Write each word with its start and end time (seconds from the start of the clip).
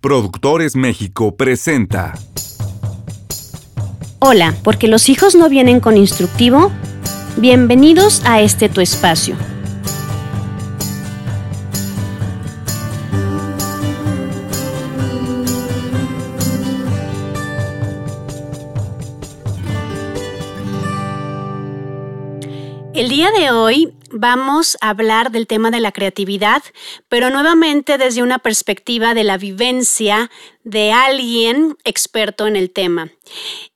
Productores 0.00 0.76
México 0.76 1.34
presenta. 1.34 2.14
Hola, 4.20 4.54
porque 4.62 4.86
los 4.86 5.08
hijos 5.08 5.34
no 5.34 5.48
vienen 5.48 5.80
con 5.80 5.96
instructivo. 5.96 6.70
Bienvenidos 7.36 8.22
a 8.24 8.40
este 8.40 8.68
tu 8.68 8.80
espacio. 8.80 9.34
El 22.94 23.08
día 23.08 23.32
de 23.32 23.50
hoy 23.50 23.92
vamos 24.10 24.76
a 24.80 24.90
hablar 24.90 25.30
del 25.30 25.46
tema 25.46 25.70
de 25.70 25.80
la 25.80 25.92
creatividad, 25.92 26.62
pero 27.08 27.30
nuevamente 27.30 27.98
desde 27.98 28.22
una 28.22 28.38
perspectiva 28.38 29.14
de 29.14 29.24
la 29.24 29.38
vivencia 29.38 30.30
de 30.64 30.92
alguien 30.92 31.76
experto 31.84 32.46
en 32.46 32.56
el 32.56 32.70
tema. 32.70 33.10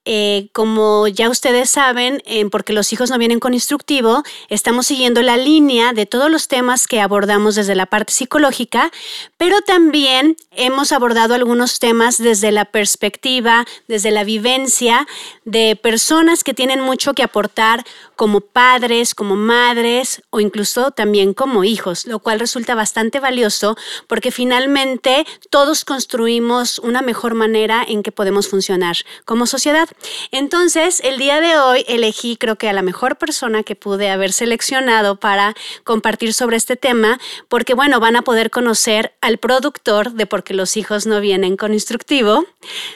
Eh, 0.05 0.49
como 0.53 1.07
ya 1.07 1.31
ustedes 1.31 1.71
saben, 1.71 2.23
porque 2.51 2.73
los 2.73 2.93
hijos 2.93 3.11
no 3.11 3.19
vienen 3.19 3.39
con 3.39 3.55
instructivo, 3.55 4.23
estamos 4.49 4.87
siguiendo 4.87 5.23
la 5.23 5.37
línea 5.37 5.93
de 5.93 6.07
todos 6.07 6.31
los 6.31 6.49
temas 6.49 6.89
que 6.89 7.01
abordamos 7.01 7.55
desde 7.55 7.75
la 7.75 7.87
parte 7.87 8.13
psicológica, 8.13 8.91
pero 9.37 9.61
también 9.61 10.37
hemos 10.51 10.93
abordado 10.93 11.35
algunos 11.35 11.79
temas 11.79 12.19
desde 12.19 12.51
la 12.53 12.65
perspectiva, 12.65 13.65
desde 13.87 14.11
la 14.11 14.25
vivencia 14.25 15.07
de 15.45 15.77
personas 15.77 16.45
que 16.45 16.55
tienen 16.55 16.81
mucho 16.81 17.15
que 17.15 17.23
aportar 17.23 17.85
como 18.17 18.41
padres, 18.41 19.15
como 19.15 19.37
madres 19.37 20.23
o 20.31 20.41
incluso 20.41 20.91
también 20.91 21.35
como 21.35 21.65
hijos, 21.65 22.07
lo 22.07 22.19
cual 22.19 22.41
resulta 22.41 22.75
bastante 22.75 23.21
valioso 23.21 23.77
porque 24.07 24.31
finalmente 24.31 25.27
todos 25.51 25.85
construimos 25.85 26.79
una 26.79 27.03
mejor 27.03 27.35
manera 27.35 27.85
en 27.87 28.03
que 28.03 28.13
podemos 28.13 28.49
funcionar 28.49 28.97
como 29.25 29.47
sociedad. 29.47 29.89
Entonces, 30.31 31.01
el 31.05 31.19
día 31.19 31.41
de 31.41 31.59
hoy 31.59 31.85
elegí 31.89 32.37
creo 32.37 32.57
que 32.57 32.69
a 32.69 32.73
la 32.73 32.83
mejor 32.83 33.17
persona 33.17 33.63
que 33.63 33.77
pude 33.77 34.11
haber 34.11 34.33
seleccionado 34.33 35.17
para 35.17 35.55
compartir 35.85 36.35
sobre 36.35 36.57
este 36.57 36.77
tema, 36.77 37.19
porque 37.49 37.75
bueno, 37.75 38.01
van 38.01 38.17
a 38.17 38.23
poder 38.23 38.51
conocer 38.51 39.15
al 39.21 39.39
productor 39.39 40.13
de 40.13 40.27
Porque 40.27 40.55
los 40.55 40.77
hijos 40.77 41.07
no 41.07 41.21
vienen 41.21 41.57
con 41.57 41.73
instructivo, 41.75 42.45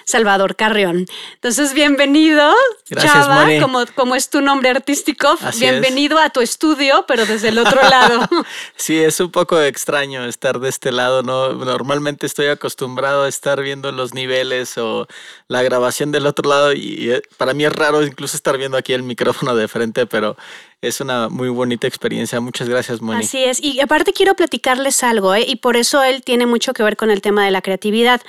Salvador 0.05 0.56
Carrión. 0.56 1.06
Entonces, 1.34 1.72
bienvenido, 1.75 2.55
Chava, 2.94 3.47
como, 3.60 3.84
como 3.94 4.14
es 4.14 4.31
tu 4.31 4.41
nombre 4.41 4.70
artístico, 4.70 5.36
bienvenido 5.58 6.19
a 6.19 6.31
tu 6.31 6.41
estudio, 6.41 7.05
pero 7.08 7.27
desde 7.27 7.48
el 7.48 7.58
otro 7.58 7.83
lado. 7.83 8.28
sí, 8.77 8.98
es 8.98 9.20
un 9.20 9.31
poco 9.31 9.60
extraño 9.60 10.25
estar 10.27 10.60
de 10.60 10.69
este 10.69 10.92
lado, 10.92 11.22
¿no? 11.22 11.53
Normalmente 11.53 12.27
estoy 12.27 12.47
acostumbrado 12.47 13.25
a 13.25 13.28
estar 13.28 13.60
viendo 13.62 13.92
los 13.92 14.14
niveles 14.14 14.78
o 14.78 15.06
la 15.48 15.62
grabación 15.62 16.12
del 16.12 16.27
otro 16.27 16.48
lado 16.48 16.72
y 16.72 16.86
y 16.87 17.11
eh, 17.11 17.23
para 17.37 17.55
mí 17.55 17.65
es 17.65 17.73
raro 17.73 18.03
incluso 18.03 18.37
estar 18.37 18.56
viendo 18.56 18.77
aquí 18.77 18.92
el 18.92 19.03
micrófono 19.03 19.55
de 19.55 19.69
frente, 19.69 20.06
pero 20.06 20.37
es 20.81 21.01
una 21.01 21.28
muy 21.28 21.48
bonita 21.48 21.87
experiencia. 21.87 22.41
Muchas 22.41 22.69
gracias, 22.69 23.01
Moni. 23.01 23.20
Así 23.20 23.43
es. 23.45 23.62
Y 23.62 23.81
aparte 23.81 24.12
quiero 24.12 24.34
platicarles 24.34 25.03
algo, 25.03 25.34
¿eh? 25.34 25.45
y 25.47 25.56
por 25.56 25.77
eso 25.77 26.03
él 26.03 26.23
tiene 26.23 26.47
mucho 26.47 26.73
que 26.73 26.83
ver 26.83 26.97
con 26.97 27.11
el 27.11 27.20
tema 27.20 27.45
de 27.45 27.51
la 27.51 27.62
creatividad. 27.62 28.20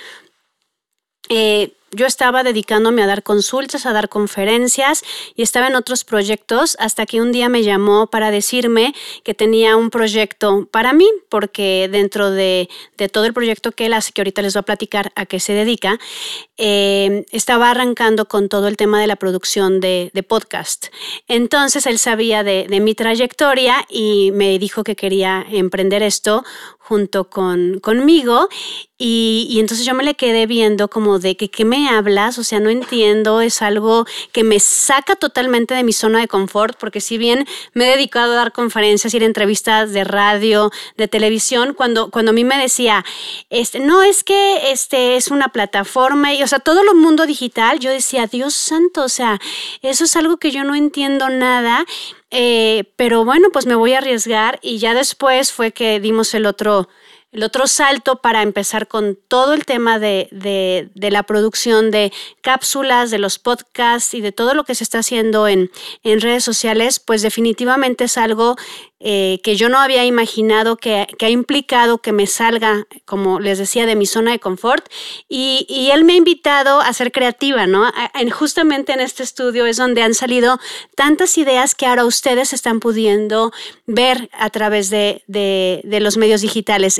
Eh, 1.30 1.77
yo 1.92 2.06
estaba 2.06 2.44
dedicándome 2.44 3.02
a 3.02 3.08
dar 3.08 3.24
consultas, 3.24 3.86
a 3.86 3.94
dar 3.94 4.10
conferencias 4.10 5.04
y 5.36 5.42
estaba 5.42 5.68
en 5.68 5.76
otros 5.76 6.04
proyectos 6.04 6.76
hasta 6.80 7.06
que 7.06 7.22
un 7.22 7.32
día 7.32 7.50
me 7.50 7.64
llamó 7.64 8.08
para 8.08 8.30
decirme 8.30 8.94
que 9.24 9.34
tenía 9.34 9.78
un 9.78 9.90
proyecto 9.90 10.68
para 10.70 10.94
mí, 10.94 11.10
porque 11.30 11.88
dentro 11.92 12.32
de, 12.32 12.70
todo 13.12 13.26
el 13.26 13.34
proyecto 13.34 13.72
que 13.72 13.86
él 13.86 13.94
hace, 13.94 14.12
que 14.12 14.22
ahorita 14.22 14.42
les 14.42 14.54
voy 14.54 14.62
a 14.62 14.64
platicar 14.64 15.12
a 15.16 15.26
qué 15.26 15.40
se 15.40 15.54
dedica, 15.54 15.98
eh, 16.58 17.26
estaba 17.32 17.72
arrancando 17.72 18.28
con 18.28 18.50
todo 18.50 18.68
el 18.68 18.76
tema 18.76 19.00
de 19.00 19.08
la 19.08 19.16
producción 19.16 19.80
de, 19.80 20.12
podcast. 20.28 20.88
Entonces 21.28 21.86
él 21.86 22.00
sabía 22.00 22.44
de, 22.44 22.66
de 22.68 22.80
mi 22.80 22.96
trayectoria 22.96 23.86
y 23.88 24.32
me 24.34 24.58
dijo 24.60 24.84
que 24.84 24.96
quería 24.96 25.46
emprender 25.50 26.04
esto 26.04 26.44
junto 26.88 27.26
con, 27.26 27.80
conmigo. 27.82 28.48
Y, 29.00 29.58
entonces 29.60 29.86
yo 29.86 29.94
me 29.94 30.04
le 30.04 30.16
quedé 30.16 30.48
viendo 30.48 30.88
como 30.88 31.20
de 31.20 31.38
que 31.38 31.50
qué 31.50 31.66
me 31.66 31.88
hablas, 31.90 32.40
o 32.40 32.44
sea, 32.44 32.60
no 32.60 32.72
entiendo, 32.72 33.42
es 33.42 33.62
algo 33.62 34.06
que 34.32 34.44
me 34.44 34.60
saca 34.60 35.16
totalmente 35.16 35.76
de 35.76 35.84
mi 35.84 35.94
zona 35.94 36.20
de 36.20 36.28
confort, 36.28 36.78
porque 36.80 37.00
si 37.00 37.20
bien 37.20 37.46
me 37.74 37.86
he 37.86 37.96
dedicado 37.96 38.32
a 38.32 38.38
dar 38.38 38.54
conferencias, 38.54 39.14
ir 39.14 39.22
a 39.22 39.28
entrevistas 39.28 39.92
de 39.92 40.04
radio, 40.04 40.72
de 40.96 41.08
televisión, 41.08 41.76
cuando, 41.76 42.10
cuando 42.10 42.32
a 42.32 42.34
mí 42.34 42.44
me 42.44 42.58
decía, 42.58 43.06
este, 43.52 43.80
no, 43.80 44.02
es 44.02 44.24
que 44.24 44.72
este 44.72 45.16
es 45.16 45.28
una 45.28 45.50
plataforma, 45.50 46.34
y, 46.34 46.42
o 46.42 46.48
sea, 46.48 46.60
todo 46.60 46.84
lo 46.84 46.96
mundo 46.96 47.28
digital, 47.28 47.80
yo 47.80 47.92
decía, 47.92 48.26
Dios 48.26 48.56
santo, 48.56 49.04
o 49.04 49.10
sea, 49.10 49.40
eso 49.84 50.06
es 50.06 50.16
algo 50.16 50.38
que 50.38 50.50
yo 50.50 50.64
no 50.64 50.74
entiendo 50.74 51.30
nada 51.30 51.86
eh, 52.32 52.92
pero 52.96 53.24
bueno, 53.26 53.50
pues 53.54 53.66
me 53.66 53.76
voy 53.76 53.94
a 53.94 54.00
arriesgar 54.00 54.60
y 54.62 54.80
ya 54.80 54.94
después 54.94 55.52
fue 55.52 55.72
que 55.72 56.00
dimos 56.00 56.34
el 56.34 56.46
otro, 56.46 56.90
el 57.32 57.44
otro 57.44 57.68
salto 57.68 58.22
para 58.22 58.42
empezar 58.42 58.88
con 58.88 59.18
todo 59.28 59.54
el 59.54 59.66
tema 59.66 60.00
de, 60.00 60.30
de, 60.32 61.12
la 61.12 61.24
producción 61.24 61.92
de 61.92 62.12
cápsulas, 62.42 63.12
de 63.12 63.20
los 63.20 63.38
podcasts 63.38 64.14
y 64.14 64.22
de 64.22 64.32
todo 64.32 64.54
lo 64.54 64.64
que 64.64 64.76
se 64.76 64.84
está 64.84 65.00
haciendo 65.00 65.48
en, 65.48 65.70
en 66.04 66.22
redes 66.22 66.44
sociales, 66.44 67.00
pues 67.00 67.22
definitivamente 67.22 68.06
es 68.06 68.18
algo 68.18 68.56
eh, 69.00 69.40
que 69.44 69.56
yo 69.56 69.70
no 69.70 69.78
había 69.78 70.06
imaginado, 70.06 70.76
que, 70.76 71.06
ha 71.20 71.30
implicado 71.30 72.00
que 72.00 72.12
me 72.12 72.26
salga, 72.26 72.88
como 73.06 73.40
les 73.40 73.60
decía, 73.60 73.86
de 73.86 73.96
mi 73.96 74.08
zona 74.08 74.32
de 74.32 74.40
confort. 74.40 74.88
Y, 75.30 75.92
él 75.94 76.04
me 76.04 76.14
ha 76.14 76.16
invitado 76.16 76.82
a 76.82 76.92
ser 76.94 77.12
creativa, 77.12 77.68
¿no? 77.68 77.90
justamente 78.32 78.92
en 78.94 79.00
este 79.00 79.24
estudio 79.24 79.66
es 79.66 79.78
donde 79.78 80.02
han 80.02 80.14
salido 80.14 80.60
tantas 80.96 81.38
ideas 81.38 81.76
que 81.76 81.86
ahora 81.86 82.06
ustedes 82.06 82.52
están 82.52 82.80
pudiendo 82.80 83.54
ver 83.86 84.30
a 84.34 84.50
través 84.50 84.90
de, 84.90 85.22
los 85.84 86.18
medios 86.18 86.42
digitales. 86.42 86.98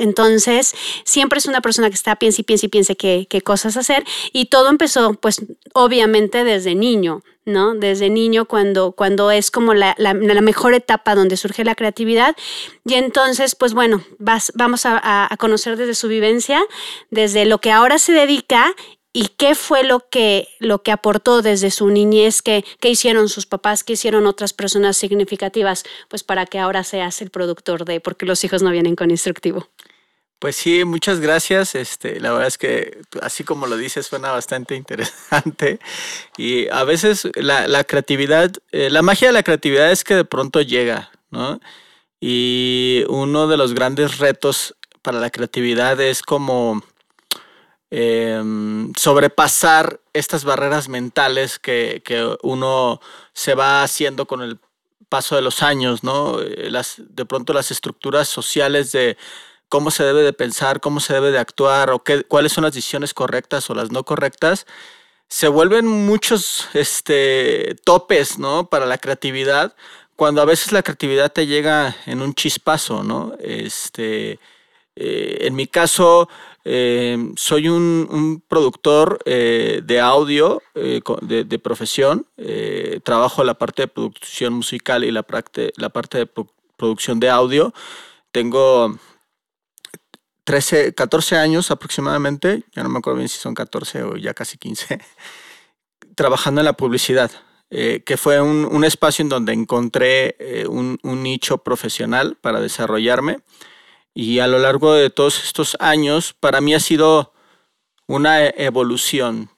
Siempre 1.04 1.38
es 1.38 1.46
una 1.46 1.60
persona 1.60 1.88
que 1.88 1.94
está, 1.94 2.16
piensa 2.16 2.40
y 2.40 2.44
piensa 2.44 2.66
y 2.66 2.68
piensa 2.68 2.94
qué, 2.94 3.42
cosas 3.44 3.76
hacer. 3.76 4.04
Y 4.32 4.46
todo 4.46 4.68
empezó, 4.68 5.14
pues, 5.14 5.44
obviamente 5.74 6.44
desde 6.44 6.74
niño, 6.74 7.22
¿no? 7.44 7.74
Desde 7.74 8.10
niño, 8.10 8.44
cuando, 8.46 8.92
cuando 8.92 9.30
es 9.30 9.50
como 9.50 9.74
la, 9.74 9.94
mejor 10.42 10.74
etapa 10.74 11.14
donde 11.14 11.36
surge 11.36 11.64
la 11.64 11.74
creatividad. 11.74 12.36
Y 12.84 12.94
entonces, 12.94 13.54
pues 13.54 13.74
bueno, 13.74 14.02
vamos 14.18 14.82
a, 14.84 15.28
conocer 15.38 15.76
desde 15.76 15.94
su 15.94 16.08
vivencia, 16.08 16.62
desde 17.10 17.44
lo 17.44 17.58
que 17.58 17.70
ahora 17.70 17.98
se 17.98 18.12
dedica 18.12 18.74
y 19.12 19.28
qué 19.36 19.54
fue 19.54 19.84
lo 19.84 20.08
que, 20.10 20.48
lo 20.58 20.82
que 20.82 20.92
aportó 20.92 21.42
desde 21.42 21.70
su 21.70 21.88
niñez, 21.88 22.42
qué, 22.42 22.64
qué 22.80 22.90
hicieron 22.90 23.28
sus 23.28 23.46
papás, 23.46 23.82
qué 23.82 23.94
hicieron 23.94 24.26
otras 24.26 24.52
personas 24.52 24.96
significativas, 24.96 25.84
pues 26.08 26.22
para 26.22 26.44
que 26.46 26.58
ahora 26.58 26.84
seas 26.84 27.22
el 27.22 27.30
productor 27.30 27.84
de 27.84 28.00
Porque 28.00 28.26
los 28.26 28.44
hijos 28.44 28.62
no 28.62 28.70
vienen 28.70 28.94
con 28.96 29.10
instructivo. 29.10 29.68
Pues 30.38 30.54
sí, 30.54 30.84
muchas 30.84 31.18
gracias. 31.20 31.74
Este, 31.74 32.20
la 32.20 32.30
verdad 32.30 32.46
es 32.46 32.58
que 32.58 33.00
así 33.22 33.42
como 33.42 33.66
lo 33.66 33.76
dices, 33.76 34.06
suena 34.06 34.30
bastante 34.30 34.76
interesante. 34.76 35.80
Y 36.36 36.68
a 36.68 36.84
veces 36.84 37.28
la, 37.34 37.84
creatividad, 37.84 38.52
eh, 38.72 38.90
la 38.90 39.02
magia 39.02 39.28
de 39.28 39.34
la 39.34 39.42
creatividad 39.42 39.90
es 39.90 40.04
que 40.04 40.14
de 40.14 40.24
pronto 40.24 40.60
llega, 40.62 41.10
¿no? 41.30 41.60
Y 42.20 43.04
uno 43.08 43.48
de 43.48 43.56
los 43.56 43.74
grandes 43.74 44.18
retos 44.18 44.76
para 45.02 45.20
la 45.20 45.30
creatividad 45.30 46.00
es 46.00 46.22
como 46.22 46.82
em, 47.90 48.92
sobrepasar 48.96 50.00
estas 50.12 50.44
barreras 50.44 50.88
mentales 50.88 51.58
que, 51.58 52.02
que, 52.04 52.36
uno 52.42 53.00
se 53.32 53.54
va 53.54 53.82
haciendo 53.82 54.26
con 54.26 54.42
el 54.42 54.58
paso 55.08 55.36
de 55.36 55.42
los 55.42 55.62
años, 55.62 56.02
¿no? 56.04 56.40
Eh, 56.40 56.70
las, 56.70 56.96
de 56.98 57.24
pronto 57.24 57.52
las 57.52 57.70
estructuras 57.70 58.28
sociales 58.28 58.92
de 58.92 59.16
cómo 59.68 59.90
se 59.90 60.04
debe 60.04 60.22
de 60.22 60.32
pensar, 60.32 60.80
cómo 60.80 61.00
se 61.00 61.14
debe 61.14 61.30
de 61.30 61.38
actuar 61.38 61.90
o 61.90 62.02
qué, 62.02 62.24
cuáles 62.24 62.52
son 62.52 62.64
las 62.64 62.72
decisiones 62.72 63.14
correctas 63.14 63.68
o 63.70 63.74
las 63.74 63.90
no 63.90 64.04
correctas, 64.04 64.66
se 65.28 65.48
vuelven 65.48 65.86
muchos 65.86 66.68
este, 66.74 67.76
topes 67.84 68.38
¿no? 68.38 68.68
para 68.68 68.86
la 68.86 68.98
creatividad, 68.98 69.74
cuando 70.16 70.42
a 70.42 70.46
veces 70.46 70.72
la 70.72 70.82
creatividad 70.82 71.32
te 71.32 71.46
llega 71.46 71.94
en 72.06 72.22
un 72.22 72.34
chispazo, 72.34 73.04
¿no? 73.04 73.34
Este, 73.38 74.40
eh, 74.96 75.46
en 75.46 75.54
mi 75.54 75.68
caso, 75.68 76.28
eh, 76.64 77.16
soy 77.36 77.68
un, 77.68 78.42
productor 78.48 79.20
eh, 79.26 79.80
de 79.84 80.00
audio 80.00 80.60
de, 80.74 81.44
de, 81.44 81.58
profesión. 81.60 82.26
trabajo 83.04 83.44
la 83.44 83.54
parte 83.54 83.82
de 83.82 83.88
producción 83.88 84.54
musical 84.54 85.04
y 85.04 85.12
la, 85.12 85.24
la 85.76 85.88
parte 85.90 86.18
de 86.18 86.28
producción 86.76 87.20
de 87.20 87.30
audio. 87.30 87.72
Tengo 88.32 88.98
13, 90.48 90.94
14 90.94 91.36
años 91.36 91.70
aproximadamente, 91.70 92.64
ya 92.74 92.82
no 92.82 92.88
me 92.88 93.00
acuerdo 93.00 93.18
bien 93.18 93.28
si 93.28 93.38
son 93.38 93.52
14 93.52 94.02
o 94.04 94.16
ya 94.16 94.32
casi 94.32 94.56
15, 94.56 94.98
trabajando 96.14 96.62
en 96.62 96.64
la 96.64 96.72
publicidad, 96.72 97.30
eh, 97.68 98.02
que 98.06 98.16
fue 98.16 98.40
un, 98.40 98.82
espacio 98.82 99.22
en 99.22 99.28
donde 99.28 99.52
encontré 99.52 100.36
eh, 100.38 100.66
un, 100.66 100.98
nicho 101.02 101.58
profesional 101.58 102.38
para 102.40 102.62
desarrollarme. 102.62 103.40
Y 104.14 104.38
a 104.38 104.46
lo 104.46 104.58
largo 104.58 104.94
de 104.94 105.10
todos 105.10 105.44
estos 105.44 105.76
años, 105.80 106.32
para 106.32 106.62
mí 106.62 106.72
ha 106.72 106.80
sido 106.80 107.34
una 108.06 108.42
e, 108.46 108.54
evolución 108.56 109.50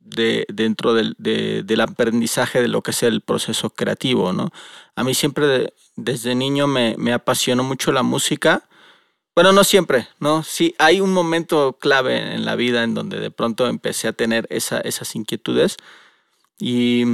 de, 0.00 0.46
dentro 0.52 0.94
del, 0.94 1.14
del, 1.16 1.80
aprendizaje 1.80 2.60
de 2.60 2.66
lo 2.66 2.82
que 2.82 2.90
es 2.90 3.04
el 3.04 3.20
proceso 3.20 3.70
creativo, 3.70 4.32
¿no? 4.32 4.50
A 4.96 5.04
mí 5.04 5.14
siempre 5.14 5.72
desde 5.94 6.34
niño 6.34 6.66
me, 6.66 6.96
me, 6.98 7.12
apasionó 7.12 7.62
mucho 7.62 7.92
la 7.92 8.02
música. 8.02 8.64
Bueno, 9.34 9.52
no 9.52 9.64
siempre, 9.64 10.08
¿no? 10.20 10.44
Sí, 10.44 10.76
hay 10.78 11.00
un 11.00 11.12
momento 11.12 11.76
clave 11.80 12.34
en 12.34 12.44
la 12.44 12.54
vida 12.54 12.84
en 12.84 12.94
donde 12.94 13.18
de 13.18 13.32
pronto 13.32 13.66
empecé 13.66 14.06
a 14.06 14.12
tener 14.12 14.46
esa, 14.48 14.80
esas 14.80 15.16
inquietudes 15.16 15.76
y 16.58 17.04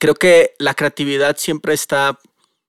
creo 0.00 0.16
que 0.16 0.54
la 0.58 0.74
creatividad 0.74 1.36
siempre 1.36 1.72
está, 1.74 2.18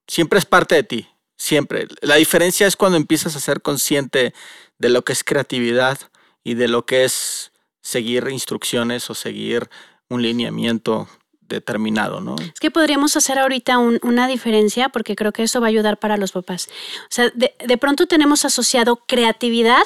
siempre 0.06 0.38
es 0.38 0.46
parte 0.46 0.76
de 0.76 0.84
ti, 0.84 1.08
siempre. 1.36 1.88
La 2.02 2.14
diferencia 2.14 2.68
es 2.68 2.76
cuando 2.76 2.96
empiezas 2.98 3.34
a 3.34 3.40
ser 3.40 3.62
consciente 3.62 4.32
de 4.78 4.88
lo 4.90 5.02
que 5.02 5.12
es 5.12 5.24
creatividad 5.24 5.98
y 6.44 6.54
de 6.54 6.68
lo 6.68 6.86
que 6.86 7.04
es 7.04 7.50
seguir 7.82 8.28
instrucciones 8.28 9.10
o 9.10 9.14
seguir 9.14 9.68
un 10.08 10.22
lineamiento 10.22 11.08
determinado, 11.48 12.20
¿no? 12.20 12.36
Es 12.36 12.60
que 12.60 12.70
podríamos 12.70 13.16
hacer 13.16 13.38
ahorita 13.38 13.78
una 13.78 14.26
diferencia 14.26 14.88
porque 14.88 15.16
creo 15.16 15.32
que 15.32 15.42
eso 15.42 15.60
va 15.60 15.66
a 15.66 15.70
ayudar 15.70 15.98
para 15.98 16.16
los 16.16 16.32
papás. 16.32 16.68
O 17.02 17.10
sea, 17.10 17.30
de, 17.34 17.78
pronto 17.78 18.06
tenemos 18.06 18.44
asociado 18.44 18.96
creatividad 19.06 19.84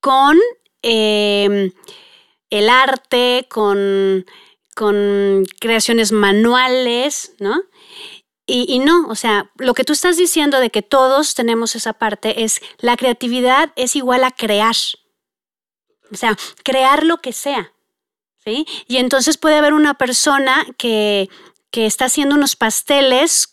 con 0.00 0.38
em, 0.82 1.72
el 2.50 2.68
arte, 2.68 3.46
con 3.50 4.24
con 4.76 5.46
creaciones 5.58 6.12
manuales, 6.12 7.32
¿no? 7.38 7.62
Y, 8.48 8.78
no, 8.78 9.08
o 9.08 9.16
sea, 9.16 9.50
lo 9.56 9.74
que 9.74 9.82
tú 9.82 9.92
estás 9.92 10.16
diciendo 10.16 10.60
de 10.60 10.70
que 10.70 10.82
todos 10.82 11.34
tenemos 11.34 11.74
esa 11.74 11.94
parte 11.94 12.44
es 12.44 12.60
la 12.78 12.96
creatividad 12.96 13.72
es 13.74 13.96
igual 13.96 14.22
a 14.22 14.30
crear. 14.30 14.76
O 16.12 16.16
sea, 16.16 16.36
crear 16.62 17.02
lo 17.02 17.16
que 17.16 17.32
sea. 17.32 17.72
¿Sí? 18.46 18.66
Y 18.86 18.98
entonces 18.98 19.36
puede 19.36 19.56
haber 19.56 19.74
una 19.74 19.94
persona 19.94 20.64
que, 20.78 21.28
que 21.70 21.86
está 21.86 22.06
haciendo 22.06 22.36
unos 22.36 22.56
pasteles 22.56 23.48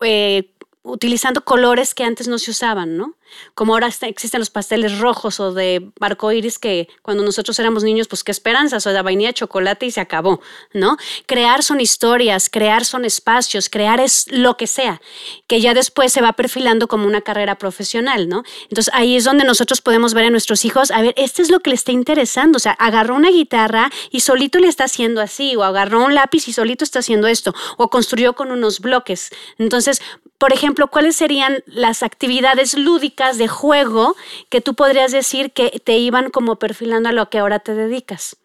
eh, 0.00 0.54
utilizando 0.82 1.44
colores 1.44 1.94
que 1.94 2.04
antes 2.04 2.26
no 2.26 2.38
se 2.38 2.50
usaban, 2.50 2.96
¿no? 2.96 3.14
Como 3.54 3.74
ahora 3.74 3.88
existen 4.02 4.40
los 4.40 4.50
pasteles 4.50 4.98
rojos 4.98 5.38
o 5.38 5.52
de 5.52 5.92
barco 6.00 6.32
iris 6.32 6.58
que 6.58 6.88
cuando 7.02 7.22
nosotros 7.22 7.58
éramos 7.58 7.84
niños, 7.84 8.08
pues 8.08 8.24
qué 8.24 8.32
esperanzas, 8.32 8.86
o 8.86 8.92
de 8.92 9.02
vainilla, 9.02 9.32
chocolate 9.32 9.86
y 9.86 9.90
se 9.90 10.00
acabó, 10.00 10.40
¿no? 10.72 10.96
Crear 11.26 11.62
son 11.62 11.80
historias, 11.80 12.48
crear 12.50 12.84
son 12.84 13.04
espacios, 13.04 13.68
crear 13.68 14.00
es 14.00 14.26
lo 14.30 14.56
que 14.56 14.66
sea, 14.66 15.00
que 15.46 15.60
ya 15.60 15.74
después 15.74 16.12
se 16.12 16.22
va 16.22 16.32
perfilando 16.32 16.88
como 16.88 17.06
una 17.06 17.20
carrera 17.20 17.56
profesional, 17.56 18.28
¿no? 18.28 18.42
Entonces 18.68 18.92
ahí 18.94 19.16
es 19.16 19.24
donde 19.24 19.44
nosotros 19.44 19.82
podemos 19.82 20.14
ver 20.14 20.24
a 20.24 20.30
nuestros 20.30 20.64
hijos, 20.64 20.90
a 20.90 21.02
ver, 21.02 21.14
este 21.16 21.42
es 21.42 21.50
lo 21.50 21.60
que 21.60 21.70
le 21.70 21.76
está 21.76 21.92
interesando, 21.92 22.56
o 22.56 22.60
sea, 22.60 22.72
agarró 22.72 23.14
una 23.16 23.30
guitarra 23.30 23.90
y 24.10 24.20
solito 24.20 24.58
le 24.58 24.68
está 24.68 24.84
haciendo 24.84 25.20
así, 25.20 25.56
o 25.56 25.62
agarró 25.62 26.04
un 26.04 26.14
lápiz 26.14 26.48
y 26.48 26.52
solito 26.54 26.84
está 26.84 27.00
haciendo 27.00 27.28
esto, 27.28 27.54
o 27.76 27.90
construyó 27.90 28.32
con 28.32 28.50
unos 28.50 28.80
bloques. 28.80 29.30
Entonces, 29.58 30.00
por 30.40 30.54
ejemplo, 30.54 30.88
¿cuáles 30.88 31.16
serían 31.16 31.62
las 31.66 32.02
actividades 32.02 32.72
lúdicas 32.72 33.36
de 33.36 33.46
juego 33.46 34.16
que 34.48 34.62
tú 34.62 34.74
podrías 34.74 35.12
decir 35.12 35.52
que 35.52 35.82
te 35.84 35.98
iban 35.98 36.30
como 36.30 36.56
perfilando 36.56 37.10
a 37.10 37.12
lo 37.12 37.28
que 37.28 37.36
ahora 37.36 37.58
te 37.58 37.74
dedicas? 37.74 38.36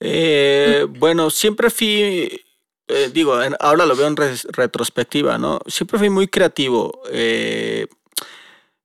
Eh, 0.00 0.86
bueno, 0.88 1.28
siempre 1.28 1.68
fui, 1.68 2.42
eh, 2.88 3.10
digo, 3.12 3.38
ahora 3.60 3.84
lo 3.84 3.94
veo 3.94 4.06
en 4.06 4.16
retrospectiva, 4.16 5.36
¿no? 5.36 5.60
Siempre 5.66 5.98
fui 5.98 6.08
muy 6.08 6.28
creativo. 6.28 7.02
Eh, 7.10 7.88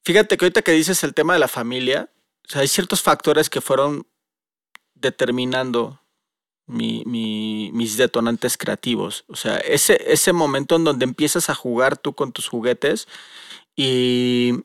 fíjate 0.04 0.36
que 0.36 0.44
ahorita 0.44 0.64
que 0.64 0.74
dices 0.74 1.06
el 1.06 1.14
tema 1.14 1.32
de 1.32 1.40
la 1.40 1.48
familia, 1.48 2.10
hay 2.54 2.68
ciertos 2.68 3.02
factores 3.02 3.50
que 3.50 3.62
fueron 3.62 4.06
determinando 4.96 6.01
mis 6.68 7.98
detonantes 7.98 8.58
creativos. 8.58 9.26
O 9.28 9.36
sea, 9.36 9.58
ese, 9.58 10.02
ese 10.08 10.34
momento 10.34 10.76
en 10.76 10.84
donde 10.84 11.06
empiezas 11.06 11.50
a 11.50 11.56
jugar 11.56 11.98
tú 11.98 12.14
con 12.14 12.32
tus 12.32 12.48
juguetes 12.48 13.08
y 13.76 14.64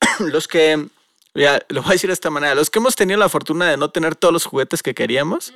los 0.18 0.48
que, 0.48 0.86
ya, 1.34 1.64
lo 1.68 1.82
voy 1.82 1.90
a 1.90 1.92
decir 1.92 2.08
de 2.08 2.14
esta 2.14 2.30
manera, 2.30 2.54
los 2.54 2.70
que 2.70 2.78
hemos 2.78 2.96
tenido 2.96 3.18
la 3.18 3.28
fortuna 3.28 3.70
de 3.70 3.76
no 3.76 3.90
tener 3.90 4.14
todos 4.14 4.32
los 4.32 4.44
juguetes 4.44 4.82
que 4.82 4.94
queríamos, 4.94 5.54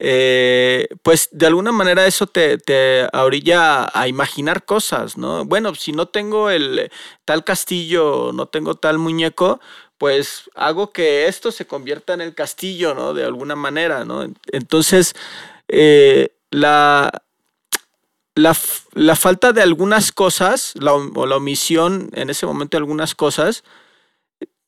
eh, 0.00 0.86
pues 1.02 1.28
de 1.32 1.46
alguna 1.46 1.72
manera 1.72 2.06
eso 2.06 2.28
te, 2.28 2.58
te 2.58 3.08
orilla 3.12 3.90
a 3.92 4.06
imaginar 4.06 4.64
cosas, 4.64 5.16
¿no? 5.18 5.44
Bueno, 5.44 5.74
si 5.74 5.90
no 5.90 6.06
tengo 6.06 6.50
el 6.50 6.90
tal 7.24 7.42
castillo, 7.42 8.30
no 8.32 8.46
tengo 8.46 8.76
tal 8.76 8.98
muñeco, 8.98 9.60
pues 9.98 10.48
hago 10.54 10.92
que 10.92 11.26
esto 11.26 11.52
se 11.52 11.66
convierta 11.66 12.14
en 12.14 12.20
el 12.20 12.34
castillo, 12.34 12.94
¿no? 12.94 13.14
De 13.14 13.24
alguna 13.24 13.56
manera, 13.56 14.04
¿no? 14.04 14.26
Entonces, 14.52 15.14
eh, 15.66 16.30
la, 16.50 17.10
la, 18.34 19.16
falta 19.16 19.52
de 19.52 19.60
algunas 19.60 20.12
cosas, 20.12 20.74
o 21.14 21.26
la 21.26 21.36
omisión 21.36 22.10
en 22.14 22.30
ese 22.30 22.46
momento 22.46 22.76
de 22.76 22.82
algunas 22.82 23.14
cosas, 23.14 23.64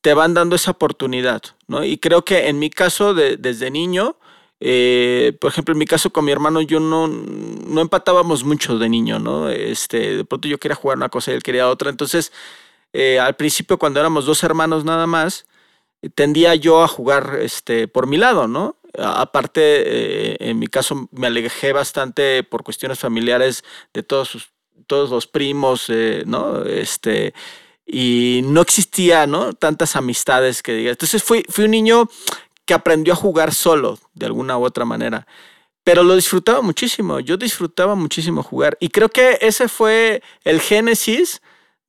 te 0.01 0.13
van 0.13 0.33
dando 0.33 0.55
esa 0.55 0.71
oportunidad, 0.71 1.41
¿no? 1.67 1.83
Y 1.85 1.97
creo 1.97 2.25
que 2.25 2.49
en 2.49 2.59
mi 2.59 2.69
caso, 2.69 3.13
desde 3.13 3.71
niño, 3.71 4.17
eh, 4.59 5.37
por 5.39 5.51
ejemplo, 5.51 5.71
en 5.71 5.79
mi 5.79 5.85
caso 5.85 6.11
con 6.11 6.25
mi 6.25 6.31
hermano, 6.31 6.61
yo 6.61 6.79
no, 6.79 7.07
no 7.07 7.81
empatábamos 7.81 8.43
mucho 8.43 8.77
de 8.77 8.89
niño, 8.89 9.19
¿no? 9.19 9.49
Este, 9.49 10.17
de 10.17 10.25
pronto 10.25 10.47
yo 10.47 10.59
quería 10.59 10.75
jugar 10.75 10.97
una 10.97 11.09
cosa 11.09 11.31
y 11.31 11.35
él 11.35 11.43
quería 11.43 11.69
otra, 11.69 11.89
entonces 11.89 12.31
eh, 12.93 13.19
al 13.19 13.35
principio 13.35 13.77
cuando 13.77 13.99
éramos 13.99 14.25
dos 14.25 14.43
hermanos 14.43 14.83
nada 14.85 15.07
más, 15.07 15.45
tendía 16.15 16.55
yo 16.55 16.83
a 16.83 16.87
jugar 16.87 17.39
este, 17.41 17.87
por 17.87 18.07
mi 18.07 18.17
lado, 18.17 18.47
¿no? 18.47 18.77
Aparte, 18.97 19.61
eh, 19.61 20.37
en 20.39 20.59
mi 20.59 20.67
caso 20.67 21.07
me 21.11 21.27
alejé 21.27 21.71
bastante 21.71 22.43
por 22.43 22.63
cuestiones 22.63 22.99
familiares 22.99 23.63
de 23.93 24.03
todos, 24.03 24.49
todos 24.87 25.09
los 25.09 25.27
primos, 25.27 25.85
eh, 25.89 26.23
¿no? 26.25 26.63
Este, 26.63 27.33
y 27.85 28.41
no 28.43 28.61
existía, 28.61 29.27
¿no? 29.27 29.53
Tantas 29.53 29.95
amistades 29.95 30.61
que 30.61 30.73
diga. 30.73 30.91
Entonces 30.91 31.23
fui, 31.23 31.45
fui 31.49 31.65
un 31.65 31.71
niño 31.71 32.09
que 32.65 32.73
aprendió 32.73 33.13
a 33.13 33.17
jugar 33.17 33.53
solo, 33.53 33.97
de 34.13 34.25
alguna 34.25 34.57
u 34.57 34.65
otra 34.65 34.85
manera. 34.85 35.25
Pero 35.83 36.03
lo 36.03 36.15
disfrutaba 36.15 36.61
muchísimo, 36.61 37.19
yo 37.19 37.37
disfrutaba 37.37 37.95
muchísimo 37.95 38.43
jugar. 38.43 38.77
Y 38.79 38.89
creo 38.89 39.09
que 39.09 39.37
ese 39.41 39.67
fue 39.67 40.21
el 40.43 40.59
génesis 40.59 41.41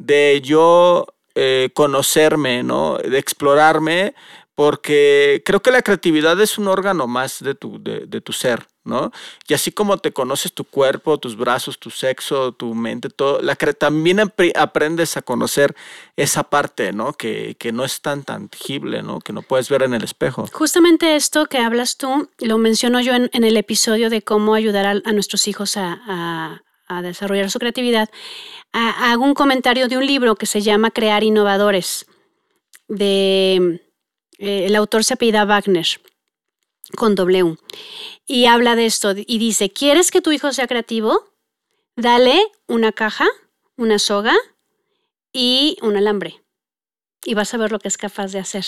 de 0.07 0.41
yo 0.43 1.07
eh, 1.35 1.71
conocerme, 1.75 2.63
¿no? 2.63 2.99
De 2.99 3.19
explorarme, 3.19 4.15
porque 4.55 5.43
creo 5.47 5.61
que 5.61 5.71
la 5.71 5.83
creatividad 5.83 6.39
es 6.41 6.59
un 6.59 6.69
órgano 6.69 7.07
más 7.07 7.43
de 7.43 7.55
tu, 7.55 7.83
de, 7.83 8.21
tu 8.21 8.33
ser, 8.33 8.67
¿no? 8.85 9.13
Y 9.49 9.55
así 9.55 9.73
como 9.73 9.97
te 9.97 10.13
conoces 10.13 10.53
tu 10.53 10.65
cuerpo, 10.65 11.19
tus 11.19 11.37
brazos, 11.37 11.79
tu 11.79 11.89
sexo, 11.89 12.53
tu 12.53 12.75
mente, 12.75 13.09
todo, 13.09 13.41
la, 13.41 13.57
también 13.57 14.21
aprendes 14.21 15.17
a 15.17 15.23
conocer 15.23 15.75
esa 16.17 16.43
parte, 16.43 16.93
¿no? 16.93 17.15
Que, 17.15 17.57
no 17.73 17.85
es 17.85 18.03
tan 18.03 18.25
tangible, 18.25 19.03
¿no? 19.03 19.21
Que 19.21 19.33
no 19.33 19.41
puedes 19.41 19.71
ver 19.71 19.85
en 19.85 19.95
el 19.95 20.05
espejo. 20.05 20.47
Justamente 20.53 21.17
esto 21.17 21.47
que 21.47 21.59
hablas 21.59 21.97
tú, 21.97 22.29
lo 22.39 22.59
menciono 22.59 23.01
yo 23.01 23.15
en, 23.15 23.31
el 23.33 23.57
episodio 23.57 24.11
de 24.11 24.21
cómo 24.21 24.55
ayudar 24.55 25.01
a, 25.03 25.13
nuestros 25.13 25.49
hijos 25.49 25.79
a 25.79 26.63
desarrollar 27.01 27.51
su 27.51 27.59
creatividad, 27.59 28.11
hago 28.73 29.25
un 29.25 29.35
comentario 29.35 29.89
de 29.89 29.97
un 29.97 30.07
libro 30.07 30.35
que 30.35 30.47
se 30.47 30.61
llama 30.61 30.91
Crear 30.91 31.25
Innovadores, 31.25 32.07
de 32.89 33.81
eh, 34.39 34.67
el 34.67 34.75
autor 34.77 35.05
se 35.05 35.15
apellida 35.15 35.45
Wagner, 35.45 35.87
con 36.97 37.15
W, 37.15 37.57
y 38.27 38.47
habla 38.47 38.77
de 38.77 38.87
esto 38.87 39.15
y 39.17 39.39
dice, 39.39 39.71
¿quieres 39.71 40.11
que 40.11 40.21
tu 40.21 40.33
hijo 40.33 40.53
sea 40.53 40.67
creativo? 40.67 41.33
Dale 41.97 42.39
una 42.67 42.93
caja, 42.93 43.27
una 43.77 43.99
soga 43.99 44.35
y 45.33 45.77
un 45.81 45.97
alambre, 45.97 46.43
y 47.25 47.35
vas 47.35 47.55
a 47.55 47.59
ver 47.59 47.73
lo 47.73 47.79
que 47.79 47.89
es 47.89 47.97
capaz 47.97 48.33
de 48.33 48.41
hacer. 48.41 48.65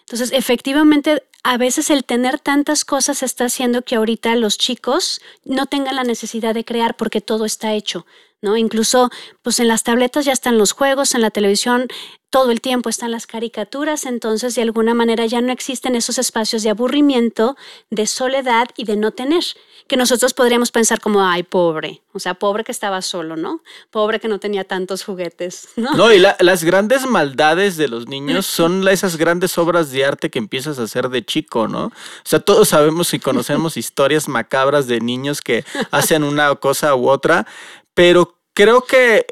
Entonces, 0.00 0.32
efectivamente, 0.32 1.22
a 1.44 1.58
veces 1.58 1.90
el 1.90 2.04
tener 2.04 2.38
tantas 2.40 2.86
cosas 2.86 3.22
está 3.22 3.44
haciendo 3.44 3.82
que 3.82 3.96
ahorita 3.96 4.34
los 4.34 4.56
chicos 4.56 5.20
no 5.44 5.66
tengan 5.66 5.96
la 5.96 6.02
necesidad 6.02 6.54
de 6.54 6.64
crear 6.64 6.96
porque 6.96 7.20
todo 7.20 7.44
está 7.44 7.74
hecho, 7.74 8.06
¿no? 8.40 8.56
Incluso, 8.56 9.10
pues 9.42 9.60
en 9.60 9.68
las 9.68 9.84
tabletas 9.84 10.24
ya 10.24 10.32
están 10.32 10.56
los 10.56 10.72
juegos, 10.72 11.14
en 11.14 11.20
la 11.20 11.30
televisión 11.30 11.88
todo 12.34 12.50
el 12.50 12.60
tiempo 12.60 12.88
están 12.88 13.12
las 13.12 13.28
caricaturas, 13.28 14.06
entonces 14.06 14.56
de 14.56 14.62
alguna 14.62 14.92
manera 14.92 15.24
ya 15.24 15.40
no 15.40 15.52
existen 15.52 15.94
esos 15.94 16.18
espacios 16.18 16.64
de 16.64 16.70
aburrimiento, 16.70 17.56
de 17.90 18.08
soledad 18.08 18.70
y 18.76 18.86
de 18.86 18.96
no 18.96 19.12
tener, 19.12 19.44
que 19.86 19.96
nosotros 19.96 20.34
podríamos 20.34 20.72
pensar 20.72 21.00
como, 21.00 21.24
ay, 21.24 21.44
pobre, 21.44 22.02
o 22.12 22.18
sea, 22.18 22.34
pobre 22.34 22.64
que 22.64 22.72
estaba 22.72 23.02
solo, 23.02 23.36
¿no? 23.36 23.62
Pobre 23.92 24.18
que 24.18 24.26
no 24.26 24.40
tenía 24.40 24.64
tantos 24.64 25.04
juguetes, 25.04 25.68
¿no? 25.76 25.92
No, 25.92 26.12
y 26.12 26.18
las 26.18 26.64
grandes 26.64 27.06
maldades 27.06 27.76
de 27.76 27.86
los 27.86 28.08
niños 28.08 28.46
son 28.46 28.88
esas 28.88 29.16
grandes 29.16 29.56
obras 29.56 29.92
de 29.92 30.04
arte 30.04 30.28
que 30.28 30.40
empiezas 30.40 30.80
a 30.80 30.82
hacer 30.82 31.10
de 31.10 31.24
chico, 31.34 31.68
¿no? 31.68 31.86
O 31.86 31.92
sea, 32.24 32.40
todos 32.40 32.68
sabemos 32.68 33.12
y 33.14 33.18
conocemos 33.18 33.76
historias 33.76 34.28
macabras 34.28 34.86
de 34.86 35.00
niños 35.00 35.40
que 35.40 35.64
hacen 35.90 36.24
una 36.24 36.54
cosa 36.56 36.94
u 36.94 37.08
otra, 37.08 37.46
pero 37.94 38.38
creo 38.54 38.82
que 38.82 39.26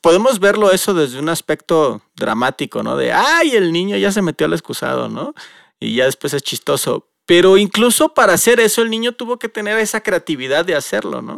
podemos 0.00 0.38
verlo 0.38 0.70
eso 0.70 0.94
desde 0.94 1.18
un 1.18 1.28
aspecto 1.28 2.00
dramático, 2.16 2.82
¿no? 2.82 2.96
De, 2.96 3.12
ay, 3.12 3.56
el 3.56 3.72
niño 3.72 3.96
ya 3.96 4.12
se 4.12 4.22
metió 4.22 4.46
al 4.46 4.52
excusado, 4.52 5.08
¿no? 5.08 5.34
y 5.80 5.94
ya 5.94 6.04
después 6.04 6.34
es 6.34 6.42
chistoso. 6.42 7.08
Pero 7.26 7.58
incluso 7.58 8.14
para 8.14 8.32
hacer 8.32 8.58
eso 8.58 8.82
el 8.82 8.90
niño 8.90 9.12
tuvo 9.12 9.38
que 9.38 9.48
tener 9.48 9.78
esa 9.78 10.00
creatividad 10.00 10.64
de 10.64 10.74
hacerlo, 10.74 11.20
¿no? 11.20 11.36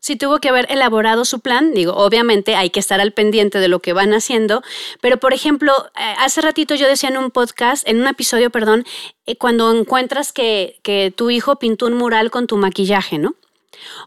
Sí 0.00 0.16
tuvo 0.16 0.38
que 0.38 0.48
haber 0.48 0.66
elaborado 0.70 1.24
su 1.24 1.40
plan, 1.40 1.72
digo, 1.74 1.94
obviamente 1.94 2.56
hay 2.56 2.70
que 2.70 2.80
estar 2.80 3.00
al 3.00 3.12
pendiente 3.12 3.58
de 3.58 3.68
lo 3.68 3.80
que 3.80 3.92
van 3.92 4.12
haciendo, 4.14 4.62
pero 5.00 5.18
por 5.18 5.32
ejemplo, 5.32 5.72
eh, 5.98 6.14
hace 6.18 6.40
ratito 6.40 6.74
yo 6.74 6.86
decía 6.86 7.08
en 7.08 7.18
un 7.18 7.30
podcast, 7.30 7.86
en 7.88 8.00
un 8.00 8.06
episodio, 8.06 8.50
perdón, 8.50 8.84
eh, 9.26 9.36
cuando 9.36 9.72
encuentras 9.72 10.32
que, 10.32 10.78
que 10.82 11.12
tu 11.14 11.30
hijo 11.30 11.56
pintó 11.56 11.86
un 11.86 11.94
mural 11.94 12.30
con 12.30 12.46
tu 12.46 12.56
maquillaje, 12.56 13.18
¿no? 13.18 13.34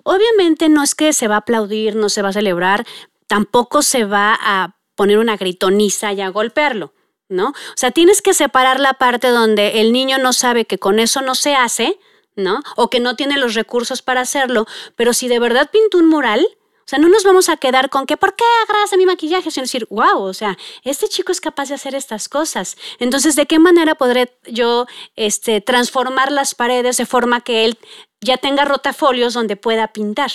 Obviamente 0.04 0.70
no 0.70 0.84
es 0.84 0.96
que 0.96 1.14
se 1.14 1.28
va 1.28 1.36
a 1.36 1.40
aplaudir, 1.40 1.96
no 1.96 2.10
se 2.10 2.22
va 2.22 2.30
a 2.30 2.34
celebrar, 2.34 2.86
tampoco 3.28 3.82
se 3.82 4.06
va 4.06 4.38
a 4.40 4.76
poner 4.96 5.18
una 5.18 5.38
gritoniza 5.38 6.12
y 6.14 6.22
a 6.22 6.30
golpearlo. 6.30 6.94
¿no? 7.32 7.50
O 7.50 7.76
sea, 7.76 7.92
tienes 7.92 8.22
que 8.22 8.34
separar 8.34 8.80
la 8.80 8.94
parte 8.94 9.30
donde 9.30 9.82
el 9.82 9.94
niño 9.94 10.18
no 10.18 10.34
sabe 10.34 10.66
que 10.66 10.78
con 10.78 11.00
eso 11.00 11.22
no 11.22 11.34
se 11.34 11.56
hace, 11.56 11.98
¿no? 12.36 12.62
O 12.76 12.90
que 12.90 13.00
no 13.00 13.16
tiene 13.16 13.38
los 13.38 13.54
recursos 13.54 14.02
para 14.02 14.22
hacerlo, 14.22 14.66
pero 14.96 15.14
si 15.14 15.28
de 15.28 15.40
verdad 15.40 15.70
pinto 15.72 15.98
un 15.98 16.08
mural, 16.08 16.46
o 16.82 16.88
sea, 16.92 17.00
no 17.00 17.08
nos 17.08 17.24
vamos 17.24 17.48
a 17.48 17.58
quedar 17.58 17.90
con 17.90 18.06
que, 18.06 18.18
¿por 18.18 18.36
qué 18.36 18.44
agarras 18.64 18.92
mi 18.98 19.06
maquillaje? 19.06 19.50
Sino 19.50 19.64
decir, 19.64 19.88
wow, 19.90 20.22
o 20.22 20.34
sea, 20.34 20.58
este 20.84 21.08
chico 21.08 21.32
es 21.32 21.40
capaz 21.40 21.70
de 21.70 21.76
hacer 21.76 21.96
estas 21.96 22.28
cosas. 22.28 22.76
Entonces, 23.00 23.36
¿de 23.36 23.46
qué 23.46 23.60
manera 23.60 23.96
podré 23.96 24.38
yo 24.46 24.88
este, 25.16 25.62
transformar 25.62 26.32
las 26.32 26.54
paredes 26.54 26.98
de 26.98 27.06
forma 27.06 27.42
que 27.42 27.64
él 27.66 27.78
ya 28.20 28.38
tenga 28.38 28.66
rotafolios 28.66 29.34
donde 29.34 29.56
pueda 29.56 29.94
pintar? 29.94 30.32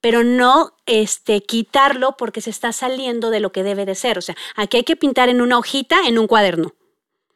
pero 0.00 0.24
no 0.24 0.72
este, 0.86 1.42
quitarlo 1.42 2.16
porque 2.16 2.40
se 2.40 2.50
está 2.50 2.72
saliendo 2.72 3.30
de 3.30 3.40
lo 3.40 3.52
que 3.52 3.62
debe 3.62 3.84
de 3.84 3.94
ser. 3.94 4.18
O 4.18 4.22
sea, 4.22 4.34
aquí 4.56 4.78
hay 4.78 4.84
que 4.84 4.96
pintar 4.96 5.28
en 5.28 5.40
una 5.40 5.58
hojita, 5.58 6.06
en 6.06 6.18
un 6.18 6.26
cuaderno. 6.26 6.72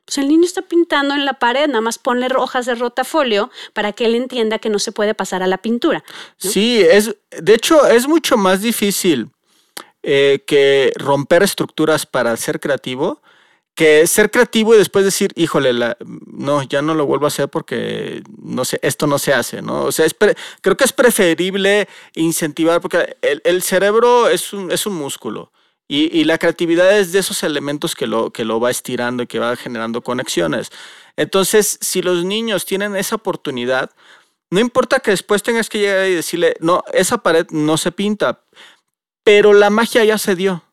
Pues 0.04 0.18
el 0.18 0.28
niño 0.28 0.44
está 0.44 0.62
pintando 0.62 1.14
en 1.14 1.24
la 1.24 1.34
pared, 1.34 1.66
nada 1.66 1.80
más 1.80 1.98
ponle 1.98 2.28
hojas 2.36 2.66
de 2.66 2.74
rotafolio 2.74 3.50
para 3.72 3.92
que 3.92 4.06
él 4.06 4.14
entienda 4.14 4.58
que 4.58 4.68
no 4.68 4.78
se 4.78 4.92
puede 4.92 5.14
pasar 5.14 5.42
a 5.42 5.46
la 5.46 5.58
pintura. 5.58 6.04
Sí, 6.36 6.80
es, 6.82 7.16
de 7.30 7.54
hecho, 7.54 7.86
es 7.86 8.06
mucho 8.06 8.36
más 8.36 8.60
difícil 8.60 9.30
eh, 10.02 10.44
que 10.46 10.92
romper 10.96 11.42
estructuras 11.42 12.04
para 12.04 12.36
ser 12.36 12.60
creativo 12.60 13.22
que 13.74 14.06
ser 14.06 14.30
creativo 14.30 14.74
y 14.74 14.78
después 14.78 15.04
decir, 15.04 15.32
híjole, 15.34 15.72
no, 16.26 16.62
ya 16.62 16.80
no 16.80 16.94
lo 16.94 17.06
vuelvo 17.06 17.24
a 17.24 17.28
hacer 17.28 17.48
porque 17.48 18.22
no 18.40 18.62
esto 18.82 19.06
no 19.06 19.18
se 19.18 19.34
hace, 19.34 19.62
¿no? 19.62 19.84
O 19.84 19.92
sea, 19.92 20.06
creo 20.60 20.76
que 20.76 20.84
es 20.84 20.92
preferible 20.92 21.88
incentivar, 22.14 22.80
porque 22.80 23.16
el, 23.20 23.62
cerebro 23.62 24.28
es 24.28 24.52
un, 24.52 24.70
es 24.70 24.86
un 24.86 24.94
músculo 24.94 25.50
y, 25.86 26.24
la 26.24 26.38
creatividad 26.38 26.98
es 26.98 27.12
de 27.12 27.18
esos 27.18 27.42
elementos 27.42 27.94
que 27.94 28.06
lo, 28.06 28.30
que 28.30 28.44
lo 28.44 28.58
va 28.58 28.70
estirando 28.70 29.22
y 29.22 29.26
que 29.26 29.38
va 29.38 29.54
generando 29.54 30.02
conexiones. 30.02 30.70
Entonces, 31.16 31.78
si 31.80 32.00
los 32.00 32.24
niños 32.24 32.64
tienen 32.64 32.96
esa 32.96 33.16
oportunidad, 33.16 33.90
no 34.50 34.60
importa 34.60 35.00
que 35.00 35.10
después 35.10 35.42
tengas 35.42 35.68
que 35.68 35.78
llegar 35.78 36.06
y 36.06 36.14
decirle, 36.14 36.56
no, 36.60 36.82
esa 36.92 37.18
pared 37.18 37.46
no 37.50 37.76
se 37.76 37.92
pinta, 37.92 38.40
pero 39.22 39.52
la 39.52 39.68
magia 39.68 40.04
ya 40.04 40.16
se 40.16 40.34
dio. 40.34 40.64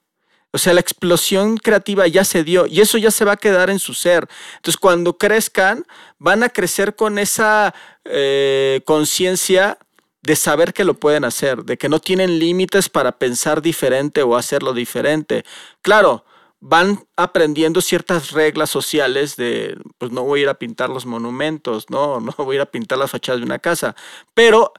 O 0.53 0.58
sea, 0.58 0.74
la 0.74 0.82
explosión 0.82 1.58
creativa 1.58 2.08
ya 2.08 2.25
se 2.25 2.44
dio 2.44 2.65
y 2.68 2.82
eso 2.82 2.98
ya 2.98 3.10
se 3.10 3.24
va 3.24 3.34
a 3.34 3.38
quedar 3.38 3.70
en 3.70 3.80
su 3.80 3.94
ser. 3.94 4.27
Entonces, 4.58 4.80
cuando 4.80 5.18
crezcan, 5.18 5.86
van 6.20 6.44
a 6.44 6.50
crecer 6.50 6.96
con 6.96 7.20
esa 7.20 7.74
eh, 8.06 8.82
conciencia 8.86 9.77
de 10.22 10.36
saber 10.36 10.74
que 10.74 10.84
lo 10.84 10.96
pueden 10.96 11.24
hacer, 11.25 11.63
de 11.63 11.78
que 11.78 11.90
no 11.90 12.00
tienen 12.00 12.40
límites 12.40 12.90
para 12.90 13.13
pensar 13.18 13.62
diferente 13.62 14.24
o 14.24 14.36
hacerlo 14.36 14.74
diferente. 14.74 15.44
Claro, 15.82 16.25
van 16.60 17.08
aprendiendo 17.18 17.82
ciertas 17.82 18.32
reglas 18.32 18.70
sociales 18.70 19.36
de, 19.36 19.78
pues 19.98 20.12
no 20.12 20.24
voy 20.24 20.42
a 20.42 20.44
ir 20.44 20.50
a 20.50 20.60
pintar 20.60 20.90
los 20.92 21.08
monumentos, 21.08 21.90
no, 21.90 22.20
no 22.22 22.34
voy 22.38 22.56
a 22.56 22.58
ir 22.58 22.62
a 22.62 22.72
pintar 22.72 23.00
las 23.00 23.12
fachadas 23.12 23.42
de 23.42 23.46
una 23.46 23.60
casa, 23.60 23.96
pero 24.34 24.74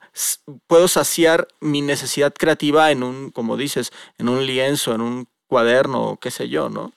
puedo 0.68 0.88
saciar 0.88 1.48
mi 1.60 1.82
necesidad 1.82 2.32
creativa 2.32 2.90
en 2.92 3.02
un, 3.02 3.30
como 3.30 3.56
dices, 3.56 3.90
en 4.18 4.28
un 4.28 4.46
lienzo, 4.46 4.94
en 4.94 5.00
un 5.00 5.28
cuaderno, 5.48 6.18
qué 6.20 6.30
sé 6.30 6.48
yo, 6.48 6.68
¿no? 6.68 6.92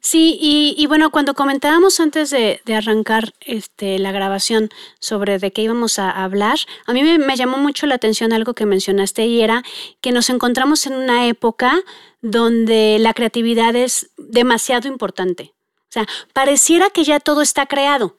Sí, 0.00 0.38
y, 0.40 0.86
bueno, 0.86 1.10
cuando 1.10 1.34
comentábamos 1.34 2.00
antes 2.00 2.30
de, 2.30 2.60
arrancar 2.74 3.32
este, 3.40 3.98
la 3.98 4.12
grabación 4.12 4.68
sobre 5.00 5.38
de 5.38 5.52
qué 5.52 5.62
íbamos 5.62 5.98
a 5.98 6.10
hablar, 6.10 6.58
a 6.86 6.92
mí 6.92 7.02
me, 7.02 7.36
llamó 7.36 7.56
mucho 7.56 7.86
la 7.86 7.94
atención 7.94 8.32
algo 8.32 8.54
que 8.54 8.66
mencionaste 8.66 9.24
y 9.24 9.40
era 9.40 9.62
que 10.02 10.12
nos 10.12 10.28
encontramos 10.28 10.86
en 10.86 10.94
una 10.94 11.26
época 11.26 11.80
donde 12.20 12.98
la 13.00 13.14
creatividad 13.14 13.74
es 13.74 14.10
demasiado 14.18 14.86
importante. 14.86 15.54
O 15.88 15.92
sea, 15.92 16.06
pareciera 16.34 16.90
que 16.90 17.04
ya 17.04 17.18
todo 17.18 17.40
está 17.40 17.66
creado, 17.66 18.18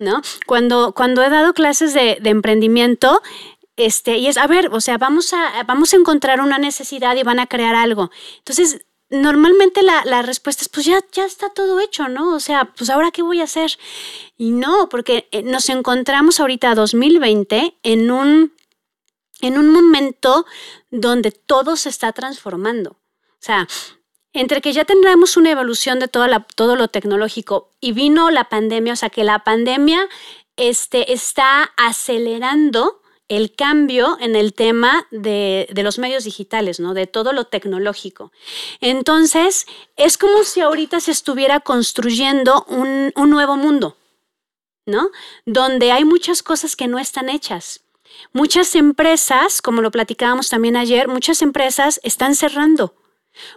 ¿no? 0.00 0.22
Cuando, 0.46 0.92
cuando 0.92 1.22
he 1.22 1.30
dado 1.30 1.54
clases 1.54 1.94
de, 1.94 2.18
de 2.20 2.30
emprendimiento, 2.30 3.22
este, 3.76 4.18
y 4.18 4.26
es, 4.26 4.38
a 4.38 4.46
ver, 4.46 4.70
o 4.72 4.80
sea, 4.80 4.98
vamos 4.98 5.32
a, 5.32 5.62
vamos 5.64 5.92
a 5.92 5.96
encontrar 5.96 6.40
una 6.40 6.58
necesidad 6.58 7.16
y 7.16 7.22
van 7.22 7.38
a 7.38 7.46
crear 7.46 7.74
algo. 7.74 8.10
Entonces, 8.38 8.84
normalmente 9.12 9.82
la, 9.82 10.22
respuesta 10.22 10.62
es, 10.62 10.68
pues 10.68 10.86
ya, 10.86 11.00
ya 11.12 11.24
está 11.24 11.50
todo 11.50 11.78
hecho, 11.80 12.08
¿no? 12.08 12.34
O 12.34 12.40
sea, 12.40 12.72
pues 12.76 12.88
ahora 12.90 13.10
qué 13.10 13.22
voy 13.22 13.40
a 13.40 13.44
hacer. 13.44 13.78
Y 14.38 14.50
no, 14.52 14.88
porque 14.88 15.28
eh, 15.30 15.42
nos 15.42 15.68
encontramos 15.68 16.40
ahorita 16.40 16.74
2020 16.74 17.76
en 17.82 18.10
un, 18.10 18.54
en 19.42 19.58
un 19.58 19.68
momento 19.68 20.46
donde 20.90 21.30
todo 21.30 21.76
se 21.76 21.90
está 21.90 22.12
transformando. 22.12 22.92
O 22.92 23.44
sea, 23.44 23.68
entre 24.32 24.62
que 24.62 24.72
ya 24.72 24.86
tendremos 24.86 25.36
una 25.36 25.50
evolución 25.50 25.98
de 25.98 26.08
la, 26.14 26.46
todo 26.56 26.74
lo 26.74 26.88
tecnológico 26.88 27.74
y 27.80 27.92
vino 27.92 28.30
la 28.30 28.48
pandemia, 28.48 28.94
o 28.94 28.96
sea 28.96 29.10
que 29.10 29.24
la 29.24 29.44
pandemia 29.44 30.08
este, 30.56 31.12
está 31.12 31.72
acelerando 31.76 33.01
el 33.28 33.54
cambio 33.54 34.16
en 34.20 34.36
el 34.36 34.52
tema 34.52 35.06
de, 35.10 35.68
los 35.74 35.98
medios 35.98 36.24
digitales, 36.24 36.80
¿no? 36.80 36.94
De 36.94 37.06
todo 37.06 37.32
lo 37.32 37.44
tecnológico. 37.44 38.32
Entonces, 38.80 39.66
es 39.96 40.18
como 40.18 40.44
si 40.44 40.60
ahorita 40.60 41.00
se 41.00 41.12
estuviera 41.12 41.60
construyendo 41.60 42.64
un, 42.68 43.12
nuevo 43.30 43.56
mundo, 43.56 43.96
¿no? 44.86 45.10
Donde 45.46 45.92
hay 45.92 46.04
muchas 46.04 46.42
cosas 46.42 46.76
que 46.76 46.88
no 46.88 46.98
están 46.98 47.28
hechas. 47.28 47.80
Muchas 48.32 48.74
empresas, 48.74 49.62
como 49.62 49.80
lo 49.80 49.90
platicábamos 49.90 50.50
también 50.50 50.76
ayer, 50.76 51.08
muchas 51.08 51.40
empresas 51.40 52.00
están 52.02 52.34
cerrando 52.34 52.94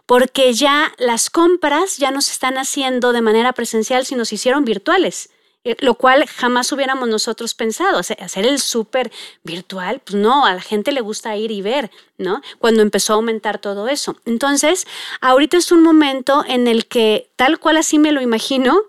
porque 0.05 0.53
ya 0.53 0.93
las 0.97 1.29
compras 1.29 1.97
ya 1.97 2.11
no 2.11 2.21
se 2.21 2.31
están 2.31 2.57
haciendo 2.57 3.11
de 3.11 3.21
manera 3.21 3.53
presencial, 3.53 4.05
sino 4.05 4.25
se 4.25 4.35
hicieron 4.35 4.65
virtuales. 4.65 5.29
Eh, 5.65 5.75
lo 5.79 5.95
cual 5.95 6.27
jamás 6.27 6.71
hubiéramos 6.71 7.09
nosotros 7.09 7.55
pensado. 7.55 7.97
Hacer 7.97 8.45
el 8.45 8.59
súper 8.59 9.11
virtual, 9.43 9.99
pues 10.05 10.15
no, 10.15 10.45
a 10.45 10.53
la 10.53 10.61
gente 10.61 10.91
le 10.91 11.01
gusta 11.01 11.35
ir 11.35 11.51
y 11.51 11.63
ver, 11.63 11.89
¿no? 12.19 12.41
Cuando 12.59 12.83
empezó 12.83 13.13
a 13.13 13.15
aumentar 13.17 13.57
todo 13.57 13.89
eso. 13.89 14.15
Entonces, 14.25 14.85
ahorita 15.21 15.57
es 15.57 15.71
un 15.71 15.81
momento 15.81 16.45
en 16.47 16.67
el 16.67 16.85
que, 16.85 17.31
tal 17.35 17.59
cual 17.59 17.77
así 17.77 17.97
me 17.97 18.11
lo 18.11 18.21
imagino, 18.21 18.79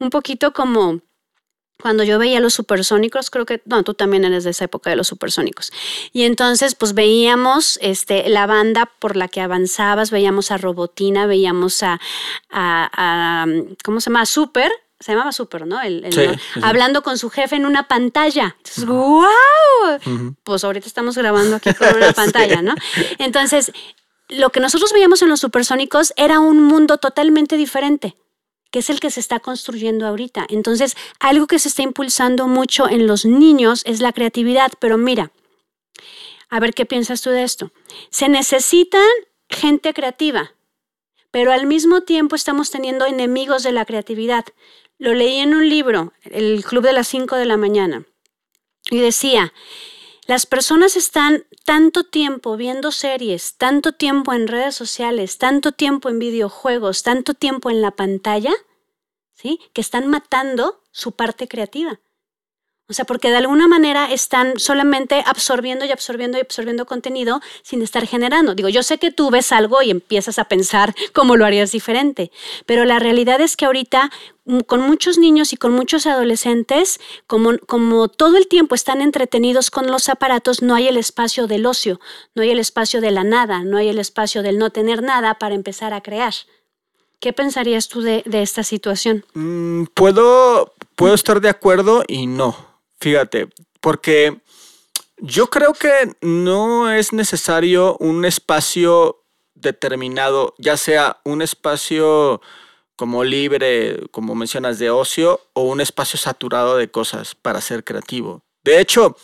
un 0.00 0.08
poquito 0.08 0.54
como 0.54 1.00
cuando 1.82 2.04
yo 2.04 2.18
veía 2.18 2.40
los 2.40 2.54
supersónicos, 2.54 3.28
creo 3.28 3.44
que, 3.44 3.60
no, 3.64 3.82
tú 3.82 3.92
también 3.92 4.24
eres 4.24 4.44
de 4.44 4.50
esa 4.50 4.64
época 4.64 4.88
de 4.88 4.96
los 4.96 5.08
supersónicos. 5.08 5.72
Y 6.12 6.22
entonces, 6.22 6.76
pues 6.76 6.94
veíamos 6.94 7.78
este, 7.82 8.28
la 8.30 8.46
banda 8.46 8.90
por 9.00 9.16
la 9.16 9.26
que 9.28 9.40
avanzabas, 9.40 10.12
veíamos 10.12 10.52
a 10.52 10.58
Robotina, 10.58 11.26
veíamos 11.26 11.82
a, 11.82 12.00
a, 12.50 12.88
a 12.94 13.46
¿cómo 13.84 14.00
se 14.00 14.10
llama? 14.10 14.24
Super, 14.26 14.70
se 15.02 15.12
llamaba 15.12 15.32
Super, 15.32 15.66
¿no? 15.66 15.80
El, 15.80 16.38
Hablando 16.62 17.02
con 17.02 17.18
su 17.18 17.30
jefe 17.30 17.56
en 17.56 17.66
una 17.66 17.88
pantalla. 17.88 18.56
Entonces, 18.58 18.86
¡wow! 18.86 20.34
Pues 20.44 20.64
ahorita 20.64 20.86
estamos 20.86 21.16
grabando 21.16 21.56
aquí 21.56 21.74
con 21.74 21.94
una 21.96 22.12
pantalla, 22.14 22.62
¿no? 22.62 22.74
Entonces, 23.18 23.72
lo 24.28 24.50
que 24.50 24.60
nosotros 24.60 24.92
veíamos 24.92 25.22
en 25.22 25.28
los 25.28 25.40
supersónicos 25.40 26.12
era 26.16 26.40
un 26.40 26.62
mundo 26.62 26.98
totalmente 26.98 27.56
diferente 27.56 28.16
que 28.72 28.78
es 28.78 28.88
el 28.88 29.00
que 29.00 29.10
se 29.10 29.20
está 29.20 29.38
construyendo 29.38 30.06
ahorita. 30.06 30.46
Entonces, 30.48 30.96
algo 31.20 31.46
que 31.46 31.58
se 31.58 31.68
está 31.68 31.82
impulsando 31.82 32.48
mucho 32.48 32.88
en 32.88 33.06
los 33.06 33.26
niños 33.26 33.82
es 33.84 34.00
la 34.00 34.14
creatividad, 34.14 34.72
pero 34.80 34.96
mira, 34.96 35.30
a 36.48 36.58
ver 36.58 36.72
qué 36.72 36.86
piensas 36.86 37.20
tú 37.20 37.30
de 37.30 37.42
esto. 37.42 37.70
Se 38.08 38.30
necesitan 38.30 39.06
gente 39.50 39.92
creativa, 39.92 40.54
pero 41.30 41.52
al 41.52 41.66
mismo 41.66 42.00
tiempo 42.00 42.34
estamos 42.34 42.70
teniendo 42.70 43.04
enemigos 43.04 43.62
de 43.62 43.72
la 43.72 43.84
creatividad. 43.84 44.44
Lo 45.02 45.14
leí 45.14 45.38
en 45.38 45.52
un 45.52 45.68
libro, 45.68 46.12
El 46.22 46.64
Club 46.64 46.84
de 46.84 46.92
las 46.92 47.08
5 47.08 47.34
de 47.34 47.44
la 47.44 47.56
mañana, 47.56 48.06
y 48.88 49.00
decía, 49.00 49.52
las 50.28 50.46
personas 50.46 50.94
están 50.94 51.44
tanto 51.64 52.04
tiempo 52.04 52.56
viendo 52.56 52.92
series, 52.92 53.56
tanto 53.56 53.90
tiempo 53.90 54.32
en 54.32 54.46
redes 54.46 54.76
sociales, 54.76 55.38
tanto 55.38 55.72
tiempo 55.72 56.08
en 56.08 56.20
videojuegos, 56.20 57.02
tanto 57.02 57.34
tiempo 57.34 57.68
en 57.68 57.82
la 57.82 57.90
pantalla, 57.90 58.52
¿sí? 59.34 59.58
que 59.72 59.80
están 59.80 60.06
matando 60.06 60.84
su 60.92 61.16
parte 61.16 61.48
creativa. 61.48 61.98
O 62.88 62.94
sea, 62.94 63.04
porque 63.04 63.30
de 63.30 63.36
alguna 63.36 63.68
manera 63.68 64.12
están 64.12 64.58
solamente 64.58 65.22
absorbiendo 65.24 65.84
y 65.84 65.92
absorbiendo 65.92 66.36
y 66.36 66.42
absorbiendo 66.42 66.84
contenido 66.84 67.40
sin 67.62 67.80
estar 67.80 68.06
generando. 68.06 68.54
Digo, 68.54 68.68
yo 68.68 68.82
sé 68.82 68.98
que 68.98 69.10
tú 69.10 69.30
ves 69.30 69.52
algo 69.52 69.82
y 69.82 69.90
empiezas 69.90 70.38
a 70.38 70.44
pensar 70.44 70.94
cómo 71.14 71.36
lo 71.36 71.46
harías 71.46 71.72
diferente, 71.72 72.30
pero 72.66 72.84
la 72.84 72.98
realidad 72.98 73.40
es 73.40 73.56
que 73.56 73.64
ahorita 73.64 74.10
mm, 74.44 74.60
con 74.60 74.80
muchos 74.80 75.16
niños 75.16 75.52
y 75.52 75.56
con 75.56 75.72
muchos 75.72 76.06
adolescentes, 76.06 77.00
como, 77.26 77.56
como 77.66 78.08
todo 78.08 78.36
el 78.36 78.48
tiempo 78.48 78.74
están 78.74 79.00
entretenidos 79.00 79.70
con 79.70 79.86
los 79.86 80.08
aparatos, 80.08 80.60
no 80.60 80.74
hay 80.74 80.88
el 80.88 80.96
espacio 80.96 81.46
del 81.46 81.66
ocio, 81.66 82.00
no 82.34 82.42
hay 82.42 82.50
el 82.50 82.58
espacio 82.58 83.00
de 83.00 83.12
la 83.12 83.24
nada, 83.24 83.64
no 83.64 83.78
hay 83.78 83.88
el 83.88 84.00
espacio 84.00 84.42
del 84.42 84.58
no 84.58 84.70
tener 84.70 85.02
nada 85.02 85.38
para 85.38 85.54
empezar 85.54 85.94
a 85.94 86.02
crear. 86.02 86.34
¿Qué 87.20 87.32
pensarías 87.32 87.88
tú 87.88 88.02
de, 88.02 88.24
esta 88.32 88.64
situación? 88.64 89.24
Mm, 89.34 89.84
puedo, 89.94 90.74
puedo 90.96 91.14
estar 91.14 91.40
de 91.40 91.48
acuerdo 91.48 92.02
y 92.08 92.26
no. 92.26 92.71
Fíjate, 93.02 93.48
porque 93.80 94.40
yo 95.18 95.48
creo 95.48 95.72
que 95.72 96.14
no 96.20 96.88
es 96.88 97.12
necesario 97.12 97.96
un 97.98 98.24
espacio 98.24 99.24
determinado, 99.56 100.54
ya 100.56 100.76
sea 100.76 101.20
un 101.24 101.42
espacio 101.42 102.40
como 102.94 103.24
libre, 103.24 104.06
como 104.12 104.36
mencionas, 104.36 104.78
de 104.78 104.90
ocio, 104.90 105.40
o 105.52 105.62
un 105.62 105.80
espacio 105.80 106.16
saturado 106.16 106.76
de 106.76 106.92
cosas 106.92 107.34
para 107.34 107.60
ser 107.60 107.82
creativo. 107.82 108.44
De 108.62 108.78
hecho, 108.78 109.16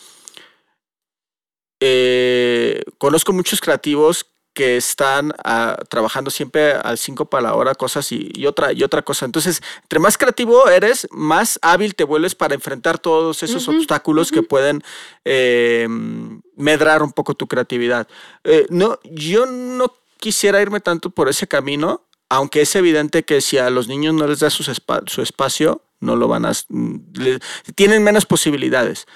eh, 1.78 2.82
conozco 2.98 3.32
muchos 3.32 3.60
creativos 3.60 4.26
que 4.58 4.76
están 4.76 5.32
ah, 5.44 5.76
trabajando 5.88 6.32
siempre 6.32 6.72
al 6.72 6.98
5 6.98 7.26
para 7.26 7.42
la 7.42 7.54
hora, 7.54 7.76
cosas 7.76 8.10
y, 8.10 8.44
otra, 8.44 8.72
y 8.72 8.82
otra 8.82 9.02
cosa. 9.02 9.24
Entonces, 9.24 9.62
entre 9.82 10.00
más 10.00 10.18
creativo 10.18 10.68
eres, 10.68 11.06
más 11.12 11.60
hábil 11.62 11.94
te 11.94 12.02
vuelves 12.02 12.34
para 12.34 12.56
enfrentar 12.56 12.98
todos 12.98 13.44
esos 13.44 13.68
obstáculos 13.68 14.32
que 14.32 14.42
pueden 14.42 14.82
em, 15.24 16.42
medrar 16.56 17.04
un 17.04 17.12
poco 17.12 17.34
tu 17.34 17.46
creatividad. 17.46 18.08
Eh, 18.42 18.66
no, 18.68 18.98
yo 19.04 19.46
no 19.46 19.94
quisiera 20.16 20.60
irme 20.60 20.80
tanto 20.80 21.10
por 21.10 21.28
ese 21.28 21.46
camino, 21.46 22.02
aunque 22.28 22.62
es 22.62 22.74
evidente 22.74 23.22
que 23.22 23.40
si 23.40 23.58
a 23.58 23.70
los 23.70 23.86
niños 23.86 24.12
no 24.14 24.26
les 24.26 24.40
da 24.40 24.50
su, 24.50 24.64
su 24.64 25.22
espacio, 25.22 25.82
no 26.00 26.16
lo 26.16 26.26
van 26.26 26.46
a... 26.46 26.52
tienen 27.76 28.02
menos 28.02 28.26
posibilidades. 28.26 29.06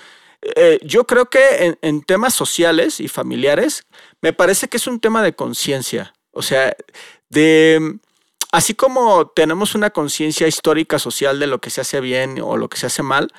Eh, 0.43 0.81
yo 0.83 1.07
creo 1.07 1.27
que 1.27 1.77
en, 1.81 2.03
temas 2.03 2.35
sociales 2.35 3.01
y 3.01 3.09
familiares, 3.09 3.85
me 4.21 4.33
parece 4.33 4.69
que 4.69 4.77
es 4.77 4.87
un 4.87 5.01
tema 5.01 5.23
de 5.23 5.35
conciencia. 5.35 6.15
O 6.33 6.43
sea, 6.43 6.77
de. 7.29 7.99
Así 8.53 8.75
como 8.75 9.29
tenemos 9.29 9.75
una 9.75 9.91
conciencia 9.91 10.47
histórica 10.47 10.99
social 10.99 11.39
de 11.39 11.47
lo 11.47 11.61
que 11.61 11.71
se 11.71 11.81
hace 11.81 12.01
bien 12.01 12.39
o 12.43 12.59
lo 12.59 12.69
que 12.69 12.77
se 12.77 12.87
hace 12.87 13.03
mal, 13.03 13.33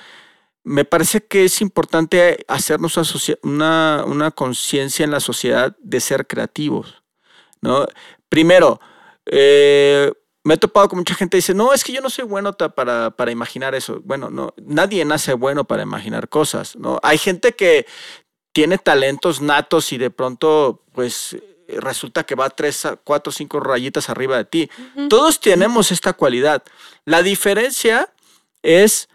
me 0.64 0.86
parece 0.86 1.26
que 1.26 1.46
es 1.46 1.62
importante 1.62 2.46
hacernos 2.48 2.98
una, 3.44 4.04
una 4.08 4.32
conciencia 4.32 5.04
en 5.04 5.12
la 5.12 5.20
sociedad 5.20 5.76
de 5.80 6.00
ser 6.00 6.26
creativos. 6.26 7.04
¿no? 7.62 7.86
Primero, 8.30 8.80
eh, 9.26 10.12
me 10.44 10.56
he 10.56 10.58
topado 10.58 10.90
con 10.90 11.00
mucha 11.00 11.16
gente 11.16 11.36
que 11.36 11.38
dice, 11.38 11.54
no, 11.54 11.74
es 11.74 11.84
que 11.84 11.94
yo 11.94 12.02
no 12.02 12.10
soy 12.10 12.26
bueno 12.26 12.54
para, 12.54 13.12
para, 13.12 13.32
imaginar 13.32 13.76
eso. 13.76 14.02
Bueno, 14.04 14.30
no, 14.30 14.54
nadie 14.58 15.06
nace 15.06 15.34
bueno 15.34 15.64
para 15.64 15.84
imaginar 15.84 16.28
cosas, 16.28 16.76
¿no? 16.76 17.00
Hay 17.02 17.18
gente 17.18 17.54
que 17.54 17.86
tiene 18.52 18.78
talentos 18.78 19.42
natos 19.42 19.94
y 19.94 19.98
de 19.98 20.10
pronto, 20.10 20.84
pues, 20.92 21.38
resulta 21.68 22.24
que 22.26 22.36
va 22.36 22.50
tres, 22.50 22.88
cuatro, 23.04 23.32
cinco 23.32 23.60
rayitas 23.60 24.10
arriba 24.10 24.38
de 24.38 24.46
ti. 24.46 24.70
Todos 25.10 25.40
tenemos 25.40 25.92
esta 25.92 26.14
cualidad. 26.14 26.64
La 27.06 27.24
diferencia 27.24 28.14
es 28.62 29.10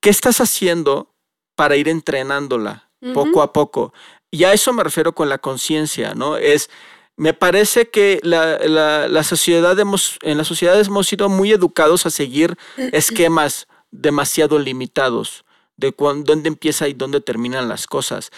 qué 0.00 0.10
estás 0.10 0.40
haciendo 0.40 1.14
para 1.54 1.76
ir 1.76 1.88
entrenándola 1.88 2.90
poco 3.14 3.42
a 3.42 3.52
poco. 3.52 3.92
Y 4.30 4.44
a 4.44 4.52
eso 4.52 4.72
me 4.72 4.84
refiero 4.84 5.14
con 5.14 5.28
la 5.28 5.38
conciencia, 5.38 6.14
¿no? 6.14 6.36
Es 6.36 6.70
me 7.18 7.34
parece 7.34 7.90
que 7.90 8.20
la, 8.22 9.22
sociedad 9.24 9.78
hemos, 9.78 10.18
en 10.22 10.38
las 10.38 10.46
sociedades 10.46 10.86
hemos 10.86 11.08
sido 11.08 11.28
muy 11.28 11.52
educados 11.52 12.06
a 12.06 12.10
seguir 12.10 12.56
esquemas 12.92 13.66
demasiado 13.90 14.58
limitados 14.58 15.44
de 15.76 15.94
dónde 15.98 16.48
empieza 16.48 16.88
y 16.88 16.94
dónde 16.94 17.20
terminan 17.20 17.68
las 17.68 17.86
cosas. 17.88 18.30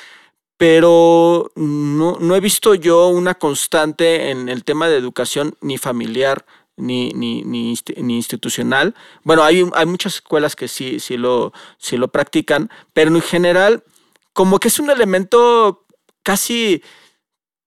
Pero 0.57 1.53
no, 1.57 2.35
he 2.35 2.41
visto 2.41 2.75
yo 2.75 3.09
una 3.09 3.35
constante 3.35 4.31
en 4.31 4.49
el 4.49 4.65
tema 4.65 4.89
de 4.89 4.97
educación 4.97 5.57
ni 5.61 5.77
familiar 5.77 6.47
ni, 6.77 7.11
ni, 7.11 7.43
ni, 7.43 7.77
institucional. 8.17 8.95
Bueno, 9.25 9.45
hay, 9.45 9.69
hay, 9.75 9.87
muchas 9.87 10.17
escuelas 10.17 10.57
que 10.57 10.69
sí, 10.69 11.01
sí, 11.01 11.19
lo, 11.19 11.53
sí 11.77 11.99
lo 11.99 12.09
practican, 12.09 12.71
pero 12.95 13.15
en 13.15 13.21
general 13.21 13.85
como 14.33 14.59
que 14.59 14.69
es 14.69 14.79
un 14.79 14.89
elemento 14.89 15.85
casi 16.23 16.83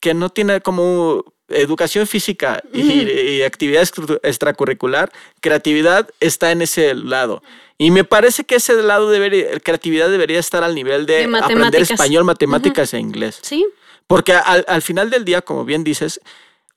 que 0.04 0.14
no 0.14 0.30
tiene 0.30 0.60
como 0.60 1.24
educación 1.48 2.08
física 2.08 2.62
y, 2.74 3.42
actividad 3.44 3.88
extracurricular, 4.22 5.14
creatividad 5.40 6.10
está 6.20 6.52
en 6.52 6.62
ese 6.62 6.94
lado. 6.94 7.42
Y 7.78 7.90
me 7.90 8.04
parece 8.04 8.44
que 8.44 8.56
ese 8.56 8.74
lado 8.84 9.10
debería, 9.10 9.58
creatividad 9.62 10.10
debería 10.10 10.42
estar 10.42 10.62
al 10.62 10.76
nivel 10.76 11.06
de, 11.06 11.24
aprender 11.42 11.82
español, 11.82 12.26
matemáticas 12.26 12.94
e 12.94 13.00
inglés. 13.00 13.40
Sí. 13.44 13.66
Porque 14.06 14.34
al, 14.34 14.66
al, 14.68 14.82
final 14.82 15.10
del 15.10 15.24
día, 15.24 15.42
como 15.42 15.64
bien 15.64 15.86
dices, 15.86 16.20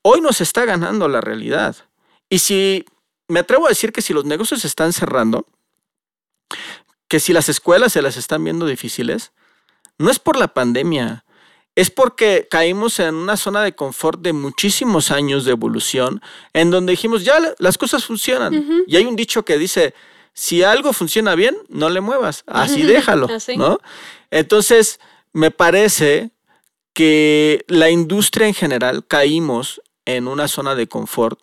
hoy 0.03 0.21
nos 0.21 0.39
está 0.39 0.63
ganando 0.63 1.09
la 1.09 1.19
realidad. 1.19 1.75
Y 2.29 2.39
si, 2.39 2.85
me 3.27 3.41
atrevo 3.41 3.65
a 3.65 3.69
decir 3.69 3.91
que 3.91 4.01
si 4.01 4.13
los 4.13 4.23
negocios 4.23 4.61
se 4.61 4.67
están 4.67 4.93
cerrando, 4.93 5.45
que 7.09 7.19
si 7.19 7.33
las 7.33 7.49
escuelas 7.49 7.91
se 7.91 8.01
las 8.01 8.15
están 8.15 8.41
viendo 8.45 8.65
difíciles, 8.65 9.33
no 9.97 10.09
es 10.11 10.17
por 10.17 10.37
la 10.37 10.47
pandemia, 10.47 11.25
es 11.77 11.91
porque 11.91 12.47
caímos 12.49 12.99
en 12.99 13.13
una 13.13 13.37
zona 13.37 13.61
de 13.61 13.75
confort 13.75 14.19
de 14.21 14.33
muchísimos 14.33 15.11
años 15.11 15.45
de 15.45 15.51
evolución, 15.51 16.23
en 16.53 16.71
donde 16.71 16.89
dijimos, 16.89 17.23
ya 17.23 17.37
las 17.59 17.77
cosas 17.77 18.03
funcionan. 18.03 18.83
Y 18.87 18.95
hay 18.95 19.05
un 19.05 19.15
dicho 19.15 19.45
que 19.45 19.59
dice, 19.59 19.93
si 20.33 20.63
algo 20.63 20.91
funciona 20.91 21.35
bien, 21.35 21.55
no 21.69 21.91
le 21.91 22.01
muevas, 22.01 22.43
así 22.47 22.81
déjalo, 22.81 23.27
¿no? 23.57 23.77
Entonces, 24.31 24.99
me 25.33 25.51
parece 25.51 26.31
que 26.93 27.63
la 27.67 27.91
industria 27.91 28.47
en 28.47 28.55
general 28.55 29.05
caímos 29.05 29.79
en 30.05 30.27
una 30.27 30.47
zona 30.47 30.73
de 30.73 30.87
confort 30.87 31.39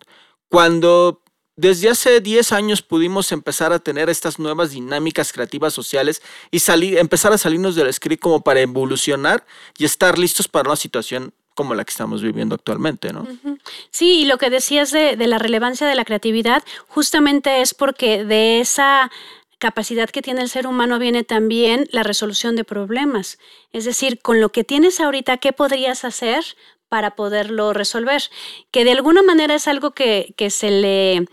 cuando 0.49 1.21
desde 1.55 1.89
hace 1.89 2.19
10 2.19 2.51
años 2.51 2.81
pudimos 2.81 3.31
empezar 3.31 3.71
a 3.71 3.79
tener 3.79 4.09
estas 4.09 4.39
nuevas 4.39 4.71
dinámicas 4.71 5.31
creativas 5.31 5.73
sociales 5.73 6.21
y 6.51 6.59
salir, 6.59 6.97
empezar 6.97 7.31
a 7.33 7.37
salirnos 7.37 7.75
del 7.75 7.91
script 7.93 8.21
como 8.21 8.41
para 8.41 8.61
evolucionar 8.61 9.45
y 9.77 9.85
estar 9.85 10.19
listos 10.19 10.47
para 10.47 10.69
una 10.69 10.75
situación 10.75 11.33
como 11.53 11.73
la 11.73 11.85
que 11.85 11.91
estamos 11.91 12.21
viviendo 12.21 12.55
actualmente, 12.55 13.13
¿no? 13.13 13.25
Sí, 13.89 14.19
y 14.19 14.25
lo 14.25 14.37
que 14.37 14.49
decías 14.49 14.91
de, 14.91 15.15
de 15.15 15.27
la 15.27 15.39
relevancia 15.39 15.87
de 15.87 15.95
la 15.95 16.03
creatividad 16.03 16.63
justamente 16.87 17.61
es 17.61 17.73
porque 17.73 18.25
de 18.25 18.59
esa 18.59 19.09
capacidad 19.57 20.09
que 20.09 20.21
tiene 20.21 20.41
el 20.41 20.49
ser 20.49 20.67
humano 20.67 20.99
viene 20.99 21.23
también 21.23 21.87
la 21.91 22.03
resolución 22.03 22.57
de 22.57 22.65
problemas. 22.65 23.39
Es 23.71 23.85
decir, 23.85 24.19
con 24.21 24.41
lo 24.41 24.49
que 24.49 24.65
tienes 24.65 24.99
ahorita, 24.99 25.37
¿qué 25.37 25.53
podrías 25.53 26.03
hacer 26.03 26.43
para 26.89 27.15
poderlo 27.15 27.73
resolver, 27.73 28.23
que 28.71 28.85
de 28.85 28.91
alguna 28.91 29.21
manera 29.21 29.55
es 29.55 29.67
algo 29.67 29.91
que, 29.91 30.33
se 30.49 30.71
le 30.71 31.27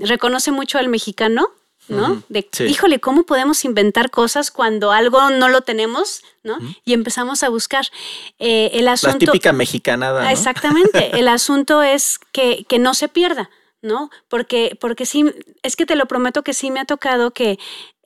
reconoce 0.00 0.52
mucho 0.52 0.78
al 0.78 0.88
mexicano, 0.88 1.48
¿no? 1.88 2.22
De, 2.28 2.48
híjole, 2.66 3.00
¿cómo 3.00 3.24
podemos 3.24 3.64
inventar 3.64 4.10
cosas 4.10 4.50
cuando 4.50 4.92
algo 4.92 5.30
no 5.30 5.48
lo 5.48 5.62
tenemos, 5.62 6.22
¿no? 6.42 6.58
Y 6.84 6.94
empezamos 6.94 7.42
a 7.42 7.48
buscar. 7.48 7.86
Eh, 8.38 8.70
el 8.74 8.88
asunto, 8.88 9.26
La 9.26 9.32
típica 9.32 9.52
mexicanada. 9.52 10.22
¿no? 10.22 10.30
Exactamente. 10.30 11.10
el 11.18 11.28
asunto 11.28 11.82
es 11.82 12.18
que, 12.30 12.64
que, 12.68 12.78
no 12.78 12.94
se 12.94 13.08
pierda, 13.08 13.50
¿no? 13.82 14.10
Porque, 14.28 14.78
porque 14.80 15.04
sí, 15.04 15.24
es 15.62 15.76
que 15.76 15.84
te 15.84 15.96
lo 15.96 16.06
prometo 16.06 16.42
que 16.42 16.54
sí 16.54 16.70
me 16.70 16.80
ha 16.80 16.84
tocado 16.84 17.32
que, 17.32 17.58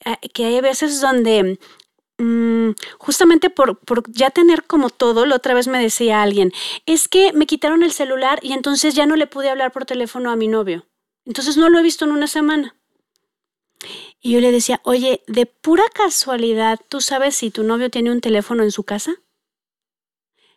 eh, 0.05 0.29
que 0.33 0.47
hay 0.47 0.61
veces 0.61 1.01
donde 1.01 1.59
Mm, 2.19 2.71
justamente 2.99 3.51
por, 3.51 3.79
ya 4.11 4.31
tener 4.31 4.65
como 4.65 4.89
todo, 4.89 5.27
la 5.27 5.37
otra 5.37 5.55
vez 5.55 5.69
me 5.69 5.83
decía 5.83 6.23
alguien, 6.23 6.53
es 6.87 7.09
que 7.09 7.33
me 7.35 7.47
quitaron 7.47 7.83
el 7.83 7.93
celular 7.93 8.39
y 8.43 8.53
entonces 8.53 8.95
ya 8.95 9.05
no 9.07 9.17
le 9.17 9.27
pude 9.27 9.51
hablar 9.51 9.73
por 9.73 9.85
teléfono 9.85 10.31
a 10.31 10.37
mi 10.37 10.49
novio. 10.49 10.87
Entonces 11.27 11.57
no 11.57 11.69
lo 11.69 11.79
he 11.79 11.83
visto 11.83 12.05
en 12.05 12.13
una 12.13 12.27
semana. 12.27 12.75
Y 14.21 14.33
yo 14.33 14.41
le 14.41 14.51
decía, 14.51 14.81
oye, 14.85 15.23
de 15.27 15.45
pura 15.47 15.85
casualidad, 15.93 16.81
¿tú 16.89 17.01
sabes 17.01 17.37
si 17.37 17.51
tu 17.51 17.65
novio 17.65 17.91
tiene 17.91 18.11
un 18.11 18.21
teléfono 18.21 18.63
en 18.63 18.73
su 18.73 18.85
casa? 18.85 19.17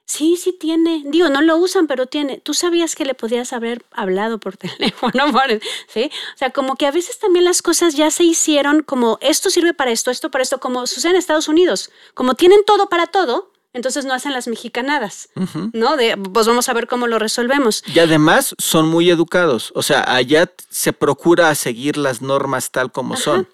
Sí, 0.09 0.37
sí 0.37 0.53
tiene. 0.53 1.03
Digo, 1.05 1.29
no 1.29 1.39
lo 1.43 1.55
usan, 1.57 1.85
pero 1.85 2.07
tiene. 2.07 2.39
¿Tú 2.39 2.55
sabías 2.55 2.95
que 2.95 3.05
le 3.05 3.13
podías 3.13 3.53
haber 3.53 3.85
hablado 3.91 4.39
por 4.39 4.57
teléfono? 4.57 5.31
¿Sí? 5.87 6.09
O 6.33 6.37
sea, 6.37 6.49
como 6.49 6.77
que 6.77 6.87
a 6.87 6.91
veces 6.91 7.19
también 7.19 7.45
las 7.45 7.61
cosas 7.61 7.93
ya 7.93 8.09
se 8.09 8.23
hicieron 8.23 8.81
como 8.81 9.19
esto 9.21 9.51
sirve 9.51 9.75
para 9.75 9.91
esto, 9.91 10.09
esto 10.09 10.31
para 10.31 10.41
esto, 10.41 10.59
como 10.59 10.87
sucede 10.87 11.11
en 11.11 11.17
Estados 11.17 11.47
Unidos. 11.47 11.91
Como 12.15 12.33
tienen 12.33 12.65
todo 12.65 12.89
para 12.89 13.05
todo, 13.05 13.51
entonces 13.71 14.03
no 14.05 14.15
hacen 14.15 14.33
las 14.33 14.47
mexicanadas, 14.47 15.29
¿no? 15.73 15.95
De, 15.95 16.17
pues 16.17 16.47
vamos 16.47 16.67
a 16.69 16.73
ver 16.73 16.87
cómo 16.87 17.05
lo 17.05 17.19
resolvemos. 17.19 17.83
Y 17.85 17.99
además 17.99 18.55
son 18.57 18.87
muy 18.87 19.11
educados. 19.11 19.71
O 19.75 19.83
sea, 19.83 20.03
allá 20.11 20.51
se 20.71 20.91
procura 20.91 21.53
seguir 21.53 21.97
las 21.97 22.23
normas 22.23 22.71
tal 22.71 22.91
como 22.91 23.15
son. 23.15 23.47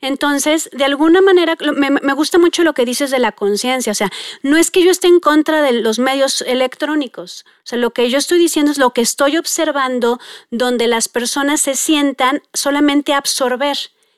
Entonces, 0.00 0.70
de 0.72 0.84
alguna 0.84 1.20
manera, 1.20 1.56
me, 1.74 2.12
gusta 2.14 2.38
mucho 2.38 2.62
lo 2.62 2.72
que 2.72 2.84
dices 2.84 3.10
de 3.10 3.18
la 3.18 3.32
conciencia. 3.32 3.92
O 3.92 3.94
sea, 3.94 4.10
no 4.42 4.56
es 4.56 4.70
que 4.70 4.82
yo 4.82 4.90
esté 4.90 5.08
en 5.08 5.20
contra 5.20 5.62
de 5.62 5.72
los 5.72 5.98
medios 5.98 6.42
electrónicos. 6.42 7.44
O 7.58 7.66
sea, 7.66 7.78
lo 7.78 7.90
que 7.90 8.08
yo 8.08 8.18
estoy 8.18 8.38
diciendo 8.38 8.72
es 8.72 8.78
lo 8.78 8.92
que 8.92 9.02
estoy 9.02 9.36
observando 9.36 10.18
donde 10.50 10.86
las 10.86 11.08
personas 11.08 11.60
se 11.60 11.74
sientan 11.74 12.42
solamente 12.54 13.12
a 13.12 13.18
absorber, 13.18 13.76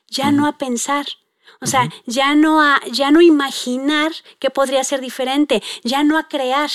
ya 0.08 0.30
no 0.30 0.46
a 0.46 0.58
pensar. 0.58 1.06
O 1.60 1.66
sea, 1.66 1.88
ya, 2.06 2.34
no 2.34 2.60
a, 2.60 2.80
ya 2.90 3.10
no 3.10 3.20
imaginar 3.20 4.12
que 4.40 4.50
podría 4.50 4.82
ser 4.84 5.00
diferente, 5.00 5.62
ya 5.84 6.02
no 6.02 6.18
a 6.18 6.28
crear 6.28 6.70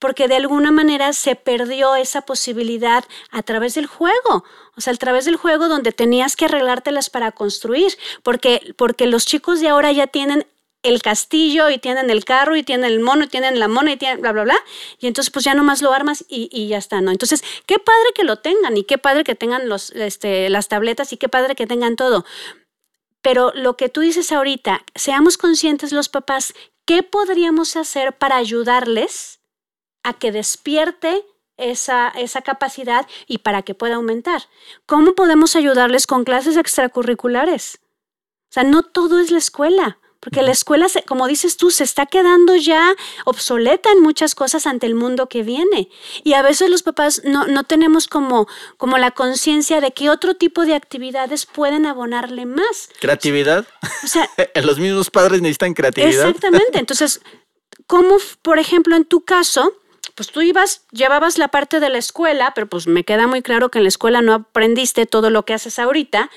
porque 0.00 0.26
de 0.26 0.34
alguna 0.36 0.72
manera 0.72 1.12
se 1.12 1.36
perdió 1.36 1.94
esa 1.94 2.22
posibilidad 2.22 3.04
a 3.30 3.42
través 3.44 3.74
del 3.74 3.86
juego. 3.86 4.44
O 4.76 4.80
sea, 4.80 4.92
a 4.92 4.96
través 4.96 5.26
del 5.26 5.36
juego 5.36 5.68
donde 5.68 5.92
tenías 5.92 6.34
que 6.34 6.46
arreglártelas 6.46 7.10
para 7.10 7.30
construir, 7.30 7.96
porque, 8.24 8.74
porque 8.76 9.06
los 9.06 9.26
chicos 9.26 9.60
de 9.60 9.68
ahora 9.68 9.92
ya 9.92 10.08
tienen 10.08 10.46
el 10.82 11.02
castillo 11.02 11.68
y 11.68 11.78
tienen 11.78 12.08
el 12.08 12.24
carro 12.24 12.56
y 12.56 12.62
tienen 12.62 12.90
el 12.90 13.00
mono 13.00 13.24
y 13.24 13.28
tienen 13.28 13.58
la 13.58 13.68
mona 13.68 13.92
y 13.92 13.96
tienen 13.98 14.22
bla, 14.22 14.32
bla, 14.32 14.44
bla. 14.44 14.56
Y 14.98 15.06
entonces 15.06 15.30
pues 15.30 15.44
ya 15.44 15.54
nomás 15.54 15.82
lo 15.82 15.92
armas 15.92 16.24
y, 16.28 16.48
y, 16.50 16.68
ya 16.68 16.78
está, 16.78 17.00
¿no? 17.02 17.10
Entonces, 17.10 17.44
qué 17.66 17.78
padre 17.78 18.10
que 18.14 18.24
lo 18.24 18.36
tengan 18.36 18.76
y 18.76 18.84
qué 18.84 18.96
padre 18.96 19.24
que 19.24 19.34
tengan 19.34 19.68
los, 19.68 19.90
este, 19.90 20.48
las 20.48 20.68
tabletas 20.68 21.12
y 21.12 21.18
qué 21.18 21.28
padre 21.28 21.54
que 21.54 21.66
tengan 21.66 21.96
todo. 21.96 22.24
Pero 23.22 23.52
lo 23.54 23.76
que 23.76 23.90
tú 23.90 24.00
dices 24.00 24.32
ahorita, 24.32 24.84
seamos 24.94 25.36
conscientes 25.36 25.92
los 25.92 26.08
papás, 26.08 26.54
¿qué 26.86 27.02
podríamos 27.02 27.76
hacer 27.76 28.16
para 28.16 28.36
ayudarles? 28.36 29.39
A 30.02 30.14
que 30.14 30.32
despierte 30.32 31.24
esa, 31.56 32.08
esa, 32.08 32.42
capacidad 32.42 33.06
y 33.26 33.38
para 33.38 33.62
que 33.62 33.74
pueda 33.74 33.96
aumentar. 33.96 34.48
¿Cómo 34.86 35.14
podemos 35.14 35.56
ayudarles 35.56 36.06
con 36.06 36.24
clases 36.24 36.56
extracurriculares? 36.56 37.80
O 38.50 38.52
sea, 38.52 38.64
no 38.64 38.82
todo 38.82 39.20
es 39.20 39.30
la 39.30 39.38
escuela, 39.38 39.98
porque 40.20 40.42
la 40.42 40.52
escuela, 40.52 40.86
como 41.06 41.26
dices 41.26 41.56
tú, 41.56 41.70
se 41.70 41.82
está 41.82 42.04
quedando 42.04 42.54
ya 42.54 42.94
obsoleta 43.24 43.90
en 43.90 44.02
muchas 44.02 44.34
cosas 44.34 44.66
ante 44.66 44.86
el 44.86 44.94
mundo 44.94 45.30
que 45.30 45.42
viene. 45.42 45.88
Y 46.24 46.34
a 46.34 46.42
veces 46.42 46.68
los 46.68 46.82
papás 46.82 47.22
no, 47.24 47.46
no 47.46 47.64
tenemos 47.64 48.06
como, 48.06 48.46
como 48.76 48.98
la 48.98 49.12
conciencia 49.12 49.80
de 49.80 49.92
que 49.92 50.10
otro 50.10 50.34
tipo 50.34 50.66
de 50.66 50.74
actividades 50.74 51.46
pueden 51.46 51.86
abonarle 51.86 52.44
más. 52.44 52.90
¿Creatividad? 53.00 53.66
O 54.04 54.06
sea, 54.06 54.28
los 54.62 54.78
mismos 54.78 55.08
padres 55.08 55.40
necesitan 55.40 55.72
creatividad. 55.72 56.28
Exactamente. 56.28 56.78
Entonces, 56.78 57.22
¿cómo, 57.86 58.18
por 58.42 58.58
ejemplo, 58.58 58.96
en 58.96 59.06
tu 59.06 59.24
caso, 59.24 59.72
pues 60.14 60.30
tú 60.30 60.42
ibas, 60.42 60.82
llevabas 60.92 61.38
la 61.38 61.48
parte 61.48 61.80
de 61.80 61.88
la 61.88 61.98
escuela, 61.98 62.52
pero 62.54 62.66
pues 62.66 62.86
me 62.86 63.04
queda 63.04 63.26
muy 63.26 63.42
claro 63.42 63.70
que 63.70 63.78
en 63.78 63.84
la 63.84 63.88
escuela 63.88 64.22
no 64.22 64.34
aprendiste 64.34 65.06
todo 65.06 65.30
lo 65.30 65.44
que 65.44 65.54
haces 65.54 65.78
ahorita, 65.78 66.30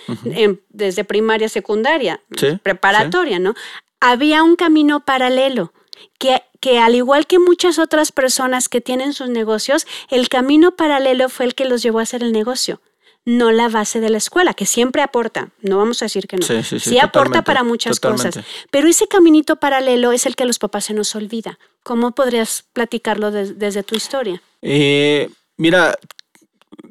desde 0.69 1.03
primaria, 1.03 1.49
secundaria, 1.49 2.21
preparatoria, 2.63 3.39
¿no? 3.39 3.55
Había 3.99 4.43
un 4.43 4.55
camino 4.55 5.05
paralelo. 5.05 5.73
Que, 6.19 6.41
que, 6.59 6.79
al 6.79 6.95
igual 6.95 7.27
que 7.27 7.39
muchas 7.39 7.77
otras 7.79 8.11
personas 8.11 8.67
que 8.67 8.81
tienen 8.81 9.13
sus 9.13 9.29
negocios, 9.29 9.85
el 10.09 10.27
camino 10.27 10.75
paralelo 10.75 11.29
fue 11.29 11.45
el 11.45 11.55
que 11.55 11.65
los 11.65 11.81
llevó 11.81 11.99
a 11.99 12.03
hacer 12.03 12.23
el 12.23 12.31
negocio 12.31 12.81
no 13.25 13.51
la 13.51 13.69
base 13.69 13.99
de 13.99 14.09
la 14.09 14.17
escuela, 14.17 14.53
que 14.53 14.65
siempre 14.65 15.01
aporta, 15.01 15.51
no 15.61 15.77
vamos 15.77 16.01
a 16.01 16.05
decir 16.05 16.27
que 16.27 16.37
no, 16.37 16.45
sí, 16.45 16.99
aporta 16.99 17.43
para 17.43 17.63
muchas 17.63 17.99
cosas, 17.99 18.39
pero 18.69 18.87
ese 18.87 19.07
caminito 19.07 19.55
paralelo 19.55 20.11
es 20.11 20.25
el 20.25 20.35
que 20.35 20.43
a 20.43 20.45
los 20.45 20.59
papás 20.59 20.85
se 20.85 20.93
nos 20.93 21.15
olvida. 21.15 21.57
¿Cómo 21.83 22.11
podrías 22.11 22.63
platicarlo 22.73 23.31
desde 23.31 23.83
tu 23.83 23.95
historia? 23.95 24.41
Eh, 24.61 25.29
mira, 25.57 25.97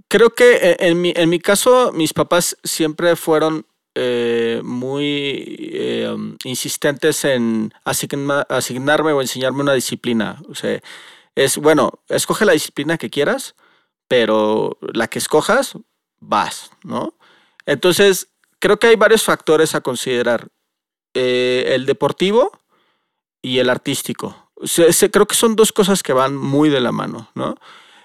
creo 0.09 0.31
que 0.31 0.57
e, 0.57 0.77
en 0.89 1.01
mi, 1.01 1.13
en 1.17 1.29
mi 1.31 1.41
caso 1.41 1.93
mis 1.93 2.13
papás 2.13 2.57
siempre 2.63 3.17
fueron 3.17 3.67
eh, 3.95 4.61
muy 4.65 5.71
eh, 5.73 6.11
um, 6.15 6.37
insistentes 6.45 7.25
en 7.25 7.73
asignarme 7.85 9.13
o 9.13 9.21
enseñarme 9.21 9.63
una 9.63 9.75
disciplina. 9.75 10.41
O 10.49 10.55
sea, 10.55 10.81
es 11.35 11.57
bueno, 11.57 12.01
escoge 12.09 12.45
la 12.45 12.53
disciplina 12.53 12.99
que 12.99 13.11
quieras, 13.11 13.55
pero 14.09 14.79
la 14.81 15.09
que 15.09 15.19
escojas, 15.19 15.75
vas, 16.21 16.71
¿no? 16.85 17.15
Entonces, 17.67 18.29
creo 18.59 18.79
que 18.79 18.89
hay 18.89 18.97
varios 18.97 19.25
factores 19.25 19.75
a 19.75 19.81
considerar. 19.81 20.49
Eh, 21.15 21.75
el 21.75 21.85
deportivo 21.85 22.59
y 23.43 23.59
el 23.59 23.69
artístico. 23.69 24.42
Creo 25.11 25.27
que 25.27 25.35
son 25.35 25.57
dos 25.57 25.73
cosas 25.73 26.03
que 26.03 26.13
van 26.13 26.37
muy 26.37 26.69
de 26.69 26.81
la 26.81 26.93
mano, 26.93 27.31
¿no? 27.35 27.57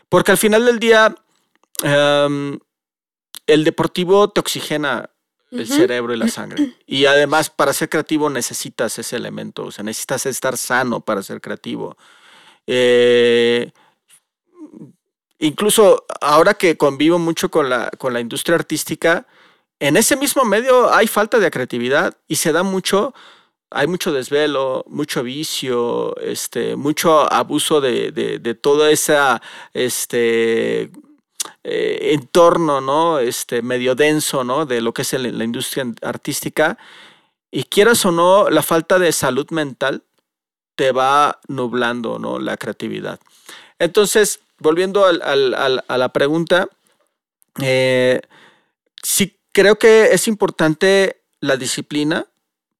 Porque 0.09 0.31
al 0.31 0.37
final 0.37 0.65
del 0.65 0.79
día, 0.79 1.15
em, 1.83 2.59
el 3.45 3.63
deportivo 3.63 4.29
te 4.29 4.39
oxigena 4.39 5.09
el 5.51 5.67
cerebro 5.67 6.13
y 6.13 6.17
la 6.17 6.27
sangre. 6.27 6.73
Y 6.85 7.05
además, 7.05 7.49
para 7.49 7.73
ser 7.73 7.89
creativo 7.89 8.29
necesitas 8.29 8.97
ese 8.97 9.15
elemento, 9.15 9.65
o 9.65 9.71
sea, 9.71 9.83
necesitas 9.83 10.25
estar 10.25 10.57
sano 10.57 11.01
para 11.01 11.21
ser 11.23 11.41
creativo. 11.41 11.97
Eh, 12.65 13.71
incluso 15.39 16.05
ahora 16.21 16.53
que 16.53 16.77
convivo 16.77 17.19
mucho 17.19 17.49
con 17.49 17.69
la, 17.69 17.89
con 17.97 18.13
la 18.13 18.19
industria 18.19 18.55
artística, 18.55 19.25
en 19.79 19.95
ese 19.95 20.15
mismo 20.15 20.43
medio 20.43 20.93
hay 20.93 21.07
falta 21.07 21.39
de 21.39 21.51
creatividad 21.51 22.17
y 22.27 22.37
se 22.37 22.51
da 22.51 22.63
mucho, 22.63 23.13
hay 23.69 23.88
mucho 23.88 24.12
desvelo, 24.13 24.86
mucho 24.88 25.23
vicio, 25.23 26.15
este, 26.17 26.75
mucho 26.75 27.32
abuso 27.32 27.82
de, 27.82 28.12
de, 28.12 28.56
todo 28.56 28.88
ese 28.88 29.17
este, 29.73 30.91
eh, 31.63 32.13
entorno, 32.13 32.82
¿no? 32.82 33.19
Este, 33.19 33.62
medio 33.62 33.95
denso, 33.95 34.43
¿no? 34.43 34.65
De 34.65 34.82
lo 34.82 34.93
que 34.93 35.01
es 35.01 35.13
la 35.13 35.43
industria 35.43 35.86
artística. 36.01 36.77
Y 37.51 37.63
quieras 37.63 38.06
o 38.06 38.12
no, 38.12 38.49
la 38.49 38.63
falta 38.63 38.99
de 38.99 39.12
salud 39.12 39.49
mental 39.51 40.03
te 40.75 40.91
va 40.91 41.39
nublando, 41.47 42.19
¿no? 42.19 42.39
La 42.39 42.56
creatividad. 42.58 43.19
Entonces, 43.80 44.39
volviendo 44.60 45.06
a 45.06 45.97
la 45.97 46.10
pregunta, 46.10 46.69
eh, 47.62 48.21
sí 49.03 49.38
creo 49.51 49.77
que 49.77 50.13
es 50.13 50.27
importante 50.27 51.21
la 51.39 51.58
disciplina, 51.58 52.27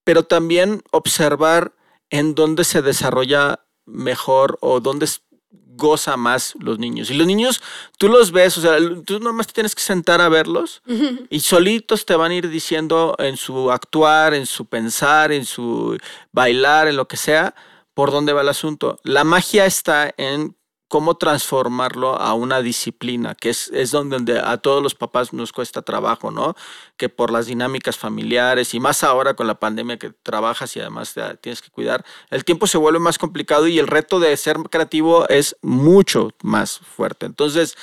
pero 0.08 0.24
también 0.24 0.84
observar 0.92 1.74
en 2.10 2.34
dónde 2.34 2.64
se 2.64 2.82
desarrolla 2.82 3.66
mejor 3.86 4.58
o 4.62 4.80
dónde 4.80 5.06
goza 5.52 6.16
más 6.16 6.54
los 6.62 6.80
niños. 6.80 7.12
Y 7.12 7.14
los 7.16 7.28
niños, 7.28 7.62
tú 7.98 8.08
los 8.08 8.32
ves, 8.32 8.58
o 8.58 8.62
sea, 8.62 8.78
tú 9.04 9.20
nomás 9.20 9.48
te 9.48 9.54
tienes 9.54 9.76
que 9.76 9.82
sentar 9.82 10.22
a 10.22 10.30
verlos 10.30 10.82
y 11.30 11.42
solitos 11.42 12.06
te 12.06 12.16
van 12.16 12.32
a 12.32 12.36
ir 12.36 12.48
diciendo 12.48 13.18
en 13.20 13.36
su 13.36 13.70
actuar, 13.70 14.34
en 14.34 14.46
su 14.46 14.66
pensar, 14.66 15.34
en 15.34 15.44
su 15.44 15.98
bailar, 16.32 16.88
en 16.88 16.96
lo 16.96 17.10
que 17.10 17.18
sea, 17.18 17.54
por 17.94 18.10
dónde 18.12 18.32
va 18.32 18.44
el 18.44 18.50
asunto. 18.50 19.02
La 19.04 19.26
magia 19.26 19.66
está 19.66 20.14
en 20.16 20.56
cómo 20.88 21.18
transformarlo 21.18 22.16
a 22.16 22.34
una 22.34 22.62
disciplina, 22.62 23.36
que 23.36 23.50
es, 23.50 23.70
es 23.74 23.92
donde, 23.92 24.40
a 24.40 24.58
todos 24.58 24.82
los 24.82 24.96
papás 24.96 25.34
nos 25.34 25.52
cuesta 25.52 25.82
trabajo, 25.82 26.32
¿no? 26.32 26.56
Que 26.96 27.10
por 27.10 27.32
las 27.32 27.48
dinámicas 27.48 27.98
familiares 27.98 28.74
y 28.74 28.80
más 28.80 29.04
ahora 29.04 29.36
con 29.36 29.48
la 29.48 29.60
pandemia 29.60 29.98
que 29.98 30.12
trabajas 30.12 30.76
y 30.76 30.80
además 30.80 31.14
tienes 31.42 31.62
que 31.62 31.70
cuidar, 31.70 32.06
el 32.30 32.46
tiempo 32.46 32.68
se 32.68 32.78
vuelve 32.78 33.00
más 33.00 33.18
complicado 33.18 33.68
y 33.68 33.80
el 33.80 33.88
reto 33.88 34.20
de 34.20 34.36
ser 34.38 34.58
creativo 34.70 35.28
es 35.28 35.58
mucho 35.62 36.32
más 36.42 36.80
fuerte. 36.80 37.26
Entonces, 37.26 37.76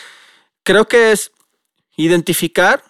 creo 0.63 0.89
que 0.89 1.13
es 1.13 1.33
identificar 1.97 2.83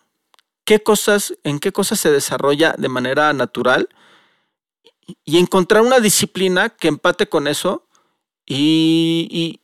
qué 0.65 0.83
cosas, 0.83 1.35
en 1.43 1.59
qué 1.59 1.73
cosas 1.73 2.01
se 2.01 2.11
desarrolla 2.11 2.75
de 2.79 2.89
manera 2.89 3.33
natural 3.33 3.89
y 5.25 5.39
encontrar 5.39 5.83
una 5.83 6.01
disciplina 6.01 6.71
que 6.71 6.89
empate 6.89 7.29
con 7.29 7.47
eso 7.47 7.87
y, 8.47 9.61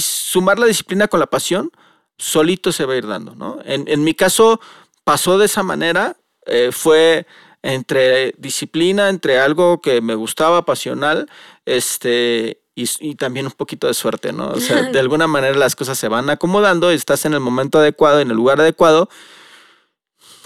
sumar 0.00 0.58
la 0.58 0.66
disciplina 0.66 1.08
con 1.08 1.20
la 1.20 1.26
pasión, 1.26 1.70
solito 2.18 2.72
se 2.72 2.84
va 2.84 2.94
a 2.94 2.96
ir 2.96 3.06
dando, 3.06 3.34
¿no? 3.34 3.58
En, 3.64 4.04
mi 4.04 4.14
caso 4.14 4.60
pasó 5.04 5.38
de 5.38 5.46
esa 5.46 5.62
manera, 5.62 6.16
eh, 6.46 6.70
fue 6.72 7.26
entre 7.62 8.34
disciplina, 8.38 9.08
entre 9.08 9.38
algo 9.38 9.80
que 9.80 10.00
me 10.00 10.14
gustaba, 10.14 10.64
pasional, 10.64 11.28
este, 11.64 12.62
y, 12.74 13.14
también 13.16 13.46
un 13.46 13.52
poquito 13.52 13.86
de 13.86 13.94
suerte, 13.94 14.32
¿no? 14.32 14.48
O 14.48 14.60
sea, 14.60 14.82
de 14.82 14.98
alguna 15.00 15.26
manera 15.26 15.56
las 15.56 15.76
cosas 15.76 15.98
se 15.98 16.08
van 16.08 16.30
acomodando, 16.30 16.90
estás 16.90 17.24
en 17.24 17.34
el 17.34 17.40
momento 17.40 17.78
adecuado, 17.78 18.20
en 18.20 18.30
el 18.30 18.36
lugar 18.36 18.60
adecuado, 18.60 19.08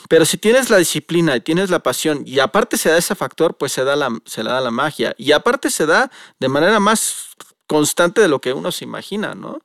pero 0.08 0.24
si 0.24 0.38
tienes 0.38 0.70
la 0.70 0.76
disciplina 0.76 1.36
y 1.36 1.40
tienes 1.40 1.70
la 1.70 1.80
pasión 1.80 2.22
y 2.26 2.38
aparte 2.38 2.76
se 2.76 2.90
da 2.90 2.98
ese 2.98 3.14
factor, 3.14 3.56
pues 3.56 3.72
se 3.72 3.84
da 3.84 3.96
la, 3.96 4.10
se 4.24 4.42
da 4.42 4.60
la 4.60 4.70
magia. 4.70 5.14
Y 5.18 5.32
aparte 5.32 5.70
se 5.70 5.86
da 5.86 6.10
de 6.38 6.48
manera 6.48 6.78
más 6.80 7.30
constante 7.66 8.20
de 8.20 8.28
lo 8.28 8.40
que 8.40 8.52
uno 8.52 8.72
se 8.72 8.84
imagina, 8.84 9.34
¿no? 9.34 9.60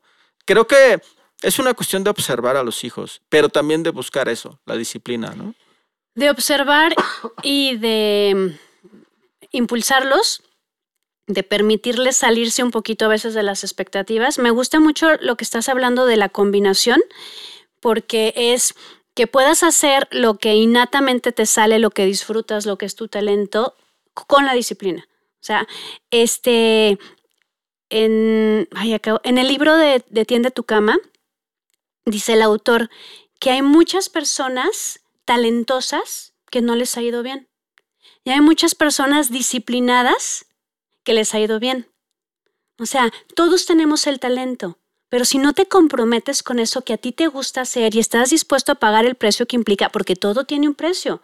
Creo 0.46 0.68
que 0.68 1.02
es 1.42 1.60
una 1.60 1.74
cuestión 1.74 2.04
de 2.04 2.10
observar 2.10 2.56
a 2.58 2.64
los 2.64 2.84
hijos, 2.84 3.22
pero 3.30 3.50
también 3.50 3.84
de 3.84 3.90
buscar 3.90 4.30
eso, 4.30 4.60
la 4.66 4.76
disciplina, 4.76 5.34
¿no? 5.36 5.56
De 6.16 6.30
observar 6.30 6.94
y 7.42 7.78
de 7.78 8.58
impulsarlos, 9.52 10.44
de 11.28 11.44
permitirles 11.44 12.18
salirse 12.18 12.64
un 12.64 12.72
poquito 12.72 13.06
a 13.06 13.10
veces 13.10 13.34
de 13.34 13.44
las 13.44 13.64
expectativas. 13.64 14.38
Me 14.38 14.52
gusta 14.52 14.80
mucho 14.80 15.16
lo 15.22 15.38
que 15.38 15.44
estás 15.44 15.70
hablando 15.70 16.06
de 16.06 16.18
la 16.18 16.30
combinación, 16.30 17.02
porque 17.80 18.34
es 18.36 18.76
que 19.14 19.28
puedas 19.28 19.64
hacer 19.64 20.08
lo 20.12 20.38
que 20.38 20.56
innatamente 20.56 21.32
te 21.32 21.46
sale, 21.46 21.80
lo 21.80 21.92
que 21.92 22.06
disfrutas, 22.06 22.66
lo 22.66 22.78
que 22.78 22.86
es 22.86 22.96
tu 22.96 23.08
talento, 23.08 23.76
con 24.14 24.46
la 24.46 24.54
disciplina. 24.54 25.08
O 25.42 25.44
sea, 25.44 25.68
este, 26.12 27.00
en, 27.92 28.68
en 29.24 29.38
el 29.38 29.48
libro 29.48 29.78
de, 29.78 30.04
de 30.10 30.26
Tiende 30.26 30.50
tu 30.50 30.64
cama, 30.64 30.98
dice 32.06 32.34
el 32.34 32.42
autor 32.42 32.90
que 33.40 33.52
hay 33.52 33.62
muchas 33.62 34.10
personas 34.10 35.02
talentosas 35.26 36.34
que 36.50 36.62
no 36.62 36.76
les 36.76 36.98
ha 36.98 37.02
ido 37.02 37.22
bien. 37.24 37.48
Y 38.24 38.32
hay 38.32 38.42
muchas 38.42 38.76
personas 38.76 39.32
disciplinadas 39.32 40.46
que 41.04 41.14
les 41.14 41.34
ha 41.34 41.40
ido 41.40 41.60
bien. 41.60 41.92
O 42.78 42.86
sea, 42.86 43.12
todos 43.36 43.66
tenemos 43.66 44.08
el 44.08 44.20
talento, 44.20 44.80
pero 45.10 45.26
si 45.26 45.38
no 45.38 45.54
te 45.54 45.68
comprometes 45.68 46.44
con 46.44 46.60
eso 46.60 46.84
que 46.84 46.94
a 46.94 46.98
ti 46.98 47.12
te 47.12 47.28
gusta 47.28 47.62
hacer 47.62 47.96
y 47.96 48.00
estás 48.00 48.30
dispuesto 48.30 48.72
a 48.72 48.76
pagar 48.76 49.06
el 49.06 49.16
precio 49.16 49.46
que 49.46 49.56
implica, 49.56 49.90
porque 49.90 50.16
todo 50.16 50.46
tiene 50.46 50.68
un 50.68 50.76
precio. 50.76 51.22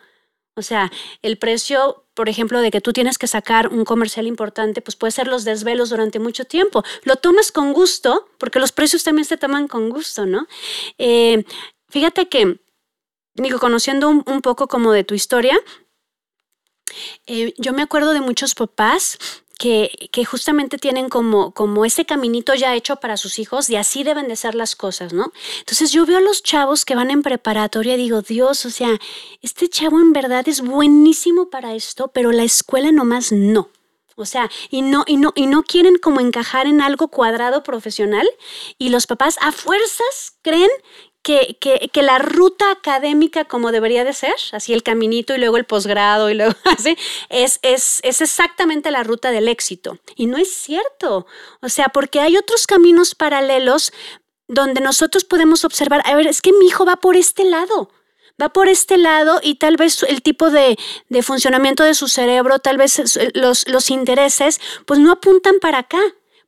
O 0.56 0.62
sea, 0.62 0.92
el 1.22 1.38
precio, 1.38 2.07
por 2.18 2.30
ejemplo, 2.30 2.62
de 2.62 2.72
que 2.72 2.82
tú 2.82 2.94
tienes 2.94 3.20
que 3.20 3.28
sacar 3.28 3.68
un 3.68 3.86
comercial 3.86 4.26
importante, 4.26 4.82
pues 4.82 4.96
puede 4.96 5.12
ser 5.12 5.28
los 5.28 5.44
desvelos 5.44 5.92
durante 5.92 6.18
mucho 6.18 6.46
tiempo. 6.46 6.84
Lo 7.04 7.18
tomas 7.18 7.52
con 7.52 7.74
gusto, 7.74 8.28
porque 8.40 8.58
los 8.58 8.72
precios 8.72 9.04
también 9.04 9.26
se 9.26 9.38
toman 9.38 9.68
con 9.68 9.92
gusto, 9.92 10.26
¿no? 10.26 10.48
Eh, 10.98 11.46
fíjate 11.90 12.28
que, 12.28 12.60
digo, 13.36 13.60
conociendo 13.60 14.10
un, 14.10 14.42
poco 14.42 14.68
como 14.68 14.94
de 14.94 15.04
tu 15.04 15.14
historia, 15.14 15.60
eh, 17.28 17.54
yo 17.60 17.72
me 17.74 17.84
acuerdo 17.84 18.14
de 18.14 18.22
muchos 18.22 18.56
papás 18.56 19.20
que, 19.58 20.26
justamente 20.26 20.78
tienen 20.78 21.10
como, 21.10 21.52
como 21.52 21.86
ese 21.86 22.06
caminito 22.06 22.54
ya 22.54 22.76
hecho 22.76 22.98
para 22.98 23.18
sus 23.18 23.40
hijos 23.40 23.70
y 23.70 23.76
así 23.76 24.04
deben 24.04 24.28
de 24.28 24.36
ser 24.36 24.56
las 24.56 24.76
cosas, 24.76 25.14
¿no? 25.14 25.32
Entonces 25.60 25.92
yo 25.92 26.06
veo 26.06 26.18
a 26.18 26.22
los 26.22 26.44
chavos 26.44 26.86
que 26.86 26.96
van 26.96 27.12
en 27.12 27.22
preparatoria 27.22 27.96
y 27.96 27.98
digo, 27.98 28.22
Dios, 28.22 28.66
o 28.66 28.70
sea, 28.70 29.00
este 29.42 29.70
chavo 29.70 30.00
en 30.00 30.14
verdad 30.14 30.48
es 30.48 30.62
buenísimo 30.62 31.50
para 31.50 31.76
esto, 31.76 32.10
pero 32.10 32.32
la 32.32 32.44
escuela 32.44 32.92
nomás 32.92 33.32
no. 33.32 33.70
O 34.20 34.26
sea, 34.26 34.50
y 34.72 34.82
no, 34.82 35.04
y 35.06 35.18
no, 35.18 35.32
y 35.36 35.46
no 35.46 35.62
quieren 35.62 36.00
como 36.00 36.20
encajar 36.22 36.66
en 36.66 36.82
algo 36.82 37.10
cuadrado 37.10 37.62
profesional 37.62 38.28
y 38.80 38.90
los 38.90 39.06
papás 39.06 39.38
a 39.42 39.52
fuerzas 39.52 40.40
creen 40.42 40.72
que, 41.28 41.90
que, 41.92 42.02
la 42.02 42.20
ruta 42.20 42.72
académica 42.72 43.44
como 43.44 43.74
debería 43.74 44.06
de 44.06 44.14
ser, 44.14 44.36
así 44.54 44.72
el 44.72 44.82
caminito 44.82 45.36
y 45.36 45.40
luego 45.40 45.58
el 45.58 45.66
posgrado 45.66 46.30
y 46.30 46.36
luego 46.36 46.54
así, 46.64 46.98
es, 47.28 47.60
es, 47.64 48.00
es 48.04 48.22
exactamente 48.22 48.92
la 48.92 49.04
ruta 49.04 49.32
del 49.32 49.50
éxito. 49.50 50.00
Y 50.16 50.28
no 50.28 50.38
es 50.38 50.54
cierto. 50.54 51.28
O 51.62 51.68
sea, 51.68 51.90
porque 51.90 52.22
hay 52.22 52.38
otros 52.38 52.66
caminos 52.66 53.14
paralelos 53.14 53.92
donde 54.48 54.80
nosotros 54.80 55.26
podemos 55.26 55.66
observar, 55.66 56.02
a 56.06 56.16
ver, 56.16 56.28
es 56.28 56.42
que 56.42 56.54
mi 56.54 56.68
hijo 56.68 56.86
va 56.86 56.96
por 56.96 57.18
este 57.18 57.44
lado 57.44 57.90
va 58.40 58.50
por 58.50 58.70
este 58.70 59.00
lado 59.00 59.40
y 59.42 59.56
tal 59.56 59.78
vez 59.78 60.04
el 60.04 60.22
tipo 60.22 60.52
de, 60.52 60.78
de 61.10 61.24
funcionamiento 61.24 61.84
de 61.84 61.96
su 61.96 62.08
cerebro, 62.08 62.60
tal 62.60 62.78
vez 62.78 63.02
los, 63.34 63.68
los, 63.68 63.90
intereses, 63.90 64.62
pues 64.86 65.00
no 65.00 65.12
apuntan 65.12 65.56
para 65.60 65.80
acá 65.80 65.98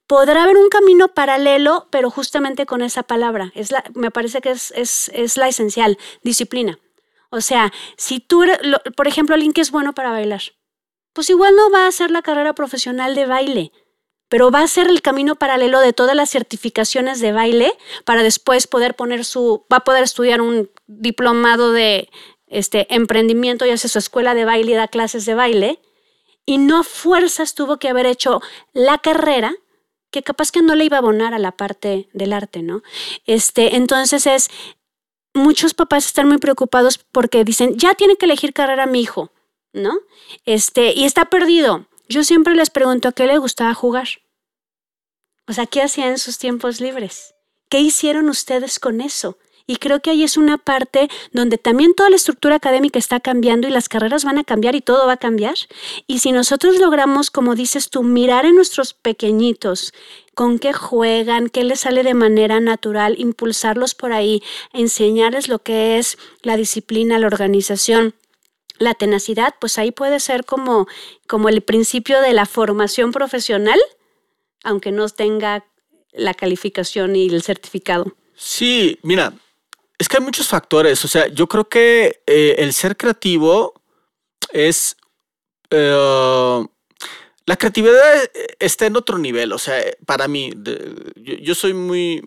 podrá 0.09 0.41
haber 0.41 0.57
un 0.57 0.69
camino 0.69 1.09
paralelo, 1.09 1.87
pero 1.91 2.09
justamente 2.09 2.65
con 2.65 2.81
esa 2.81 3.03
palabra. 3.03 3.51
Es 3.53 3.71
la, 3.71 3.83
me 3.93 4.09
parece 4.09 4.41
que 4.41 4.49
es, 4.49 4.71
es, 4.75 5.11
es 5.13 5.37
la 5.37 5.47
esencial, 5.47 5.99
disciplina. 6.23 6.79
O 7.29 7.41
sea, 7.41 7.71
si 7.95 8.19
tú, 8.19 8.43
por 8.97 9.07
ejemplo, 9.07 9.35
alguien 9.35 9.53
que 9.53 9.61
es 9.61 9.69
bueno 9.69 9.93
para 9.93 10.09
bailar, 10.09 10.41
pues 11.13 11.29
igual 11.29 11.55
no 11.55 11.69
va 11.69 11.85
a 11.85 11.89
hacer 11.89 12.09
la 12.09 12.23
carrera 12.23 12.55
profesional 12.55 13.13
de 13.13 13.27
baile, 13.27 13.71
pero 14.29 14.49
va 14.49 14.61
a 14.61 14.67
ser 14.67 14.87
el 14.87 15.03
camino 15.03 15.35
paralelo 15.35 15.79
de 15.79 15.93
todas 15.93 16.15
las 16.15 16.31
certificaciones 16.31 17.19
de 17.19 17.31
baile 17.31 17.71
para 18.03 18.23
después 18.23 18.65
poder 18.65 18.95
poner 18.95 19.23
su, 19.23 19.63
va 19.71 19.77
a 19.77 19.83
poder 19.83 20.01
estudiar 20.01 20.41
un 20.41 20.71
diplomado 20.87 21.71
de 21.71 22.09
este, 22.47 22.91
emprendimiento 22.95 23.67
y 23.67 23.69
hace 23.69 23.87
su 23.87 23.99
escuela 23.99 24.33
de 24.33 24.45
baile 24.45 24.71
y 24.71 24.75
da 24.75 24.87
clases 24.87 25.27
de 25.27 25.35
baile. 25.35 25.79
Y 26.47 26.57
no 26.57 26.83
fuerzas 26.83 27.53
tuvo 27.53 27.77
que 27.77 27.89
haber 27.89 28.07
hecho 28.07 28.41
la 28.73 28.97
carrera 28.97 29.53
que 30.11 30.23
capaz 30.23 30.51
que 30.51 30.61
no 30.61 30.75
le 30.75 30.85
iba 30.85 30.97
a 30.97 30.99
abonar 30.99 31.33
a 31.33 31.39
la 31.39 31.51
parte 31.51 32.09
del 32.13 32.33
arte, 32.33 32.61
¿no? 32.61 32.81
Este, 33.25 33.75
entonces 33.75 34.25
es, 34.27 34.49
muchos 35.33 35.73
papás 35.73 36.05
están 36.05 36.27
muy 36.27 36.37
preocupados 36.37 36.97
porque 36.97 37.43
dicen, 37.43 37.77
ya 37.77 37.93
tiene 37.95 38.15
que 38.15 38.25
elegir 38.25 38.53
carrera 38.53 38.85
mi 38.85 39.01
hijo, 39.01 39.31
¿no? 39.73 39.99
Este, 40.45 40.93
y 40.93 41.05
está 41.05 41.25
perdido. 41.25 41.87
Yo 42.07 42.23
siempre 42.23 42.55
les 42.55 42.69
pregunto 42.69 43.07
a 43.07 43.11
qué 43.11 43.27
le 43.27 43.37
gustaba 43.37 43.73
jugar. 43.73 44.07
O 45.47 45.53
sea, 45.53 45.65
¿qué 45.65 45.81
hacían 45.81 46.09
en 46.09 46.17
sus 46.17 46.37
tiempos 46.37 46.81
libres? 46.81 47.35
¿Qué 47.69 47.79
hicieron 47.79 48.29
ustedes 48.29 48.79
con 48.79 49.01
eso? 49.01 49.37
Y 49.69 49.75
creo 49.75 50.01
que 50.01 50.09
ahí 50.09 50.23
es 50.23 50.35
una 50.35 50.57
parte 50.57 51.09
donde 51.31 51.59
también 51.59 51.93
toda 51.93 52.09
la 52.09 52.15
estructura 52.15 52.55
académica 52.55 52.97
está 52.97 53.19
cambiando 53.19 53.67
y 53.67 53.71
las 53.71 53.87
carreras 53.87 54.25
van 54.25 54.39
a 54.39 54.43
cambiar 54.43 54.73
y 54.73 54.81
todo 54.81 55.05
va 55.05 55.13
a 55.13 55.17
cambiar. 55.17 55.53
Y 56.07 56.19
si 56.19 56.31
nosotros 56.31 56.79
logramos, 56.79 57.29
como 57.29 57.53
dices 57.53 57.91
tú, 57.91 58.01
mirar 58.01 58.47
en 58.47 58.55
nuestros 58.55 58.95
pequeñitos, 58.95 59.93
con 60.33 60.57
qué 60.57 60.73
juegan, 60.73 61.49
qué 61.49 61.63
les 61.63 61.81
sale 61.81 62.01
de 62.01 62.15
manera 62.15 62.59
natural, 62.59 63.13
impulsarlos 63.19 63.93
por 63.93 64.11
ahí, 64.11 64.41
enseñarles 64.73 65.47
lo 65.49 65.59
que 65.59 65.99
es 65.99 66.17
la 66.41 66.57
disciplina, 66.57 67.19
la 67.19 67.27
organización, 67.27 68.15
la 68.79 68.95
tenacidad, 68.95 69.53
pues 69.61 69.77
ahí 69.77 69.91
puede 69.91 70.19
ser 70.19 70.45
como, 70.45 70.87
como 71.27 71.47
el 71.47 71.61
principio 71.61 72.21
de 72.21 72.33
la 72.33 72.47
formación 72.47 73.11
profesional, 73.11 73.79
aunque 74.63 74.91
no 74.91 75.07
tenga 75.09 75.63
la 76.11 76.33
calificación 76.33 77.15
y 77.15 77.27
el 77.27 77.43
certificado. 77.43 78.15
Sí, 78.33 78.97
mira, 79.03 79.33
es 79.99 80.07
que 80.07 80.17
hay 80.17 80.23
muchos 80.23 80.47
factores. 80.47 81.03
O 81.05 81.07
sea, 81.07 81.27
yo 81.27 81.47
creo 81.47 81.67
que 81.69 82.21
eh, 82.25 82.55
el 82.57 82.73
ser 82.73 82.97
creativo 82.97 83.79
es. 84.51 84.97
Eh, 85.69 86.65
la 87.45 87.57
creatividad 87.57 88.01
está 88.59 88.85
en 88.85 88.95
otro 88.95 89.17
nivel. 89.17 89.51
O 89.53 89.57
sea, 89.57 89.83
para 90.05 90.27
mí, 90.27 90.53
yo, 91.15 91.55
soy 91.55 91.73
muy, 91.73 92.23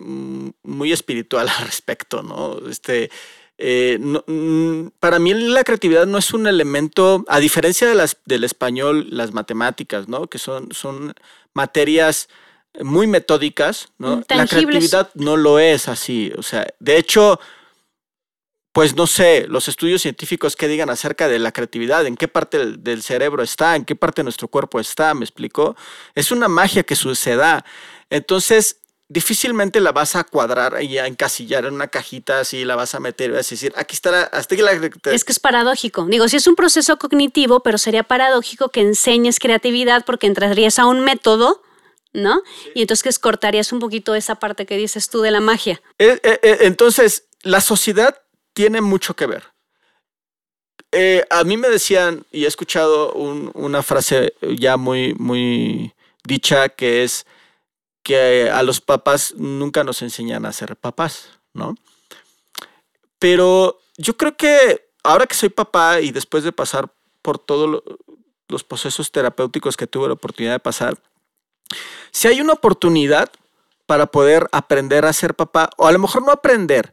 muy 0.62 0.92
espiritual 0.92 1.48
al 1.58 1.64
respecto, 1.64 2.22
¿no? 2.22 2.68
Este. 2.68 3.10
Eh, 3.64 3.96
mm, 3.98 4.88
para 4.98 5.20
mí 5.20 5.34
la 5.34 5.62
creatividad 5.62 6.06
no 6.06 6.18
es 6.18 6.34
un 6.34 6.48
elemento, 6.48 7.24
a 7.28 7.38
diferencia 7.38 7.88
de 7.88 7.94
las, 7.94 8.16
del 8.24 8.42
español, 8.44 9.06
las 9.10 9.32
matemáticas, 9.32 10.08
¿no? 10.08 10.26
Que 10.26 10.38
son, 10.38 10.72
son 10.72 11.14
materias 11.54 12.28
muy 12.80 13.06
metódicas, 13.06 13.88
¿no? 13.98 14.24
La 14.28 14.46
creatividad 14.46 15.10
no 15.14 15.36
lo 15.36 15.58
es 15.58 15.88
así. 15.88 16.32
O 16.36 16.42
sea, 16.42 16.66
de 16.80 16.96
hecho, 16.96 17.38
pues 18.72 18.96
no 18.96 19.06
sé, 19.06 19.46
los 19.48 19.68
estudios 19.68 20.02
científicos 20.02 20.56
que 20.56 20.66
digan 20.66 20.88
acerca 20.88 21.28
de 21.28 21.38
la 21.38 21.52
creatividad, 21.52 22.06
en 22.06 22.16
qué 22.16 22.26
parte 22.26 22.76
del, 22.78 23.02
cerebro 23.02 23.42
está, 23.42 23.76
en 23.76 23.84
qué 23.84 23.94
parte 23.94 24.20
de 24.22 24.24
nuestro 24.24 24.48
cuerpo 24.48 24.80
está, 24.80 25.12
me 25.12 25.24
explicó. 25.24 25.76
Es 26.14 26.32
una 26.32 26.48
magia 26.48 26.82
que 26.82 26.96
suceda. 26.96 27.66
Entonces, 28.08 28.78
difícilmente 29.08 29.78
la 29.80 29.92
vas 29.92 30.16
a 30.16 30.24
cuadrar 30.24 30.82
y 30.82 30.96
a 30.96 31.06
encasillar 31.06 31.66
en 31.66 31.74
una 31.74 31.88
cajita 31.88 32.40
así, 32.40 32.64
la 32.64 32.74
vas 32.74 32.94
a 32.94 33.00
meter 33.00 33.30
y 33.30 33.34
vas 33.34 33.46
a 33.46 33.50
decir, 33.50 33.74
aquí 33.76 33.94
está 33.94 34.22
hasta 34.22 34.56
que 34.56 34.62
la... 34.62 34.72
Es 35.04 35.24
que 35.24 35.32
es 35.32 35.38
paradójico. 35.38 36.06
Digo, 36.06 36.26
sí 36.28 36.38
es 36.38 36.46
un 36.46 36.54
proceso 36.54 36.96
cognitivo, 36.96 37.60
pero 37.60 37.76
sería 37.76 38.04
paradójico 38.04 38.70
que 38.70 38.80
enseñes 38.80 39.38
creatividad 39.38 40.06
porque 40.06 40.26
entrarías 40.26 40.78
a 40.78 40.86
un 40.86 41.00
método 41.00 41.62
¿no? 42.14 42.42
Y 42.74 42.82
entonces 42.82 43.18
cortarías 43.18 43.72
un 43.72 43.80
poquito 43.80 44.14
esa 44.14 44.34
parte 44.34 44.66
que 44.66 44.76
dices 44.76 45.08
tú 45.08 45.22
de 45.22 45.30
la 45.30 45.40
magia. 45.40 45.80
Eh, 45.98 46.20
eh, 46.22 46.40
eh, 46.42 46.58
entonces, 46.62 47.24
la 47.42 47.60
sociedad 47.60 48.20
tiene 48.52 48.80
mucho 48.80 49.14
que 49.14 49.26
ver. 49.26 49.44
Eh, 50.90 51.24
a 51.30 51.42
mí 51.44 51.56
me 51.56 51.70
decían, 51.70 52.26
y 52.30 52.44
he 52.44 52.48
escuchado 52.48 53.12
una 53.14 53.82
frase 53.82 54.34
ya 54.42 54.76
muy, 54.76 55.14
muy 55.14 55.94
dicha, 56.24 56.68
que 56.68 57.02
es 57.02 57.26
que 58.02 58.50
a 58.50 58.62
los 58.62 58.80
papás 58.80 59.34
nunca 59.36 59.84
nos 59.84 60.02
enseñan 60.02 60.44
a 60.44 60.52
ser 60.52 60.76
papás, 60.76 61.30
¿no? 61.54 61.76
Pero 63.18 63.80
yo 63.96 64.16
creo 64.16 64.36
que 64.36 64.88
ahora 65.02 65.26
que 65.26 65.34
soy 65.34 65.48
papá 65.48 66.00
y 66.00 66.10
después 66.10 66.44
de 66.44 66.52
pasar 66.52 66.92
por 67.22 67.38
todos 67.38 67.82
los 68.48 68.64
procesos 68.64 69.12
terapéuticos 69.12 69.76
que 69.76 69.86
tuve 69.86 70.08
la 70.08 70.14
oportunidad 70.14 70.54
de 70.54 70.58
pasar, 70.58 70.98
si 72.10 72.28
hay 72.28 72.40
una 72.40 72.52
oportunidad 72.52 73.30
para 73.86 74.06
poder 74.06 74.48
aprender 74.52 75.04
a 75.04 75.12
ser 75.12 75.34
papá, 75.34 75.70
o 75.76 75.86
a 75.86 75.92
lo 75.92 75.98
mejor 75.98 76.22
no 76.22 76.32
aprender, 76.32 76.92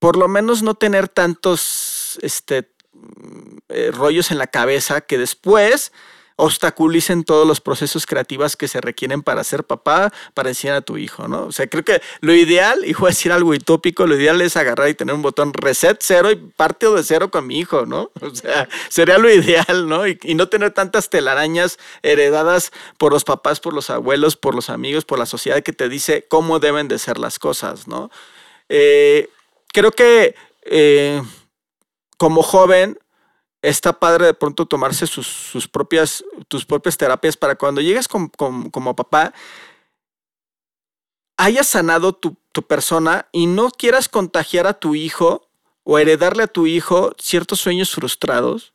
por 0.00 0.16
lo 0.16 0.26
menos 0.26 0.62
no 0.62 0.74
tener 0.74 1.08
tantos 1.08 2.18
este, 2.22 2.68
eh, 3.68 3.92
rollos 3.92 4.32
en 4.32 4.38
la 4.38 4.48
cabeza 4.48 5.02
que 5.02 5.18
después 5.18 5.92
obstaculicen 6.36 7.24
todos 7.24 7.46
los 7.46 7.60
procesos 7.60 8.06
creativos 8.06 8.56
que 8.56 8.66
se 8.66 8.80
requieren 8.80 9.22
para 9.22 9.44
ser 9.44 9.64
papá, 9.64 10.10
para 10.32 10.48
enseñar 10.48 10.76
a 10.76 10.80
tu 10.80 10.96
hijo, 10.96 11.28
¿no? 11.28 11.44
O 11.44 11.52
sea, 11.52 11.68
creo 11.68 11.84
que 11.84 12.00
lo 12.20 12.34
ideal, 12.34 12.80
y 12.86 12.94
voy 12.94 13.10
decir 13.10 13.30
algo 13.30 13.50
utópico, 13.50 14.06
lo 14.06 14.16
ideal 14.16 14.40
es 14.40 14.56
agarrar 14.56 14.88
y 14.88 14.94
tener 14.94 15.14
un 15.14 15.20
botón 15.20 15.52
reset 15.52 15.98
cero 16.00 16.30
y 16.30 16.36
parte 16.36 16.88
de 16.88 17.02
cero 17.02 17.30
con 17.30 17.46
mi 17.46 17.58
hijo, 17.58 17.84
¿no? 17.84 18.10
O 18.22 18.34
sea, 18.34 18.68
sería 18.88 19.18
lo 19.18 19.30
ideal, 19.30 19.86
¿no? 19.86 20.06
Y, 20.06 20.18
y 20.22 20.34
no 20.34 20.48
tener 20.48 20.70
tantas 20.70 21.10
telarañas 21.10 21.78
heredadas 22.02 22.72
por 22.96 23.12
los 23.12 23.24
papás, 23.24 23.60
por 23.60 23.74
los 23.74 23.90
abuelos, 23.90 24.36
por 24.36 24.54
los 24.54 24.70
amigos, 24.70 25.04
por 25.04 25.18
la 25.18 25.26
sociedad 25.26 25.62
que 25.62 25.72
te 25.74 25.90
dice 25.90 26.26
cómo 26.28 26.58
deben 26.58 26.88
de 26.88 26.98
ser 26.98 27.18
las 27.18 27.38
cosas, 27.38 27.86
¿no? 27.86 28.10
Eh, 28.70 29.28
creo 29.72 29.90
que 29.90 30.34
eh, 30.62 31.22
como 32.18 32.42
joven, 32.42 32.98
está 33.62 33.98
padre 33.98 34.26
de 34.26 34.34
pronto 34.34 34.66
tomarse 34.66 35.06
sus, 35.06 35.68
propias, 35.70 36.24
tus 36.48 36.64
propias 36.64 36.96
terapias 36.96 37.36
para 37.36 37.56
cuando 37.56 37.80
llegues 37.80 38.08
como 38.08 38.96
papá, 38.96 39.34
hayas 41.36 41.66
sanado 41.66 42.12
tu, 42.12 42.36
tu 42.52 42.62
persona 42.62 43.28
y 43.32 43.46
no 43.46 43.70
quieras 43.70 44.08
contagiar 44.08 44.66
a 44.66 44.74
tu 44.74 44.94
hijo 44.94 45.48
o 45.84 45.98
heredarle 45.98 46.42
a 46.42 46.48
tu 46.48 46.66
hijo 46.66 47.12
ciertos 47.18 47.60
sueños 47.60 47.90
frustrados, 47.90 48.74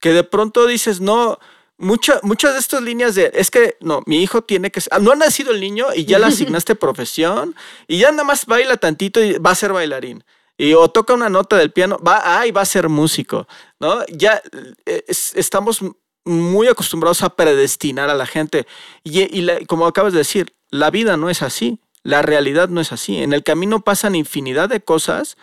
que 0.00 0.12
de 0.12 0.24
pronto 0.24 0.66
dices, 0.66 1.00
no, 1.00 1.38
muchas 1.78 2.52
de 2.52 2.58
estas 2.58 2.82
líneas 2.82 3.14
de, 3.14 3.30
es 3.34 3.50
que 3.50 3.76
no, 3.80 4.02
mi 4.06 4.22
hijo 4.22 4.42
tiene 4.42 4.70
que, 4.70 4.80
no 5.00 5.12
ha 5.12 5.16
nacido 5.16 5.52
el 5.52 5.60
niño 5.60 5.86
y 5.94 6.04
ya 6.04 6.18
le 6.18 6.26
asignaste 6.32 6.74
profesión 6.74 7.54
y 7.86 7.98
ya 7.98 8.10
nada 8.10 8.24
más 8.24 8.46
baila 8.46 8.76
tantito 8.76 9.22
y 9.22 9.38
va 9.38 9.52
a 9.52 9.54
ser 9.54 9.72
bailarín. 9.72 10.24
Y 10.60 10.74
o 10.74 10.88
toca 10.90 11.14
una 11.14 11.28
nota 11.28 11.56
del 11.56 11.70
piano, 11.70 11.98
va, 12.04 12.20
ah, 12.24 12.46
y 12.46 12.50
va 12.50 12.62
a 12.62 12.66
ser 12.66 12.88
músico, 12.88 13.46
¿no? 13.78 14.04
Ya 14.08 14.42
eh, 14.86 15.04
estamos 15.06 15.80
muy 16.24 16.66
acostumbrados 16.66 17.22
a 17.22 17.30
predestinar 17.30 18.10
a 18.10 18.14
la 18.14 18.26
gente. 18.26 18.66
Y, 19.04 19.46
como 19.66 19.86
acabas 19.86 20.12
de 20.12 20.18
decir, 20.18 20.54
la 20.70 20.90
vida 20.90 21.16
no 21.16 21.30
es 21.30 21.42
así, 21.42 21.80
la 22.02 22.22
realidad 22.22 22.68
no 22.68 22.80
es 22.80 22.92
así. 22.92 23.22
En 23.22 23.32
el 23.32 23.44
camino 23.44 23.80
pasan 23.80 24.16
infinidad 24.16 24.68
de 24.68 24.80
cosas 24.80 25.36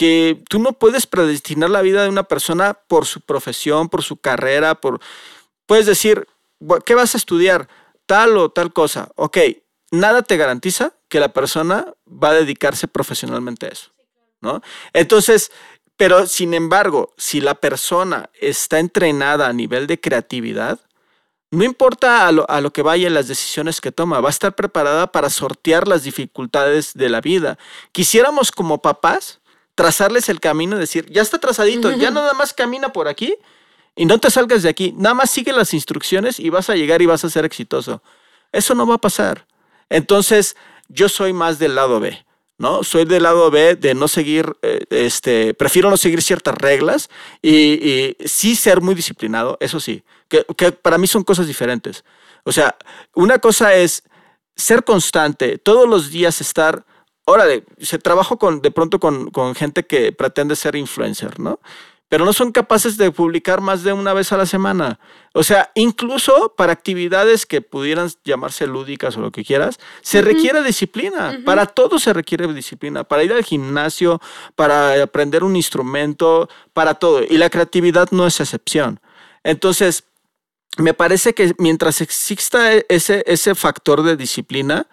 que 0.00 0.42
tú 0.48 0.60
no 0.60 0.72
puedes 0.72 1.06
predestinar 1.06 1.68
la 1.68 1.82
vida 1.82 2.02
de 2.02 2.08
una 2.08 2.22
persona 2.22 2.72
por 2.72 3.04
su 3.04 3.20
profesión, 3.20 3.90
por 3.90 4.02
su 4.02 4.16
carrera, 4.16 4.74
por... 4.74 4.98
Puedes 5.66 5.84
decir, 5.84 6.26
¿qué 6.86 6.94
vas 6.94 7.14
a 7.14 7.18
estudiar? 7.18 7.68
Tal 8.06 8.38
o 8.38 8.48
tal 8.48 8.72
cosa. 8.72 9.10
Ok, 9.16 9.36
nada 9.90 10.22
te 10.22 10.38
garantiza 10.38 10.94
que 11.08 11.20
la 11.20 11.34
persona 11.34 11.92
va 12.08 12.30
a 12.30 12.32
dedicarse 12.32 12.88
profesionalmente 12.88 13.66
a 13.66 13.68
eso, 13.68 13.90
¿no? 14.40 14.62
Entonces, 14.94 15.52
pero 15.98 16.26
sin 16.26 16.54
embargo, 16.54 17.12
si 17.18 17.42
la 17.42 17.56
persona 17.56 18.30
está 18.40 18.78
entrenada 18.78 19.48
a 19.48 19.52
nivel 19.52 19.86
de 19.86 20.00
creatividad, 20.00 20.80
no 21.50 21.62
importa 21.62 22.26
a 22.26 22.32
lo, 22.32 22.48
a 22.48 22.62
lo, 22.62 22.72
que 22.72 22.80
vaya 22.80 23.10
las 23.10 23.28
decisiones 23.28 23.82
que 23.82 23.92
toma, 23.92 24.22
va 24.22 24.30
a 24.30 24.30
estar 24.30 24.54
preparada 24.54 25.12
para 25.12 25.28
sortear 25.28 25.86
las 25.86 26.04
dificultades 26.04 26.94
de 26.94 27.10
la 27.10 27.20
vida. 27.20 27.58
Quisiéramos 27.92 28.50
como 28.50 28.80
papás 28.80 29.40
trazarles 29.74 30.28
el 30.28 30.40
camino 30.40 30.76
y 30.76 30.80
decir, 30.80 31.06
ya 31.10 31.22
está 31.22 31.38
trazadito, 31.38 31.90
ya 31.92 32.10
nada 32.10 32.34
más 32.34 32.52
camina 32.52 32.92
por 32.92 33.08
aquí 33.08 33.34
y 33.96 34.04
no 34.04 34.18
te 34.18 34.30
salgas 34.30 34.62
de 34.62 34.68
aquí, 34.68 34.94
nada 34.96 35.14
más 35.14 35.30
sigue 35.30 35.52
las 35.52 35.74
instrucciones 35.74 36.38
y 36.38 36.50
vas 36.50 36.70
a 36.70 36.74
llegar 36.74 37.02
y 37.02 37.06
vas 37.06 37.24
a 37.24 37.30
ser 37.30 37.44
exitoso. 37.44 38.02
Eso 38.52 38.74
no 38.74 38.86
va 38.86 38.96
a 38.96 38.98
pasar. 38.98 39.46
Entonces, 39.88 40.56
yo 40.88 41.08
soy 41.08 41.32
más 41.32 41.58
del 41.58 41.74
lado 41.74 42.00
B. 42.00 42.24
¿no? 42.60 42.84
Soy 42.84 43.06
del 43.06 43.22
lado 43.22 43.50
B 43.50 43.74
de 43.74 43.94
no 43.94 44.06
seguir, 44.06 44.54
eh, 44.60 44.84
este, 44.90 45.54
prefiero 45.54 45.88
no 45.88 45.96
seguir 45.96 46.20
ciertas 46.20 46.54
reglas 46.54 47.08
y, 47.40 48.14
sí 48.26 48.54
ser 48.54 48.82
muy 48.82 48.94
disciplinado, 48.94 49.56
eso 49.60 49.80
sí, 49.80 50.02
que, 50.28 50.44
que, 50.58 50.70
para 50.70 50.98
mí 50.98 51.06
son 51.06 51.24
cosas 51.24 51.46
diferentes. 51.46 52.04
O 52.44 52.52
sea, 52.52 52.76
una 53.14 53.38
cosa 53.38 53.74
es 53.74 54.02
ser 54.56 54.84
constante, 54.84 55.56
todos 55.56 55.88
los 55.88 56.10
días 56.10 56.42
estar 56.42 56.84
órale, 57.30 57.64
se 57.78 57.98
trabajo 57.98 58.38
con, 58.38 58.60
de 58.62 58.70
pronto 58.70 58.98
con, 59.00 59.54
gente 59.54 59.84
que 59.84 60.12
pretende 60.12 60.56
ser 60.56 60.76
influencer, 60.76 61.38
¿no? 61.40 61.60
Pero 62.08 62.24
no 62.24 62.32
son 62.32 62.50
capaces 62.50 62.96
de 62.96 63.12
publicar 63.12 63.60
más 63.60 63.84
de 63.84 63.92
una 63.92 64.12
vez 64.12 64.32
a 64.32 64.36
la 64.36 64.44
semana. 64.44 64.98
O 65.32 65.44
sea, 65.44 65.70
incluso 65.76 66.54
para 66.56 66.72
actividades 66.72 67.46
que 67.46 67.60
pudieran 67.60 68.10
llamarse 68.24 68.66
lúdicas 68.66 69.16
o 69.16 69.20
lo 69.20 69.30
que 69.30 69.44
quieras, 69.44 69.78
se 70.02 70.20
requiere 70.20 70.64
disciplina. 70.64 71.38
Para 71.44 71.66
todo 71.66 72.00
se 72.00 72.12
requiere 72.12 72.52
disciplina. 72.52 73.04
Para 73.04 73.22
ir 73.22 73.32
al 73.32 73.44
gimnasio, 73.44 74.20
para 74.56 75.00
aprender 75.00 75.44
un 75.44 75.54
instrumento, 75.54 76.48
para 76.72 76.94
todo. 76.94 77.22
Y 77.22 77.38
la 77.38 77.48
creatividad 77.48 78.08
no 78.10 78.26
es 78.26 78.40
excepción. 78.40 78.98
Entonces, 79.44 80.02
me 80.78 80.94
parece 80.94 81.32
que 81.32 81.54
mientras 81.58 82.00
exista 82.00 82.72
ese, 82.72 83.22
ese 83.26 83.54
factor 83.54 84.02
de 84.02 84.16
disciplina, 84.16 84.88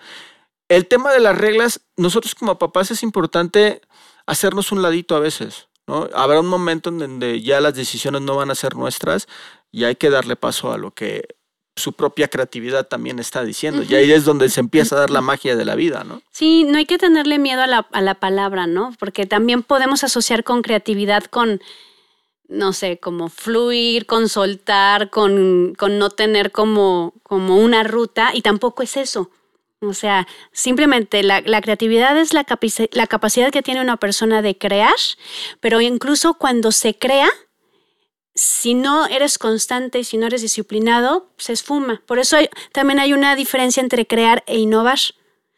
el 0.69 0.87
tema 0.87 1.11
de 1.11 1.19
las 1.19 1.37
reglas, 1.37 1.81
nosotros 1.95 2.35
como 2.35 2.59
papás 2.59 2.91
es 2.91 3.03
importante 3.03 3.81
hacernos 4.25 4.71
un 4.71 4.81
ladito 4.81 5.15
a 5.15 5.19
veces, 5.19 5.67
¿no? 5.87 6.09
Habrá 6.13 6.39
un 6.39 6.47
momento 6.47 6.89
en 6.89 6.99
donde 6.99 7.41
ya 7.41 7.61
las 7.61 7.75
decisiones 7.75 8.21
no 8.21 8.35
van 8.35 8.51
a 8.51 8.55
ser 8.55 8.75
nuestras 8.75 9.27
y 9.71 9.85
hay 9.85 9.95
que 9.95 10.09
darle 10.09 10.35
paso 10.35 10.71
a 10.71 10.77
lo 10.77 10.91
que 10.91 11.37
su 11.77 11.93
propia 11.93 12.27
creatividad 12.27 12.87
también 12.87 13.19
está 13.19 13.43
diciendo. 13.43 13.83
Y 13.87 13.93
ahí 13.95 14.11
es 14.11 14.25
donde 14.25 14.49
se 14.49 14.59
empieza 14.59 14.95
a 14.95 14.99
dar 15.01 15.09
la 15.11 15.21
magia 15.21 15.55
de 15.55 15.63
la 15.63 15.75
vida, 15.75 16.03
¿no? 16.03 16.21
Sí, 16.31 16.63
no 16.63 16.77
hay 16.77 16.85
que 16.85 16.97
tenerle 16.97 17.37
miedo 17.37 17.61
a 17.61 17.67
la, 17.67 17.87
a 17.91 18.01
la 18.01 18.15
palabra, 18.15 18.67
¿no? 18.67 18.93
Porque 18.99 19.25
también 19.25 19.63
podemos 19.63 20.03
asociar 20.03 20.43
con 20.43 20.63
creatividad 20.63 21.25
con, 21.25 21.61
no 22.47 22.73
sé, 22.73 22.99
como 22.99 23.29
fluir, 23.29 24.07
con 24.07 24.27
soltar, 24.27 25.09
con, 25.11 25.75
con 25.77 25.99
no 25.99 26.09
tener 26.09 26.51
como, 26.51 27.13
como 27.23 27.57
una 27.57 27.83
ruta, 27.83 28.31
y 28.33 28.41
tampoco 28.41 28.81
es 28.81 28.97
eso. 28.97 29.29
O 29.79 29.93
sea, 29.93 30.27
simplemente 30.51 31.21
la, 31.21 31.61
creatividad 31.61 32.17
es 32.17 32.33
la, 32.33 32.45
la 32.91 33.07
capacidad 33.07 33.51
que 33.51 33.61
tiene 33.61 33.81
una 33.81 33.97
persona 33.97 34.41
de 34.41 34.57
crear, 34.57 34.95
pero 35.59 35.81
incluso 35.81 36.33
cuando 36.33 36.71
se 36.71 36.97
crea, 36.97 37.29
si 38.33 38.73
no 38.73 39.05
eres 39.07 39.37
constante 39.37 39.99
y 39.99 40.03
si 40.03 40.17
no 40.17 40.27
eres 40.27 40.41
disciplinado, 40.41 41.31
se 41.37 41.53
esfuma. 41.53 42.01
Por 42.05 42.19
eso 42.19 42.37
también 42.71 42.99
hay 42.99 43.13
una 43.13 43.35
diferencia 43.35 43.81
entre 43.81 44.07
crear 44.07 44.43
e 44.47 44.57
innovar. 44.57 44.99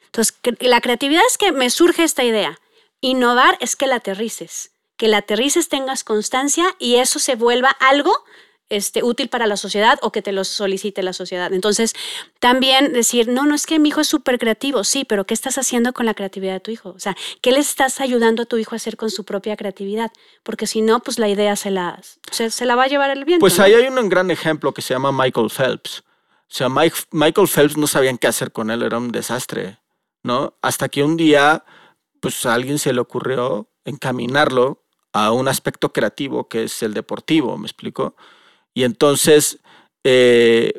Entonces, 0.06 0.36
la 0.60 0.82
creatividad 0.82 1.24
es 1.28 1.38
que 1.38 1.52
me 1.52 1.70
surge 1.70 2.04
esta 2.04 2.24
idea. 2.24 2.60
Innovar 3.02 3.58
es 3.62 3.76
que 3.76 3.88
la 3.88 3.96
aterrices, 3.96 4.72
que 4.98 5.08
la 5.08 5.18
aterrices, 5.18 5.70
tengas 5.70 6.04
constancia 6.04 6.76
y 6.78 6.96
eso 6.96 7.20
se 7.20 7.36
vuelva 7.36 7.70
algo 7.70 8.26
este, 8.70 9.04
útil 9.04 9.30
para 9.30 9.48
la 9.48 9.58
sociedad 9.58 9.98
o 10.02 10.12
que 10.12 10.22
te 10.22 10.32
lo 10.32 10.44
solicite 10.44 11.04
la 11.04 11.14
sociedad. 11.14 11.52
Entonces, 11.54 11.94
también 12.40 12.94
decir, 12.94 13.28
no, 13.28 13.46
no 13.46 13.56
es 13.56 13.66
que 13.66 13.80
mi 13.80 13.90
hijo 13.90 14.02
es 14.02 14.08
súper 14.08 14.40
creativo, 14.40 14.84
sí, 14.84 15.06
pero 15.06 15.26
¿qué 15.26 15.34
estás 15.34 15.58
haciendo 15.58 15.94
con 15.94 16.06
la 16.06 16.14
creatividad 16.14 16.54
de 16.54 16.60
tu 16.60 16.72
hijo? 16.72 16.90
O 16.90 17.00
sea, 17.00 17.16
¿qué 17.42 17.52
le 17.52 17.60
estás 17.60 18.00
ayudando 18.00 18.44
a 18.44 18.46
tu 18.46 18.58
hijo 18.58 18.76
a 18.76 18.78
hacer 18.78 18.98
con 18.98 19.10
su 19.10 19.26
propia 19.26 19.58
creatividad? 19.58 20.12
Porque 20.44 20.68
si 20.68 20.82
no, 20.82 21.00
pues 21.00 21.20
la 21.20 21.28
idea 21.28 21.56
se 21.56 21.72
la, 21.72 22.00
se, 22.32 22.66
la 22.66 22.76
va 22.76 22.84
a 22.84 22.88
llevar 22.88 23.10
el 23.10 23.26
viento. 23.26 23.42
Pues 23.42 23.60
ahí 23.60 23.74
hay 23.74 23.88
un 23.88 24.10
gran 24.10 24.32
ejemplo 24.32 24.74
que 24.74 24.82
se 24.82 24.94
llama 24.94 25.12
Michael 25.12 25.50
Phelps. 25.50 26.04
O 26.50 26.52
sea, 26.52 26.68
Michael 26.70 27.48
Phelps 27.48 27.78
no 27.78 27.86
sabían 27.86 28.18
qué 28.18 28.28
hacer 28.28 28.52
con 28.52 28.72
él, 28.72 28.82
era 28.82 28.98
un 28.98 29.12
desastre, 29.12 29.78
¿no? 30.24 30.56
Hasta 30.62 30.90
que 30.90 31.04
un 31.04 31.16
día, 31.16 31.64
pues 32.22 32.44
a 32.46 32.56
alguien 32.56 32.80
se 32.80 32.92
le 32.92 33.02
ocurrió 33.02 33.70
encaminarlo 33.86 34.84
a 35.14 35.32
un 35.32 35.48
aspecto 35.48 35.92
creativo 35.94 36.48
que 36.48 36.64
es 36.64 36.82
el 36.84 36.94
deportivo, 36.94 37.58
¿me 37.58 37.66
explico? 37.66 38.16
Y 38.80 38.86
entonces, 38.86 39.60
eh, 40.06 40.72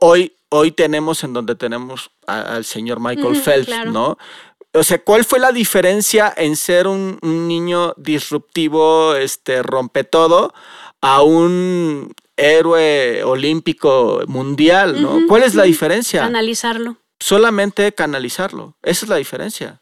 hoy, 0.00 0.32
hoy 0.48 0.72
tenemos 0.72 1.22
en 1.22 1.32
donde 1.32 1.54
tenemos 1.54 2.10
al 2.26 2.64
señor 2.64 2.98
Michael 2.98 3.40
Phelps, 3.40 3.86
¿no? 3.92 4.18
O 4.74 4.82
sea, 4.82 4.98
¿cuál 4.98 5.24
fue 5.24 5.38
la 5.38 5.52
diferencia 5.52 6.34
en 6.36 6.56
ser 6.56 6.88
un, 6.88 7.20
niño 7.22 7.94
disruptivo, 7.96 9.14
este, 9.14 9.62
rompe 9.62 10.02
todo, 10.02 10.52
a 11.00 11.22
un 11.22 12.12
héroe 12.36 13.22
olímpico 13.22 14.20
mundial, 14.26 15.00
¿no? 15.00 15.20
¿Cuál 15.28 15.44
es 15.44 15.54
la 15.54 15.62
diferencia? 15.62 16.22
Canalizarlo. 16.22 16.96
Solamente 17.20 17.94
canalizarlo. 17.94 18.76
Esa 18.82 19.06
es 19.06 19.08
la 19.08 19.16
diferencia. 19.16 19.80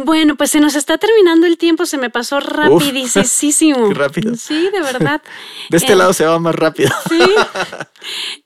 Bueno, 0.00 0.36
pues 0.36 0.52
se 0.52 0.60
nos 0.60 0.76
está 0.76 0.96
terminando 0.96 1.48
el 1.48 1.58
tiempo, 1.58 1.84
se 1.84 1.98
me 1.98 2.08
pasó 2.08 2.38
rapidísimo. 2.38 3.90
Rápido. 3.94 4.36
Sí, 4.36 4.70
de 4.70 4.80
verdad. 4.80 5.20
De 5.70 5.76
este 5.76 5.96
lado 5.96 6.12
se 6.12 6.24
va 6.24 6.38
más 6.38 6.54
rápido. 6.54 6.90
Sí. 7.08 7.24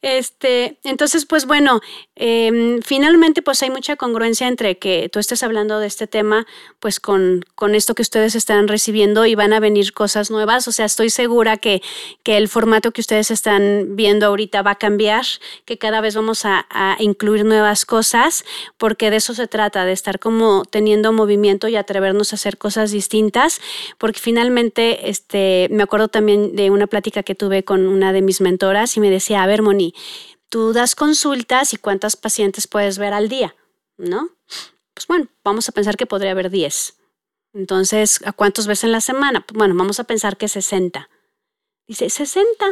Este, 0.01 0.79
entonces, 0.83 1.27
pues 1.27 1.47
bueno, 1.47 1.81
em, 2.17 2.81
finalmente 2.81 3.43
pues 3.43 3.63
hay 3.63 3.71
mucha 3.71 3.97
congruencia 3.97 4.49
entre 4.49 4.79
que 4.79 5.11
tú 5.13 5.19
estés 5.19 5.43
hablando 5.43 5.79
de 5.79 5.87
este 5.87 6.07
tema, 6.07 6.47
pues 6.81 6.99
con, 7.01 7.45
con 7.55 7.75
esto 7.75 7.95
que 7.95 8.03
ustedes 8.03 8.35
están 8.35 8.67
recibiendo 8.67 9.27
y 9.27 9.35
van 9.35 9.53
a 9.53 9.61
venir 9.61 9.93
cosas 9.93 10.31
nuevas. 10.31 10.67
O 10.69 10.73
sea, 10.73 10.87
estoy 10.87 11.11
segura 11.11 11.59
que, 11.59 11.83
que 12.23 12.39
el 12.39 12.49
formato 12.49 12.93
que 12.93 13.03
ustedes 13.03 13.31
están 13.31 13.95
viendo 13.95 14.27
ahorita 14.27 14.63
va 14.63 14.73
a 14.73 14.79
cambiar, 14.79 15.27
que 15.67 15.77
cada 15.77 16.01
vez 16.01 16.17
vamos 16.17 16.47
a, 16.47 16.67
a 16.71 16.97
incluir 16.99 17.45
nuevas 17.45 17.85
cosas, 17.85 18.45
porque 18.79 19.11
de 19.11 19.17
eso 19.17 19.35
se 19.35 19.49
trata, 19.49 19.85
de 19.85 19.93
estar 19.93 20.19
como 20.19 20.65
teniendo 20.65 21.13
movimiento 21.13 21.42
y 21.69 21.77
atrevernos 21.77 22.33
a 22.33 22.37
hacer 22.37 22.59
cosas 22.59 22.91
distintas, 22.91 23.61
porque 23.99 24.21
finalmente 24.21 25.11
este, 25.11 25.69
me 25.71 25.83
acuerdo 25.83 26.09
también 26.09 26.55
de 26.57 26.71
una 26.71 26.87
plática 26.87 27.23
que 27.23 27.35
tuve 27.35 27.65
con 27.65 27.87
una 27.87 28.13
de 28.13 28.23
mis 28.23 28.41
mentoras 28.41 28.97
y 28.97 29.01
me 29.01 29.11
decía, 29.11 29.43
a 29.43 29.47
ver, 29.47 29.63
Moni, 29.63 29.95
tú 30.49 30.73
das 30.73 30.95
consultas 30.95 31.73
y 31.73 31.77
cuántas 31.77 32.17
pacientes 32.17 32.67
puedes 32.67 32.99
ver 32.99 33.13
al 33.13 33.29
día, 33.29 33.55
¿no? 33.97 34.31
Pues 34.95 35.07
bueno, 35.07 35.29
vamos 35.45 35.69
a 35.69 35.73
pensar 35.73 35.97
que 35.97 36.07
podría 36.07 36.33
haber 36.33 36.51
10. 36.51 36.95
Entonces, 37.55 38.21
¿a 38.25 38.33
cuántos 38.33 38.67
ves 38.67 38.85
en 38.85 38.93
la 38.93 39.01
semana? 39.01 39.41
Pues 39.41 39.57
bueno, 39.57 39.75
vamos 39.77 40.01
a 40.01 40.05
pensar 40.05 40.37
que 40.37 40.49
60. 40.49 41.09
Dice, 41.87 42.09
60. 42.09 42.67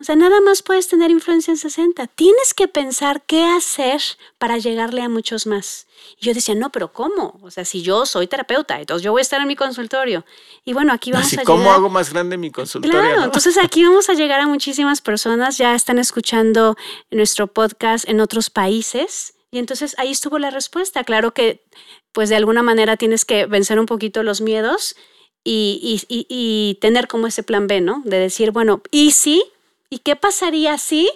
O 0.00 0.04
sea, 0.04 0.14
nada 0.14 0.40
más 0.40 0.62
puedes 0.62 0.86
tener 0.86 1.10
influencia 1.10 1.50
en 1.50 1.56
60. 1.56 2.06
Tienes 2.06 2.54
que 2.54 2.68
pensar 2.68 3.22
qué 3.26 3.44
hacer 3.44 4.00
para 4.38 4.56
llegarle 4.58 5.02
a 5.02 5.08
muchos 5.08 5.46
más. 5.48 5.88
Y 6.20 6.26
yo 6.26 6.34
decía, 6.34 6.54
no, 6.54 6.70
pero 6.70 6.92
¿cómo? 6.92 7.36
O 7.42 7.50
sea, 7.50 7.64
si 7.64 7.82
yo 7.82 8.06
soy 8.06 8.28
terapeuta, 8.28 8.78
entonces 8.80 9.02
yo 9.04 9.10
voy 9.10 9.20
a 9.20 9.22
estar 9.22 9.40
en 9.40 9.48
mi 9.48 9.56
consultorio. 9.56 10.24
Y 10.64 10.72
bueno, 10.72 10.92
aquí 10.92 11.10
vamos 11.10 11.26
Así, 11.26 11.40
a 11.40 11.42
¿Cómo 11.42 11.58
llegar- 11.64 11.74
hago 11.76 11.88
más 11.90 12.12
grande 12.12 12.36
mi 12.36 12.52
consultorio? 12.52 12.96
Claro, 13.00 13.16
no? 13.18 13.24
entonces 13.24 13.58
aquí 13.58 13.82
vamos 13.82 14.08
a 14.08 14.14
llegar 14.14 14.38
a 14.40 14.46
muchísimas 14.46 15.00
personas, 15.00 15.58
ya 15.58 15.74
están 15.74 15.98
escuchando 15.98 16.76
nuestro 17.10 17.48
podcast 17.48 18.08
en 18.08 18.20
otros 18.20 18.50
países. 18.50 19.34
Y 19.50 19.58
entonces 19.58 19.96
ahí 19.98 20.12
estuvo 20.12 20.38
la 20.38 20.50
respuesta. 20.50 21.02
Claro 21.02 21.34
que, 21.34 21.64
pues 22.12 22.28
de 22.28 22.36
alguna 22.36 22.62
manera 22.62 22.96
tienes 22.96 23.24
que 23.24 23.46
vencer 23.46 23.80
un 23.80 23.86
poquito 23.86 24.22
los 24.22 24.40
miedos 24.40 24.94
y, 25.42 25.80
y- 26.08 26.14
y- 26.14 26.26
y 26.28 26.74
tener 26.80 27.08
como 27.08 27.26
ese 27.26 27.42
plan 27.42 27.66
B, 27.66 27.80
¿no? 27.80 28.00
De 28.04 28.18
decir, 28.20 28.52
bueno, 28.52 28.80
¿y 28.92 29.10
si? 29.10 29.42
¿Y 29.90 29.98
qué 30.00 30.16
pasaría 30.16 30.76
si? 30.78 31.10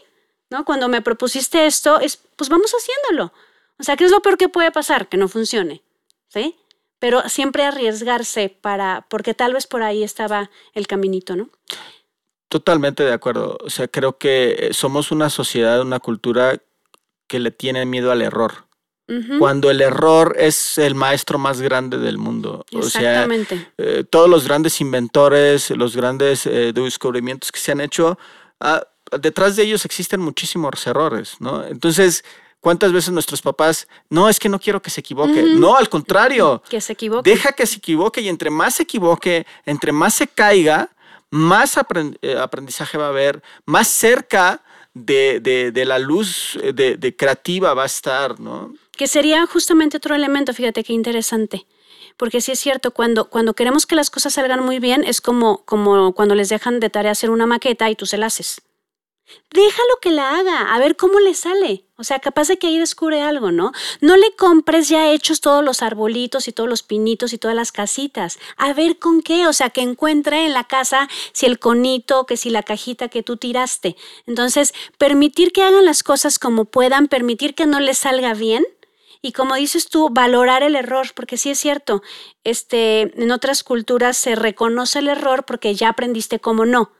¿No? 0.50 0.64
Cuando 0.64 0.88
me 0.88 1.02
propusiste 1.02 1.66
esto, 1.66 2.00
es, 2.00 2.18
pues 2.36 2.50
vamos 2.50 2.72
haciéndolo. 2.72 3.32
O 3.78 3.82
sea, 3.84 3.96
¿qué 3.96 4.04
es 4.04 4.10
lo 4.10 4.20
peor 4.20 4.36
que 4.36 4.48
puede 4.48 4.70
pasar? 4.70 5.08
Que 5.08 5.16
no 5.16 5.28
funcione, 5.28 5.82
¿sí? 6.28 6.56
Pero 6.98 7.28
siempre 7.28 7.64
arriesgarse 7.64 8.48
para, 8.48 9.06
porque 9.08 9.34
tal 9.34 9.54
vez 9.54 9.66
por 9.66 9.82
ahí 9.82 10.04
estaba 10.04 10.50
el 10.74 10.86
caminito, 10.86 11.34
¿no? 11.36 11.50
Totalmente 12.48 13.02
de 13.02 13.12
acuerdo. 13.12 13.58
O 13.64 13.70
sea, 13.70 13.88
creo 13.88 14.18
que 14.18 14.56
eh, 14.58 14.74
somos 14.74 15.10
una 15.10 15.30
sociedad, 15.30 15.80
una 15.80 16.00
cultura 16.00 16.58
que 17.26 17.40
le 17.40 17.50
tiene 17.50 17.86
miedo 17.86 18.12
al 18.12 18.22
error. 18.22 18.66
Cuando 19.38 19.70
el 19.70 19.82
error 19.82 20.36
es 20.38 20.78
el 20.78 20.94
maestro 20.94 21.38
más 21.38 21.60
grande 21.60 21.98
del 21.98 22.16
mundo. 22.16 22.64
O 22.72 22.82
sea, 22.82 23.24
Exactamente. 23.24 23.72
eh, 23.76 24.04
todos 24.08 24.26
los 24.30 24.46
grandes 24.46 24.80
inventores, 24.80 25.68
los 25.70 25.94
grandes 25.94 26.46
eh, 26.46 26.72
descubrimientos 26.72 27.52
que 27.52 27.60
se 27.60 27.72
han 27.72 27.82
hecho, 27.82 28.18
ah, 28.62 28.86
detrás 29.20 29.56
de 29.56 29.64
ellos 29.64 29.84
existen 29.84 30.20
muchísimos 30.20 30.86
errores, 30.86 31.36
¿no? 31.40 31.64
Entonces, 31.66 32.24
¿cuántas 32.60 32.92
veces 32.92 33.10
nuestros 33.12 33.42
papás, 33.42 33.86
no, 34.08 34.28
es 34.28 34.38
que 34.38 34.48
no 34.48 34.58
quiero 34.58 34.80
que 34.80 34.88
se 34.90 35.00
equivoque? 35.00 35.42
No, 35.42 35.76
al 35.76 35.88
contrario, 35.88 36.62
que 36.68 36.80
se 36.80 36.92
equivoque. 36.94 37.28
deja 37.28 37.52
que 37.52 37.66
se 37.66 37.76
equivoque 37.78 38.20
y 38.22 38.28
entre 38.28 38.48
más 38.50 38.76
se 38.76 38.84
equivoque, 38.84 39.46
entre 39.66 39.92
más 39.92 40.14
se 40.14 40.26
caiga, 40.28 40.88
más 41.30 41.76
eh, 42.22 42.36
aprendizaje 42.38 42.96
va 42.98 43.06
a 43.06 43.08
haber, 43.08 43.42
más 43.66 43.88
cerca 43.88 44.62
de, 44.94 45.40
de- 45.40 45.72
de 45.72 45.84
la 45.84 45.98
luz 45.98 46.56
eh, 46.62 46.72
de, 46.72 46.96
de 46.96 47.16
creativa 47.16 47.74
va 47.74 47.82
a 47.84 47.86
estar, 47.86 48.38
¿no? 48.38 48.74
Que 48.96 49.06
sería 49.06 49.46
justamente 49.46 49.96
otro 49.96 50.14
elemento, 50.14 50.52
fíjate 50.52 50.84
qué 50.84 50.92
interesante. 50.92 51.66
Porque 52.22 52.40
sí 52.40 52.52
es 52.52 52.60
cierto, 52.60 52.92
cuando, 52.92 53.28
cuando 53.28 53.54
queremos 53.54 53.84
que 53.84 53.96
las 53.96 54.08
cosas 54.08 54.34
salgan 54.34 54.64
muy 54.64 54.78
bien, 54.78 55.02
es 55.02 55.20
como, 55.20 55.64
como 55.64 56.14
cuando 56.14 56.36
les 56.36 56.50
dejan 56.50 56.78
de 56.78 56.88
tarea 56.88 57.10
hacer 57.10 57.30
una 57.30 57.46
maqueta 57.46 57.90
y 57.90 57.96
tú 57.96 58.06
se 58.06 58.16
la 58.16 58.26
haces. 58.26 58.62
Déjalo 59.50 59.96
que 60.00 60.12
la 60.12 60.38
haga, 60.38 60.72
a 60.72 60.78
ver 60.78 60.94
cómo 60.94 61.18
le 61.18 61.34
sale. 61.34 61.84
O 61.96 62.04
sea, 62.04 62.20
capaz 62.20 62.46
de 62.46 62.58
que 62.58 62.68
ahí 62.68 62.78
descubre 62.78 63.22
algo, 63.22 63.50
¿no? 63.50 63.72
No 64.00 64.16
le 64.16 64.36
compres 64.36 64.88
ya 64.88 65.10
hechos 65.10 65.40
todos 65.40 65.64
los 65.64 65.82
arbolitos 65.82 66.46
y 66.46 66.52
todos 66.52 66.70
los 66.70 66.84
pinitos 66.84 67.32
y 67.32 67.38
todas 67.38 67.56
las 67.56 67.72
casitas. 67.72 68.38
A 68.56 68.72
ver 68.72 69.00
con 69.00 69.22
qué, 69.22 69.48
o 69.48 69.52
sea, 69.52 69.70
que 69.70 69.80
encuentre 69.80 70.46
en 70.46 70.52
la 70.52 70.62
casa 70.62 71.08
si 71.32 71.46
el 71.46 71.58
conito, 71.58 72.24
que 72.26 72.36
si 72.36 72.50
la 72.50 72.62
cajita 72.62 73.08
que 73.08 73.24
tú 73.24 73.36
tiraste. 73.36 73.96
Entonces, 74.28 74.74
permitir 74.96 75.52
que 75.52 75.64
hagan 75.64 75.84
las 75.84 76.04
cosas 76.04 76.38
como 76.38 76.66
puedan, 76.66 77.08
permitir 77.08 77.56
que 77.56 77.66
no 77.66 77.80
les 77.80 77.98
salga 77.98 78.32
bien. 78.32 78.64
Y 79.22 79.32
como 79.32 79.54
dices 79.54 79.88
tú, 79.88 80.10
valorar 80.10 80.64
el 80.64 80.74
error, 80.74 81.06
porque 81.14 81.36
sí 81.36 81.50
es 81.50 81.58
cierto, 81.58 82.02
este, 82.42 83.22
en 83.22 83.30
otras 83.30 83.62
culturas 83.62 84.16
se 84.16 84.34
reconoce 84.34 84.98
el 84.98 85.08
error 85.08 85.44
porque 85.44 85.74
ya 85.74 85.90
aprendiste 85.90 86.40
cómo 86.40 86.66
no. 86.66 86.90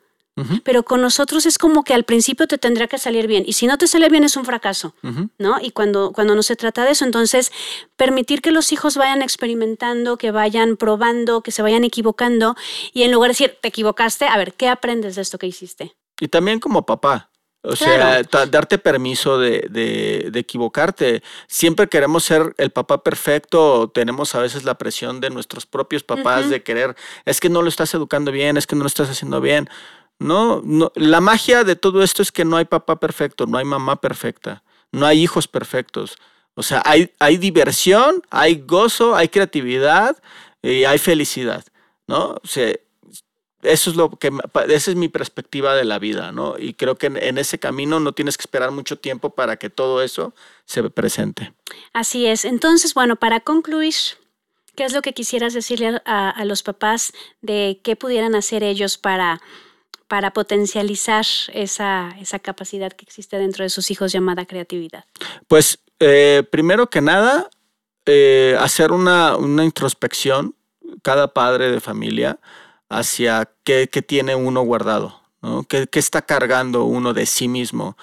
Pero 0.64 0.83
con 0.83 1.03
nosotros 1.03 1.45
es 1.45 1.59
como 1.59 1.85
que 1.85 1.93
al 1.93 2.05
principio 2.05 2.47
te 2.47 2.57
tendrá 2.57 2.87
que 2.87 2.97
salir 2.97 3.27
bien. 3.27 3.45
Y 3.47 3.53
si 3.53 3.66
no 3.66 3.77
te 3.77 3.87
sale 3.87 4.09
bien 4.09 4.25
es 4.25 4.37
un 4.37 4.47
fracaso. 4.47 4.95
¿no? 5.39 5.59
Y 5.61 5.73
cuando, 5.73 6.12
cuando 6.12 6.35
no 6.35 6.43
se 6.43 6.57
trata 6.57 6.85
de 6.85 6.93
eso, 6.93 7.05
entonces 7.05 7.53
permitir 7.97 8.41
que 8.41 8.51
los 8.51 8.73
hijos 8.73 8.97
vayan 8.97 9.20
experimentando, 9.20 10.16
que 10.16 10.31
vayan 10.31 10.79
probando, 10.79 11.43
que 11.43 11.51
se 11.51 11.61
vayan 11.61 11.85
equivocando. 11.85 12.57
Y 12.95 13.03
en 13.03 13.12
lugar 13.12 13.29
de 13.29 13.33
decir, 13.33 13.59
te 13.61 13.68
equivocaste, 13.68 14.25
a 14.25 14.39
ver, 14.39 14.55
¿qué 14.55 14.68
aprendes 14.68 15.16
de 15.16 15.23
esto 15.23 15.37
que 15.37 15.49
hiciste? 15.49 15.95
Y 16.18 16.29
también 16.29 16.61
como 16.61 16.87
papá. 16.87 17.29
O 17.65 17.77
sea, 17.77 18.23
Claro. 18.25 18.51
darte 18.51 18.77
permiso 18.79 19.39
de, 19.39 19.67
de- 19.71 20.31
de 20.33 20.41
equivocarte. 20.41 21.23
Siempre 21.47 21.89
queremos 21.89 22.25
ser 22.25 22.55
el 22.59 22.71
papá 22.71 23.03
perfecto, 23.05 23.81
o 23.81 23.89
tenemos 23.89 24.35
a 24.35 24.41
veces 24.41 24.65
la 24.65 24.75
presión 24.79 25.21
de 25.21 25.31
nuestros 25.31 25.65
propios 25.67 26.03
papás 26.03 26.51
de 26.51 26.63
querer, 26.63 26.97
es 27.25 27.39
que 27.41 27.49
no 27.49 27.63
lo 27.63 27.69
estás 27.69 27.95
educando 27.95 28.33
bien, 28.33 28.57
es 28.57 28.67
que 28.67 28.75
no 28.75 28.83
lo 28.83 28.89
estás 28.89 29.09
haciendo 29.11 29.41
bien. 29.41 29.69
No, 30.19 30.61
no, 30.65 30.91
la 30.97 31.21
magia 31.21 31.63
de 31.65 31.77
todo 31.77 32.03
esto 32.03 32.23
es 32.23 32.33
que 32.33 32.45
no 32.45 32.57
hay 32.57 32.65
papá 32.65 32.97
perfecto, 33.01 33.47
no 33.47 33.59
hay 33.59 33.65
mamá 33.65 34.01
perfecta, 34.01 34.63
no 34.91 35.07
hay 35.07 35.23
hijos 35.23 35.47
perfectos. 35.49 36.17
O 36.55 36.63
sea, 36.63 36.83
hay, 36.85 37.13
hay 37.19 37.39
diversión, 37.39 38.23
hay 38.31 38.57
gozo, 38.67 39.15
hay 39.17 39.29
creatividad 39.29 40.17
y 40.63 40.85
hay 40.85 40.99
felicidad, 40.99 41.65
¿no? 42.07 42.37
O 42.43 42.47
sea, 42.47 42.73
eso 43.63 43.91
es 43.91 43.97
lo 43.97 44.11
que 44.11 44.31
esa 44.69 44.91
es 44.91 44.97
mi 44.97 45.09
perspectiva 45.09 45.75
de 45.75 45.85
la 45.85 45.99
vida, 45.99 46.33
¿no? 46.33 46.57
Y 46.59 46.75
creo 46.75 46.97
que 46.97 47.07
en, 47.07 47.17
en 47.17 47.39
ese 47.39 47.59
camino 47.59 48.01
no 48.01 48.13
tienes 48.13 48.37
que 48.37 48.43
esperar 48.43 48.71
mucho 48.73 48.99
tiempo 48.99 49.31
para 49.31 49.57
que 49.57 49.71
todo 49.71 50.03
eso 50.03 50.35
se 50.65 50.83
presente. 50.91 51.53
Así 51.93 52.27
es. 52.27 52.45
Entonces, 52.45 52.95
bueno, 52.95 53.17
para 53.17 53.41
concluir, 53.41 53.95
¿qué 54.75 54.85
es 54.85 54.93
lo 54.93 55.03
que 55.03 55.15
quisieras 55.15 55.55
decirle 55.55 56.01
a, 56.05 56.31
a 56.31 56.45
los 56.45 56.63
papás 56.63 57.13
de 57.41 57.81
qué 57.83 57.97
pudieran 57.97 58.35
hacer 58.35 58.63
ellos 58.63 58.99
para, 58.99 59.41
para 60.09 60.33
potencializar 60.33 61.25
esa, 61.55 62.15
esa 62.21 62.39
capacidad 62.39 62.93
que 62.93 63.05
existe 63.05 63.39
dentro 63.39 63.63
de 63.63 63.71
sus 63.71 63.91
hijos 63.91 64.13
llamada 64.13 64.45
creatividad? 64.45 65.05
Pues 65.49 65.79
eh, 66.01 66.43
primero 66.51 66.91
que 66.91 67.01
nada, 67.01 67.49
eh, 68.07 68.57
hacer 68.59 68.93
una, 68.93 69.37
una 69.37 69.65
introspección, 69.65 70.55
cada 71.03 71.33
padre 71.33 71.71
de 71.71 71.81
familia, 71.81 72.41
hacia 72.93 73.51
qué, 73.64 73.86
tiene 73.86 74.34
uno 74.34 74.61
guardado, 74.62 75.20
¿no? 75.40 75.64
¿Qué, 75.64 75.88
está 75.93 76.22
cargando 76.22 76.84
uno 76.84 77.14
de 77.14 77.26
sí 77.26 77.49
mismo? 77.49 77.97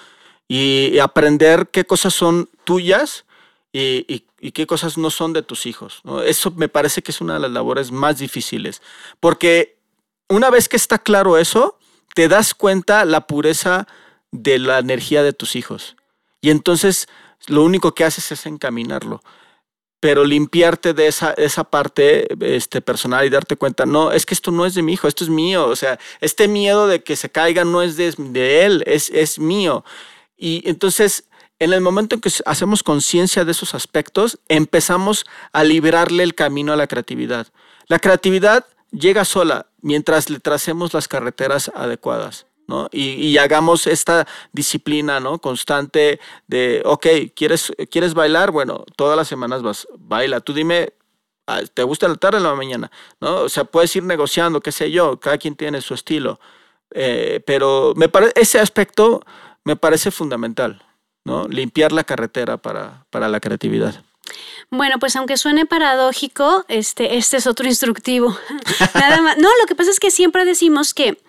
Y, 0.48 0.98
aprender 0.98 1.68
qué 1.70 1.84
cosas 1.84 2.12
son 2.12 2.50
tuyas 2.64 3.24
y, 3.72 4.24
qué 4.52 4.66
cosas 4.66 4.98
no 4.98 5.10
son 5.10 5.32
de 5.32 5.42
tus 5.42 5.66
hijos. 5.66 6.02
Eso 6.26 6.50
me 6.50 6.68
parece 6.68 7.02
que 7.02 7.12
es 7.12 7.20
una 7.20 7.34
de 7.34 7.40
las 7.40 7.50
labores 7.50 7.92
más 7.92 8.18
difíciles, 8.18 8.82
porque 9.20 9.76
una 10.28 10.50
vez 10.50 10.68
que 10.68 10.76
está 10.76 10.98
claro 10.98 11.38
eso, 11.38 11.78
te 12.14 12.28
das 12.28 12.54
cuenta 12.54 13.04
la 13.04 13.26
pureza 13.26 13.86
de 14.32 14.58
la 14.58 14.78
energía 14.78 15.22
de 15.22 15.32
tus 15.32 15.54
hijos. 15.56 15.96
Y 16.40 16.50
entonces 16.50 17.08
lo 17.46 17.62
único 17.62 17.94
que 17.94 18.04
haces 18.04 18.32
es 18.32 18.46
encaminarlo. 18.46 19.22
Pero 20.00 20.24
limpiarte 20.24 20.94
de 20.94 21.06
esa, 21.06 21.32
esa 21.34 21.64
parte 21.64 22.26
este, 22.40 22.80
personal 22.80 23.26
y 23.26 23.30
darte 23.30 23.56
cuenta, 23.56 23.84
no, 23.84 24.12
es 24.12 24.24
que 24.24 24.34
esto 24.34 24.50
no 24.50 24.64
es 24.64 24.74
de 24.74 24.82
mi 24.82 24.94
hijo, 24.94 25.06
esto 25.06 25.24
es 25.24 25.30
mío. 25.30 25.66
O 25.66 25.76
sea, 25.76 25.98
este 26.20 26.48
miedo 26.48 26.86
de 26.86 27.02
que 27.02 27.16
se 27.16 27.30
caiga 27.30 27.64
no 27.64 27.82
es 27.82 27.96
de, 27.96 28.14
de 28.16 28.64
él, 28.64 28.82
es, 28.86 29.10
es 29.10 29.38
mío. 29.38 29.84
Y 30.36 30.62
entonces, 30.68 31.24
en 31.58 31.74
el 31.74 31.82
momento 31.82 32.14
en 32.14 32.22
que 32.22 32.30
hacemos 32.46 32.82
conciencia 32.82 33.44
de 33.44 33.52
esos 33.52 33.74
aspectos, 33.74 34.38
empezamos 34.48 35.26
a 35.52 35.64
liberarle 35.64 36.22
el 36.22 36.34
camino 36.34 36.72
a 36.72 36.76
la 36.76 36.86
creatividad. 36.86 37.48
La 37.86 37.98
creatividad 37.98 38.66
llega 38.90 39.24
sola 39.24 39.66
mientras 39.82 40.30
le 40.30 40.40
tracemos 40.40 40.94
las 40.94 41.08
carreteras 41.08 41.70
adecuadas. 41.74 42.46
Y, 42.92 43.36
hagamos 43.38 43.86
esta 43.86 44.26
disciplina 44.52 45.20
¿no? 45.20 45.38
constante 45.38 46.20
de, 46.46 46.82
ok, 46.84 47.06
¿quieres, 47.34 47.72
¿quieres 47.90 48.14
bailar? 48.14 48.50
Bueno, 48.50 48.84
todas 48.96 49.16
las 49.16 49.28
semanas 49.28 49.62
vas, 49.62 49.88
baila. 49.98 50.40
Tú 50.40 50.52
dime, 50.52 50.92
ah, 51.46 51.60
¿te 51.72 51.82
gusta 51.82 52.08
la 52.08 52.16
tarde 52.16 52.38
o 52.38 52.42
la 52.42 52.54
mañana? 52.54 52.90
¿no? 53.20 53.42
O 53.42 53.48
sea, 53.48 53.64
puedes 53.64 53.94
ir 53.96 54.04
negociando, 54.04 54.60
qué 54.60 54.72
sé 54.72 54.90
yo, 54.90 55.18
cada 55.18 55.38
quien 55.38 55.56
tiene 55.56 55.80
su 55.80 55.94
estilo. 55.94 56.38
Eh, 56.92 57.42
pero 57.46 57.92
me 57.96 58.08
pare- 58.08 58.32
ese 58.34 58.58
aspecto 58.58 59.22
me 59.64 59.76
parece 59.76 60.10
fundamental, 60.10 60.82
¿no? 61.24 61.46
Limpiar 61.48 61.92
la 61.92 62.04
carretera 62.04 62.56
para, 62.56 63.06
para 63.10 63.28
la 63.28 63.40
creatividad. 63.40 64.02
Bueno, 64.70 64.98
pues 64.98 65.16
aunque 65.16 65.36
suene 65.36 65.66
paradójico, 65.66 66.64
este, 66.68 67.16
este 67.16 67.36
es 67.36 67.46
otro 67.46 67.66
instructivo. 67.66 68.36
Nada 68.94 69.20
más. 69.20 69.38
No, 69.38 69.48
lo 69.60 69.66
que 69.66 69.74
pasa 69.74 69.90
es 69.90 70.00
que 70.00 70.10
siempre 70.10 70.44
decimos 70.44 70.94
que, 70.94 71.20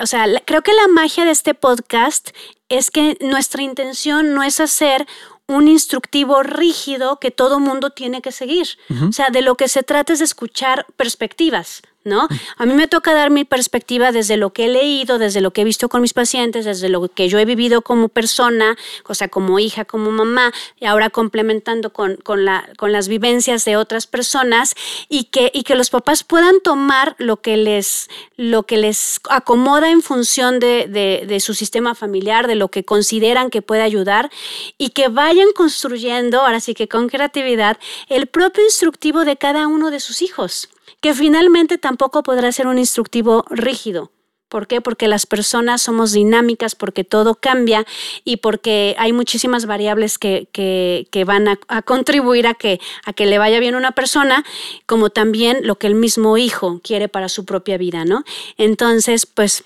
o 0.00 0.06
sea, 0.06 0.26
la- 0.26 0.40
creo 0.40 0.62
que 0.62 0.72
la 0.72 0.88
magia 0.88 1.24
de 1.24 1.30
este 1.30 1.54
podcast 1.54 2.30
es 2.68 2.90
que 2.90 3.16
nuestra 3.20 3.62
intención 3.62 4.34
no 4.34 4.42
es 4.42 4.60
hacer 4.60 5.06
un 5.48 5.68
instructivo 5.68 6.42
rígido 6.42 7.20
que 7.20 7.30
todo 7.30 7.60
mundo 7.60 7.90
tiene 7.90 8.20
que 8.20 8.32
seguir. 8.32 8.66
O 9.08 9.12
sea, 9.12 9.30
de 9.30 9.42
lo 9.42 9.54
que 9.54 9.68
se 9.68 9.82
trata 9.84 10.12
es 10.12 10.18
de 10.18 10.24
escuchar 10.24 10.86
perspectivas, 10.96 11.82
¿no? 12.06 12.28
A 12.56 12.64
mí 12.64 12.72
me 12.72 12.88
toca 12.88 13.12
dar 13.12 13.30
mi 13.30 13.44
perspectiva 13.44 14.12
desde 14.12 14.36
lo 14.36 14.52
que 14.52 14.66
he 14.66 14.68
leído, 14.68 15.18
desde 15.18 15.40
lo 15.40 15.50
que 15.50 15.62
he 15.62 15.64
visto 15.64 15.88
con 15.88 16.00
mis 16.00 16.14
pacientes, 16.14 16.64
desde 16.64 16.88
lo 16.88 17.06
que 17.08 17.28
yo 17.28 17.38
he 17.38 17.44
vivido 17.44 17.82
como 17.82 18.08
persona, 18.08 18.76
o 19.06 19.14
sea, 19.14 19.28
como 19.28 19.58
hija, 19.58 19.84
como 19.84 20.10
mamá, 20.10 20.52
y 20.80 20.86
ahora 20.86 21.10
complementando 21.10 21.92
con, 21.92 22.16
con, 22.16 22.44
la, 22.44 22.68
con 22.78 22.92
las 22.92 23.08
vivencias 23.08 23.64
de 23.64 23.76
otras 23.76 24.06
personas 24.06 24.74
y 25.08 25.24
que, 25.24 25.50
y 25.52 25.64
que 25.64 25.74
los 25.74 25.90
papás 25.90 26.24
puedan 26.24 26.60
tomar 26.60 27.16
lo 27.18 27.38
que 27.38 27.56
les, 27.56 28.08
lo 28.36 28.62
que 28.62 28.76
les 28.76 29.20
acomoda 29.28 29.90
en 29.90 30.00
función 30.00 30.60
de, 30.60 30.86
de, 30.88 31.24
de 31.26 31.40
su 31.40 31.54
sistema 31.54 31.94
familiar, 31.94 32.46
de 32.46 32.54
lo 32.54 32.68
que 32.68 32.84
consideran 32.84 33.50
que 33.50 33.62
puede 33.62 33.82
ayudar 33.82 34.30
y 34.78 34.90
que 34.90 35.08
vayan 35.08 35.48
construyendo, 35.54 36.40
ahora 36.40 36.60
sí 36.60 36.74
que 36.74 36.88
con 36.88 37.08
creatividad, 37.08 37.78
el 38.08 38.28
propio 38.28 38.64
instructivo 38.64 39.24
de 39.24 39.36
cada 39.36 39.66
uno 39.66 39.90
de 39.90 39.98
sus 40.00 40.22
hijos 40.22 40.68
que 41.06 41.14
finalmente 41.14 41.78
tampoco 41.78 42.24
podrá 42.24 42.50
ser 42.50 42.66
un 42.66 42.78
instructivo 42.78 43.44
rígido. 43.48 44.10
¿Por 44.48 44.66
qué? 44.66 44.80
Porque 44.80 45.08
las 45.08 45.26
personas 45.26 45.82
somos 45.82 46.12
dinámicas, 46.12 46.74
porque 46.74 47.02
todo 47.02 47.34
cambia 47.34 47.84
y 48.24 48.36
porque 48.36 48.94
hay 48.98 49.12
muchísimas 49.12 49.66
variables 49.66 50.18
que, 50.18 50.48
que, 50.52 51.24
van 51.24 51.48
a, 51.48 51.58
a, 51.66 51.82
contribuir 51.82 52.46
a 52.46 52.54
que, 52.54 52.80
a 53.04 53.12
que 53.12 53.26
le 53.26 53.38
vaya 53.38 53.58
bien 53.58 53.74
a 53.74 53.78
una 53.78 53.92
persona, 53.92 54.44
como 54.86 55.10
también 55.10 55.58
lo 55.62 55.76
que 55.76 55.88
el 55.88 55.96
mismo 55.96 56.38
hijo 56.38 56.80
quiere 56.84 57.08
para 57.08 57.28
su 57.28 57.44
propia 57.44 57.76
vida, 57.76 58.04
¿no? 58.04 58.22
Entonces, 58.56 59.26
pues, 59.26 59.64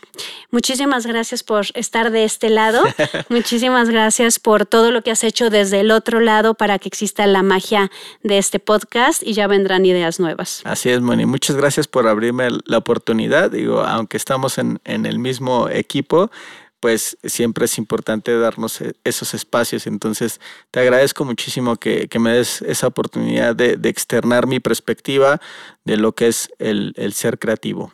muchísimas 0.50 1.06
gracias 1.06 1.42
por 1.42 1.66
estar 1.74 2.10
de 2.10 2.24
este 2.24 2.48
lado, 2.48 2.82
muchísimas 3.28 3.90
gracias 3.90 4.38
por 4.38 4.64
todo 4.64 4.90
lo 4.92 5.02
que 5.02 5.10
has 5.10 5.24
hecho 5.24 5.50
desde 5.50 5.80
el 5.80 5.90
otro 5.90 6.20
lado 6.20 6.54
para 6.54 6.78
que 6.78 6.88
exista 6.88 7.26
la 7.26 7.42
magia 7.42 7.90
de 8.22 8.38
este 8.38 8.58
podcast 8.58 9.22
y 9.22 9.34
ya 9.34 9.46
vendrán 9.46 9.84
ideas 9.84 10.20
nuevas. 10.20 10.62
Así 10.64 10.88
es, 10.88 11.00
Moni. 11.00 11.26
Muchas 11.26 11.56
gracias 11.56 11.86
por 11.86 12.06
abrirme 12.08 12.48
la 12.64 12.78
oportunidad. 12.78 13.50
Digo, 13.50 13.80
aunque 13.80 14.16
estamos 14.16 14.58
en 14.58 14.69
en, 14.84 15.06
el 15.06 15.18
mismo 15.18 15.68
equipo, 15.68 16.30
pues 16.80 17.18
siempre 17.24 17.66
es 17.66 17.78
importante 17.78 18.36
darnos 18.38 18.80
e, 18.80 18.94
esos 19.04 19.34
espacios. 19.34 19.86
Entonces, 19.86 20.40
te 20.70 20.80
agradezco 20.80 21.24
muchísimo 21.24 21.76
que, 21.76 22.08
me 22.18 22.32
des 22.32 22.62
esa 22.62 22.86
oportunidad 22.86 23.54
de, 23.54 23.78
externar 23.88 24.46
mi 24.46 24.60
perspectiva 24.60 25.40
de 25.84 25.96
lo 25.96 26.12
que 26.12 26.28
es 26.28 26.50
el, 26.58 26.94
ser 27.12 27.38
creativo. 27.38 27.92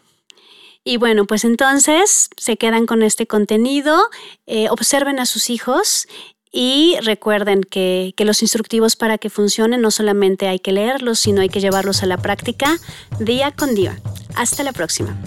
Y 0.85 0.99
bueno, 0.99 1.27
pues 1.27 1.45
entonces 1.45 2.31
se 2.37 2.57
quedan 2.57 2.87
con 2.87 3.03
este 3.03 3.27
contenido, 3.27 4.01
eh, 4.47 4.69
observen 4.71 5.19
a 5.19 5.27
sus 5.27 5.51
hijos 5.51 6.07
y 6.53 6.97
recuerden 7.03 7.65
que, 7.65 8.15
que, 8.17 8.25
los 8.25 8.41
instructivos 8.41 8.95
para 8.97 9.19
que 9.19 9.29
funcionen 9.29 9.81
no 9.81 9.91
solamente 9.91 10.49
hay 10.49 10.59
que 10.59 10.73
leerlos, 10.73 11.19
sino 11.19 11.41
hay 11.41 11.49
que 11.49 11.61
llevarlos 11.61 12.03
a 12.03 12.07
la 12.07 12.19
práctica 12.19 12.79
día 13.19 13.51
con 13.51 13.75
día. 13.75 14.01
Hasta 14.37 14.63
la 14.63 14.73
próxima. 14.73 15.19